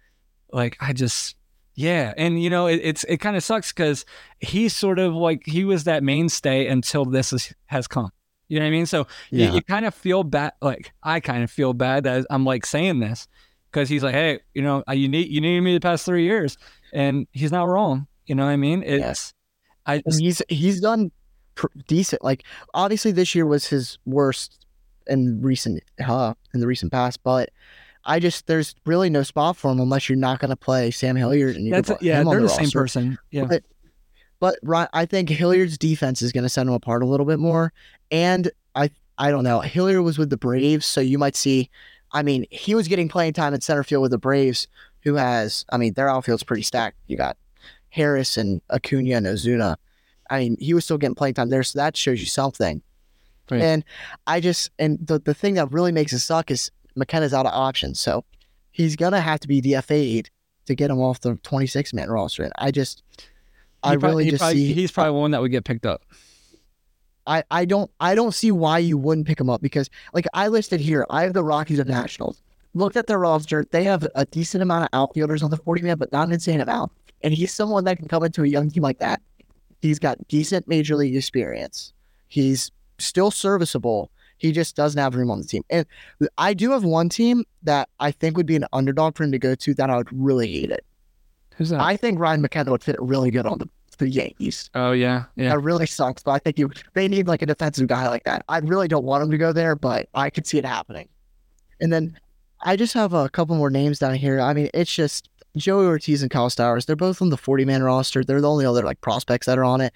like 0.53 0.77
I 0.81 0.93
just 0.93 1.37
Yeah, 1.75 2.13
and 2.17 2.43
you 2.43 2.51
know 2.51 2.67
it, 2.67 2.81
it's 2.83 3.05
it 3.05 3.17
kind 3.19 3.37
of 3.37 3.43
sucks 3.43 3.73
because 3.73 4.05
he's 4.41 4.77
sort 4.77 4.99
of 4.99 5.15
like 5.15 5.43
he 5.47 5.65
was 5.65 5.85
that 5.85 6.03
mainstay 6.03 6.67
until 6.67 7.05
this 7.05 7.33
is, 7.33 7.53
has 7.67 7.89
come. 7.89 8.11
You 8.49 8.59
know 8.59 8.67
what 8.67 8.69
I 8.69 8.73
mean? 8.73 8.87
So 8.87 9.07
you, 9.31 9.45
Yeah. 9.45 9.53
you 9.55 9.63
kind 9.63 9.87
of 9.87 9.95
feel 9.95 10.23
bad. 10.25 10.53
Like 10.61 10.93
I 11.03 11.21
kind 11.21 11.43
of 11.43 11.51
feel 11.51 11.73
bad 11.73 12.05
that 12.05 12.27
I'm 12.29 12.45
like 12.45 12.67
saying 12.67 13.01
this 13.01 13.27
because 13.71 13.89
he's 13.89 14.03
like, 14.03 14.13
hey, 14.15 14.41
you 14.53 14.61
know, 14.61 14.85
uh, 14.87 14.93
you 14.93 15.09
need 15.09 15.29
you 15.29 15.41
needed 15.41 15.63
me 15.63 15.73
the 15.73 15.81
past 15.81 16.05
three 16.05 16.25
years, 16.25 16.59
and 16.93 17.27
he's 17.33 17.51
not 17.53 17.69
wrong. 17.69 18.07
You 18.27 18.35
know 18.35 18.45
what 18.45 18.51
I 18.53 18.57
mean? 18.57 18.83
It's 18.83 19.33
I 19.87 19.99
just, 20.01 20.21
he's 20.21 20.43
he's 20.51 20.81
done 20.81 21.11
pr- 21.55 21.67
decent. 21.87 22.23
Like 22.23 22.45
obviously 22.75 23.13
this 23.13 23.35
year 23.35 23.47
was 23.47 23.67
his 23.69 23.99
worst 24.05 24.67
in 25.07 25.41
recent 25.41 25.83
uh, 26.07 26.35
in 26.53 26.61
the 26.61 26.67
recent 26.67 26.93
past, 26.93 27.23
but 27.23 27.49
I 28.05 28.19
just 28.19 28.47
there's 28.47 28.75
really 28.85 29.11
no 29.11 29.23
spot 29.23 29.57
for 29.57 29.71
him 29.71 29.81
unless 29.81 30.09
you're 30.09 30.17
not 30.17 30.41
going 30.41 30.51
to 30.51 30.57
play 30.57 30.91
Sam 30.91 31.17
Hilliard 31.17 31.57
and 31.57 31.65
you 31.67 31.71
that's 31.73 31.91
yeah, 32.01 32.21
him 32.21 32.29
on 32.29 32.35
they're 32.35 32.43
the 32.43 32.49
same 32.49 32.71
person. 32.71 33.19
Yeah, 33.31 33.45
But- 33.45 33.63
But 34.41 34.89
I 34.93 35.07
think 35.07 35.29
Hilliard's 35.29 35.79
defense 35.79 36.21
is 36.21 36.33
going 36.33 36.43
to 36.43 36.49
set 36.49 36.67
him 36.67 36.73
apart 36.73 37.03
a 37.03 37.07
little 37.07 37.27
bit 37.27 37.39
more. 37.39 37.73
And 38.11 38.51
I 38.75 38.91
I 39.17 39.31
don't 39.31 39.45
know. 39.45 39.61
Hilliard 39.61 40.03
was 40.03 40.19
with 40.19 40.31
the 40.31 40.37
Braves, 40.37 40.85
so 40.85 41.01
you 41.01 41.17
might 41.19 41.37
see. 41.37 41.71
I 42.11 42.23
mean, 42.25 42.45
he 42.51 42.75
was 42.75 42.89
getting 42.89 43.09
playing 43.09 43.35
time 43.35 43.55
at 43.55 43.63
center 43.63 43.85
field 43.85 44.03
with 44.03 44.11
the 44.11 44.19
Braves, 44.19 44.67
who 45.03 45.15
has. 45.15 45.65
I 45.71 45.77
mean, 45.77 45.93
their 45.95 46.09
outfield's 46.09 46.43
pretty 46.43 46.63
stacked. 46.63 46.97
You 47.07 47.17
got 47.17 47.37
Harris 47.91 48.37
and 48.37 48.61
Acuna 48.69 49.17
and 49.17 49.27
Ozuna. 49.27 49.77
I 50.29 50.41
mean, 50.41 50.57
he 50.59 50.75
was 50.75 50.85
still 50.85 50.99
getting 50.99 51.15
playing 51.15 51.35
time 51.35 51.51
there, 51.51 51.63
so 51.63 51.79
that 51.79 51.97
shows 51.97 52.19
you 52.19 52.27
something. 52.27 52.83
Right. 53.51 53.61
And 53.63 53.85
I 54.27 54.41
just 54.41 54.71
and 54.79 54.99
the 55.07 55.21
the 55.21 55.35
thing 55.35 55.55
that 55.55 55.71
really 55.71 55.93
makes 55.93 56.13
it 56.13 56.19
suck 56.21 56.51
is 56.51 56.71
McKenna's 56.95 57.33
out 57.35 57.47
of 57.47 57.53
options, 57.53 58.01
so 58.01 58.25
he's 58.71 58.97
gonna 58.97 59.21
have 59.21 59.41
to 59.41 59.49
be 59.49 59.61
DFA'd 59.63 60.31
to 60.67 60.75
get 60.75 60.91
him 60.91 61.01
off 61.01 61.21
the 61.21 61.35
26 61.43 61.93
man 61.93 62.09
roster. 62.11 62.43
And 62.45 62.53
I 62.59 62.71
just, 62.71 63.03
I 63.83 63.93
He 63.93 63.97
really 63.97 64.31
just 64.31 64.41
probably- 64.41 64.59
see. 64.67 64.73
he's 64.73 64.93
probably 64.93 65.19
one 65.21 65.31
that 65.33 65.41
would 65.41 65.51
get 65.51 65.65
picked 65.65 65.87
up. 65.87 66.03
I, 67.27 67.45
I 67.51 67.65
don't 67.65 67.91
I 68.01 68.15
don't 68.17 68.35
see 68.35 68.51
why 68.51 68.79
you 68.79 68.99
wouldn't 68.99 69.27
pick 69.29 69.39
him 69.41 69.49
up 69.49 69.63
because 69.63 69.89
like 70.13 70.27
I 70.35 70.49
listed 70.49 70.81
here, 70.81 71.07
I 71.09 71.23
have 71.23 71.35
the 71.35 71.45
Rockies 71.45 71.79
and 71.79 71.89
Nationals. 71.89 72.43
Looked 72.75 72.97
at 72.97 73.07
their 73.07 73.19
roster, 73.19 73.65
they 73.71 73.85
have 73.85 74.07
a 74.15 74.25
decent 74.25 74.63
amount 74.63 74.85
of 74.85 74.89
outfielders 74.93 75.43
on 75.43 75.51
the 75.51 75.57
40 75.59 75.83
man, 75.83 75.99
but 75.99 76.11
not 76.11 76.27
an 76.29 76.33
insane 76.35 76.61
amount. 76.61 76.91
And 77.23 77.33
he's 77.35 77.53
someone 77.53 77.85
that 77.85 77.99
can 77.99 78.09
come 78.09 78.25
into 78.25 78.43
a 78.43 78.47
young 78.49 78.71
team 78.71 78.83
like 78.83 78.99
that. 78.99 79.21
He's 79.83 79.99
got 79.99 80.27
decent 80.29 80.67
major 80.67 80.97
league 80.97 81.15
experience. 81.15 81.93
He's 82.29 82.71
still 82.99 83.31
serviceable. 83.31 84.11
He 84.43 84.51
just 84.51 84.75
doesn't 84.75 85.01
have 85.01 85.15
room 85.15 85.31
on 85.31 85.41
the 85.41 85.47
team. 85.47 85.63
And 85.71 85.87
I 86.37 86.53
do 86.53 86.73
have 86.73 86.83
one 86.83 87.09
team 87.09 87.45
that 87.63 87.89
I 88.01 88.11
think 88.11 88.37
would 88.37 88.45
be 88.45 88.57
an 88.57 88.65
underdog 88.73 89.17
for 89.17 89.23
him 89.23 89.31
to 89.31 89.39
go 89.39 89.55
to 89.55 89.75
that 89.75 89.89
I 89.89 89.97
would 89.97 90.09
really 90.11 90.51
hate 90.51 90.73
it. 90.73 90.85
Who's 91.55 91.71
that? 91.71 91.81
I 91.81 91.97
think 91.97 92.19
Ryan 92.19 92.43
McKenna 92.43 92.73
would 92.73 92.83
fit 92.83 92.97
really 92.99 93.31
good 93.31 93.47
on 93.47 93.59
the, 93.59 93.69
the 93.99 94.09
Yankees. 94.09 94.69
oh 94.75 94.91
yeah, 94.91 95.27
yeah. 95.37 95.51
That 95.51 95.61
really 95.61 95.87
sucks, 95.87 96.25
but 96.25 96.33
I 96.33 96.41
think 96.41 96.59
you 96.59 96.73
they 96.95 97.07
need 97.07 97.29
like 97.29 97.41
a 97.41 97.47
defensive 97.47 97.87
guy 97.87 98.09
like 98.09 98.25
that. 98.25 98.45
I 98.49 98.59
really 98.59 98.89
don't 98.89 99.05
want 99.05 99.23
him 99.23 99.31
to 99.31 99.39
go 99.39 99.53
there, 99.53 99.77
but 99.77 100.09
I 100.13 100.29
could 100.29 100.45
see 100.45 100.59
it 100.59 100.65
happening. 100.65 101.09
And 101.81 101.93
then 101.93 102.19
I 102.63 102.75
just 102.75 102.95
have 102.95 103.13
a 103.13 103.29
couple 103.29 103.55
more 103.55 103.71
names 103.71 104.01
down 104.01 104.17
here. 104.17 104.41
I 104.41 104.55
mean, 104.55 104.71
it's 104.75 104.93
just 104.93 105.29
Joey 105.57 105.87
Ortiz 105.87 106.21
and 106.21 106.33
Kyle 106.33 106.51
Stowers. 106.51 106.87
They're 106.87 106.97
both 106.97 107.23
on 107.23 107.29
the 107.29 107.37
40 107.37 107.65
man 107.65 107.85
roster. 107.85 108.25
They're 108.25 108.41
the 108.41 108.51
only 108.51 108.67
other 108.67 108.83
like 108.83 109.01
prospects 109.03 109.47
that 109.47 109.57
are 109.57 109.65
on 109.65 109.81
it. 109.81 109.93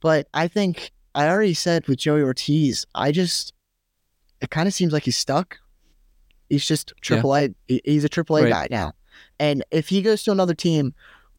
But 0.00 0.28
I 0.32 0.46
think 0.46 0.92
I 1.16 1.28
already 1.28 1.54
said 1.54 1.88
with 1.88 1.98
Joey 1.98 2.22
Ortiz, 2.22 2.86
I 2.94 3.10
just 3.10 3.52
it 4.40 4.50
kind 4.50 4.66
of 4.68 4.74
seems 4.74 4.92
like 4.92 5.04
he's 5.04 5.16
stuck. 5.16 5.58
He's 6.48 6.64
just 6.66 6.92
Yeah. 7.08 7.22
A. 7.24 7.54
He's 7.84 8.04
a 8.04 8.08
triple 8.08 8.36
A 8.38 8.42
Right. 8.42 8.50
guy 8.50 8.68
now. 8.70 8.92
And 9.38 9.64
if 9.70 9.88
he 9.88 10.02
goes 10.02 10.22
to 10.24 10.32
another 10.32 10.54
team, 10.54 10.94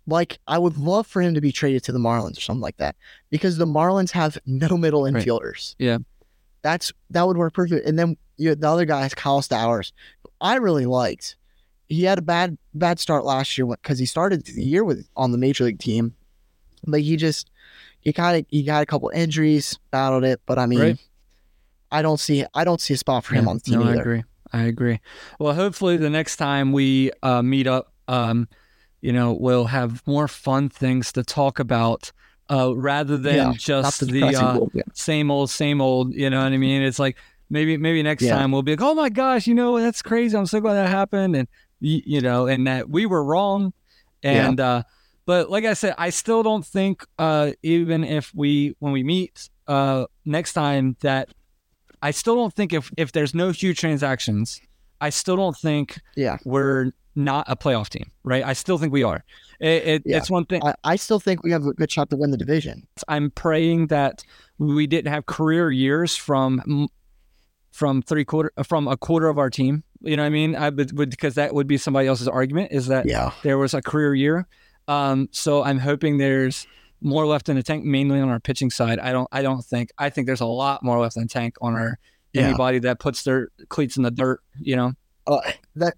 like 0.08 0.39
I 0.47 0.58
would 0.58 0.78
love 0.78 1.06
for 1.08 1.22
him 1.22 1.34
to 1.34 1.41
be 1.41 1.52
traded 1.52 1.84
to 1.86 1.91
the 1.91 1.99
Marlins 1.99 2.38
or 2.38 2.41
something 2.41 2.62
like 2.62 2.78
that, 2.78 2.95
because 3.30 3.58
the 3.58 3.66
Marlins 3.68 4.12
have 4.12 4.38
no 4.45 4.78
middle 4.78 5.04
Right. 5.04 5.14
infielders. 5.14 5.76
Yeah. 5.80 5.99
that's 6.64 6.91
that 7.10 7.26
would 7.28 7.38
work 7.38 7.54
perfect. 7.54 7.86
And 7.88 7.97
then 7.97 8.18
you 8.38 8.56
the 8.56 8.70
other 8.70 8.86
guy 8.86 9.06
is 9.06 9.14
Kyle 9.16 9.41
Stowers. 9.41 9.91
I 10.39 10.56
really 10.56 10.86
liked. 10.86 11.36
He 11.89 12.04
had 12.04 12.18
a 12.20 12.22
bad 12.22 12.58
bad 12.74 12.99
start 12.99 13.26
last 13.26 13.58
year 13.58 13.68
because 13.68 13.99
he 13.99 14.06
started 14.06 14.45
the 14.45 14.64
year 14.64 14.84
with 14.84 15.08
on 15.18 15.32
the 15.32 15.38
major 15.38 15.66
league 15.66 15.80
team, 15.80 16.16
but 16.88 17.02
he 17.02 17.18
just 17.18 17.49
he 17.99 18.14
kind 18.14 18.38
of 18.39 18.45
he 18.49 18.64
got 18.64 18.82
a 18.82 18.86
couple 18.86 19.10
injuries, 19.10 19.78
battled 19.91 20.24
it. 20.24 20.39
But 20.45 20.58
I 20.60 20.66
mean, 20.68 20.80
Right. 20.80 20.99
I 21.92 22.02
don't 22.02 22.20
see 22.20 22.46
I 22.54 22.64
don't 22.64 22.82
see 22.82 22.94
a 22.94 22.98
spot 22.98 23.26
for 23.26 23.36
him 23.36 23.46
Yeah, 23.46 23.52
on 23.52 23.58
the 23.58 23.62
team 23.64 23.80
no, 23.80 23.86
I 23.86 23.96
agree. 23.96 24.24
I 24.54 24.62
agree. 24.64 25.00
Well, 25.39 25.54
hopefully 25.54 25.98
the 25.98 26.10
next 26.10 26.36
time 26.38 26.72
we 26.74 27.12
uh, 27.24 27.42
meet 27.42 27.68
up, 27.68 27.94
um, 28.08 28.48
you 29.02 29.14
know, 29.14 29.34
we'll 29.34 29.66
have 29.66 30.06
more 30.06 30.28
fun 30.28 30.70
things 30.70 31.12
to 31.14 31.24
talk 31.24 31.60
about 31.60 32.12
uh, 32.50 32.76
rather 32.76 33.18
than 33.18 33.36
Yeah, 33.38 33.54
just 33.58 34.08
the 34.12 34.36
uh, 34.36 34.60
yeah. 34.74 34.84
same 34.94 35.32
old, 35.32 35.50
same 35.50 35.80
old. 35.82 36.14
You 36.14 36.30
know 36.30 36.44
what 36.44 36.52
I 36.52 36.58
mean? 36.58 36.82
It's 36.82 37.00
like 37.00 37.18
maybe 37.50 37.78
maybe 37.78 38.04
next 38.04 38.24
Yeah. 38.24 38.36
time 38.36 38.52
we'll 38.52 38.62
be 38.62 38.74
like, 38.74 38.82
oh 38.82 38.94
my 38.94 39.10
gosh, 39.10 39.48
you 39.48 39.54
know 39.54 39.80
that's 39.80 40.02
crazy. 40.02 40.36
I'm 40.38 40.46
so 40.46 40.60
glad 40.60 40.74
that 40.76 40.89
happened, 40.89 41.36
and 41.36 41.48
you 41.80 42.22
know, 42.22 42.48
and 42.48 42.68
that 42.68 42.89
we 42.89 43.06
were 43.06 43.24
wrong. 43.24 43.74
And 44.24 44.60
uh, 44.60 44.84
but 45.26 45.50
like 45.50 45.66
I 45.66 45.74
said, 45.74 45.96
I 45.98 46.10
still 46.10 46.44
don't 46.44 46.66
think 46.66 47.06
uh, 47.18 47.52
even 47.64 48.04
if 48.04 48.32
we 48.36 48.76
when 48.80 48.92
we 48.92 49.04
meet 49.04 49.50
uh, 49.68 50.06
next 50.26 50.54
time 50.54 50.98
that 51.02 51.30
I 52.02 52.12
still 52.12 52.36
don't 52.36 52.54
think 52.54 52.74
if 52.74 52.91
if 52.97 53.12
there's 53.12 53.34
no 53.36 53.52
huge 53.52 53.80
transactions, 53.80 54.60
I 54.99 55.10
still 55.10 55.36
don't 55.36 55.58
think 55.58 55.99
Yeah. 56.16 56.38
we're 56.45 56.91
not 57.16 57.45
a 57.49 57.56
playoff 57.56 57.89
team, 57.89 58.10
right? 58.24 58.43
I 58.43 58.54
still 58.54 58.78
think 58.78 58.93
we 58.93 59.04
are. 59.04 59.24
It, 59.60 59.84
it, 59.88 60.02
Yeah. 60.06 60.18
It's 60.18 60.30
one 60.32 60.45
thing. 60.45 60.62
I, 60.64 60.74
I 60.84 60.95
still 60.95 61.20
think 61.20 61.43
we 61.43 61.52
have 61.52 61.66
a 61.66 61.74
good 61.74 61.91
shot 61.91 62.10
to 62.12 62.16
win 62.16 62.32
the 62.32 62.38
division. 62.38 62.88
I'm 63.08 63.32
praying 63.32 63.88
that 63.88 64.24
we 64.58 64.88
didn't 64.88 65.12
have 65.12 65.26
career 65.26 65.72
years 65.72 66.16
from 66.16 66.88
from 67.72 68.02
three 68.02 68.26
quarter 68.26 68.52
from 68.64 68.88
a 68.88 68.97
quarter 68.97 69.28
of 69.28 69.38
our 69.38 69.49
team. 69.49 69.84
You 70.02 70.18
know 70.18 70.24
what 70.24 70.28
I 70.28 70.30
mean? 70.32 70.56
I 70.56 70.70
would, 70.70 70.97
would 70.97 71.10
because 71.12 71.36
that 71.36 71.54
would 71.54 71.68
be 71.68 71.78
somebody 71.78 72.08
else's 72.08 72.28
argument 72.28 72.72
is 72.72 72.88
that 72.88 73.06
Yeah. 73.06 73.32
there 73.43 73.58
was 73.58 73.74
a 73.74 73.82
career 73.82 74.16
year. 74.16 74.47
Um, 74.88 75.30
so 75.32 75.64
I'm 75.64 75.78
hoping 75.80 76.18
there's 76.18 76.66
more 77.02 77.26
left 77.26 77.49
in 77.49 77.56
the 77.56 77.64
tank, 77.64 77.84
mainly 77.84 78.20
on 78.20 78.30
our 78.30 78.39
pitching 78.39 78.70
side. 78.70 78.99
I 78.99 79.12
don't 79.12 79.28
I 79.32 79.41
don't 79.41 79.64
think 79.64 79.89
I 79.97 80.10
think 80.10 80.28
there's 80.28 80.41
a 80.41 80.45
lot 80.45 80.84
more 80.84 80.99
left 80.99 81.16
in 81.18 81.24
the 81.24 81.30
tank 81.30 81.56
on 81.62 81.74
our 81.74 81.99
Yeah. 82.34 82.43
anybody 82.47 82.80
that 82.80 82.99
puts 82.99 83.24
their 83.24 83.49
cleats 83.70 83.97
in 83.97 84.04
the 84.04 84.12
dirt. 84.12 84.39
You 84.60 84.76
know, 84.76 84.93
Uh, 85.28 85.39
that 85.76 85.95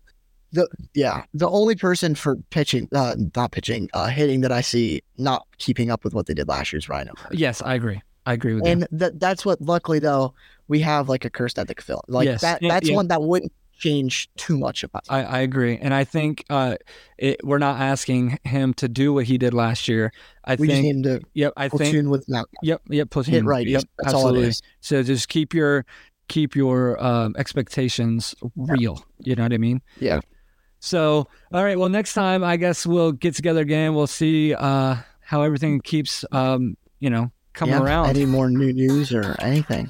the 0.51 0.67
yeah 0.93 1.23
the 1.33 1.49
only 1.49 1.75
person 1.75 2.13
for 2.15 2.35
pitching 2.51 2.87
uh 2.93 3.15
not 3.35 3.51
pitching 3.51 3.89
uh 3.93 4.07
hitting 4.07 4.41
that 4.41 4.51
I 4.51 4.61
see 4.61 5.01
not 5.17 5.47
keeping 5.57 5.89
up 5.89 6.03
with 6.03 6.13
what 6.13 6.27
they 6.27 6.33
did 6.35 6.47
last 6.47 6.71
year 6.71 6.77
is 6.79 6.87
Rhino. 6.89 7.13
yes, 7.31 7.61
I 7.61 7.73
agree. 7.75 8.01
I 8.25 8.33
agree 8.33 8.53
with. 8.55 8.65
And 8.67 8.87
that 8.91 9.19
that's 9.19 9.45
what 9.45 9.59
luckily 9.61 9.99
though 9.99 10.33
we 10.67 10.79
have 10.81 11.09
like 11.09 11.25
a 11.25 11.29
cursed 11.29 11.57
ethic 11.59 11.81
film. 11.81 12.01
Like 12.07 12.25
Yes. 12.25 12.41
that 12.41 12.61
that's 12.61 12.87
yeah. 12.87 12.95
one 12.95 13.07
that 13.09 13.21
wouldn't 13.23 13.51
change 13.77 14.29
too 14.35 14.57
much 14.57 14.83
about 14.83 15.03
I, 15.09 15.23
I 15.23 15.39
agree, 15.39 15.77
and 15.77 15.93
I 15.93 16.03
think 16.03 16.45
uh, 16.49 16.75
it, 17.17 17.43
we're 17.43 17.57
not 17.57 17.79
asking 17.79 18.39
him 18.43 18.73
to 18.75 18.87
do 18.87 19.13
what 19.13 19.25
he 19.25 19.37
did 19.37 19.53
last 19.53 19.87
year. 19.87 20.11
I 20.45 20.55
we 20.55 20.67
think, 20.67 20.83
need 20.83 20.89
him 20.89 21.03
to 21.03 21.21
yep, 21.33 21.53
I 21.57 21.69
think, 21.69 22.09
with 22.09 22.27
now 22.27 22.45
yep, 22.61 22.81
yep, 22.89 23.09
platoon, 23.09 23.33
hit 23.33 23.45
right. 23.45 23.67
Yep, 23.67 23.83
that's 23.97 24.13
absolutely. 24.13 24.39
all 24.39 24.45
it 24.45 24.47
is. 24.47 24.61
So 24.81 25.03
just 25.03 25.27
keep 25.29 25.53
your 25.53 25.85
keep 26.27 26.55
your 26.55 27.03
um, 27.03 27.35
expectations 27.37 28.35
real. 28.55 29.03
You 29.19 29.35
know 29.35 29.43
what 29.43 29.53
I 29.53 29.57
mean? 29.57 29.81
Yeah. 29.99 30.21
So 30.79 31.27
all 31.51 31.63
right, 31.63 31.77
well, 31.77 31.89
next 31.89 32.13
time 32.13 32.43
I 32.43 32.57
guess 32.57 32.85
we'll 32.85 33.11
get 33.11 33.35
together 33.35 33.61
again. 33.61 33.95
We'll 33.95 34.07
see 34.07 34.53
uh, 34.53 34.97
how 35.21 35.41
everything 35.41 35.81
keeps 35.81 36.25
um, 36.31 36.77
you 36.99 37.09
know 37.09 37.31
coming 37.53 37.75
Yeah, 37.75 37.83
around. 37.83 38.09
Any 38.09 38.25
more 38.25 38.49
new 38.49 38.73
news 38.73 39.13
or 39.13 39.35
anything? 39.39 39.89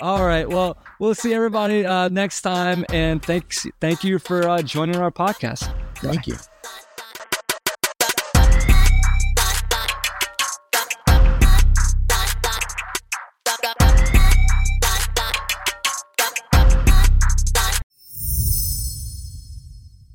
All 0.00 0.24
right. 0.24 0.48
Well, 0.48 0.76
we'll 0.98 1.14
see 1.14 1.34
everybody 1.34 1.84
uh, 1.84 2.08
next 2.08 2.42
time, 2.42 2.84
and 2.90 3.22
thanks. 3.22 3.66
Thank 3.80 4.04
you 4.04 4.18
for 4.18 4.48
uh, 4.48 4.62
joining 4.62 4.96
our 4.96 5.10
podcast. 5.10 5.72
Thank 5.96 6.26
you. 6.26 6.36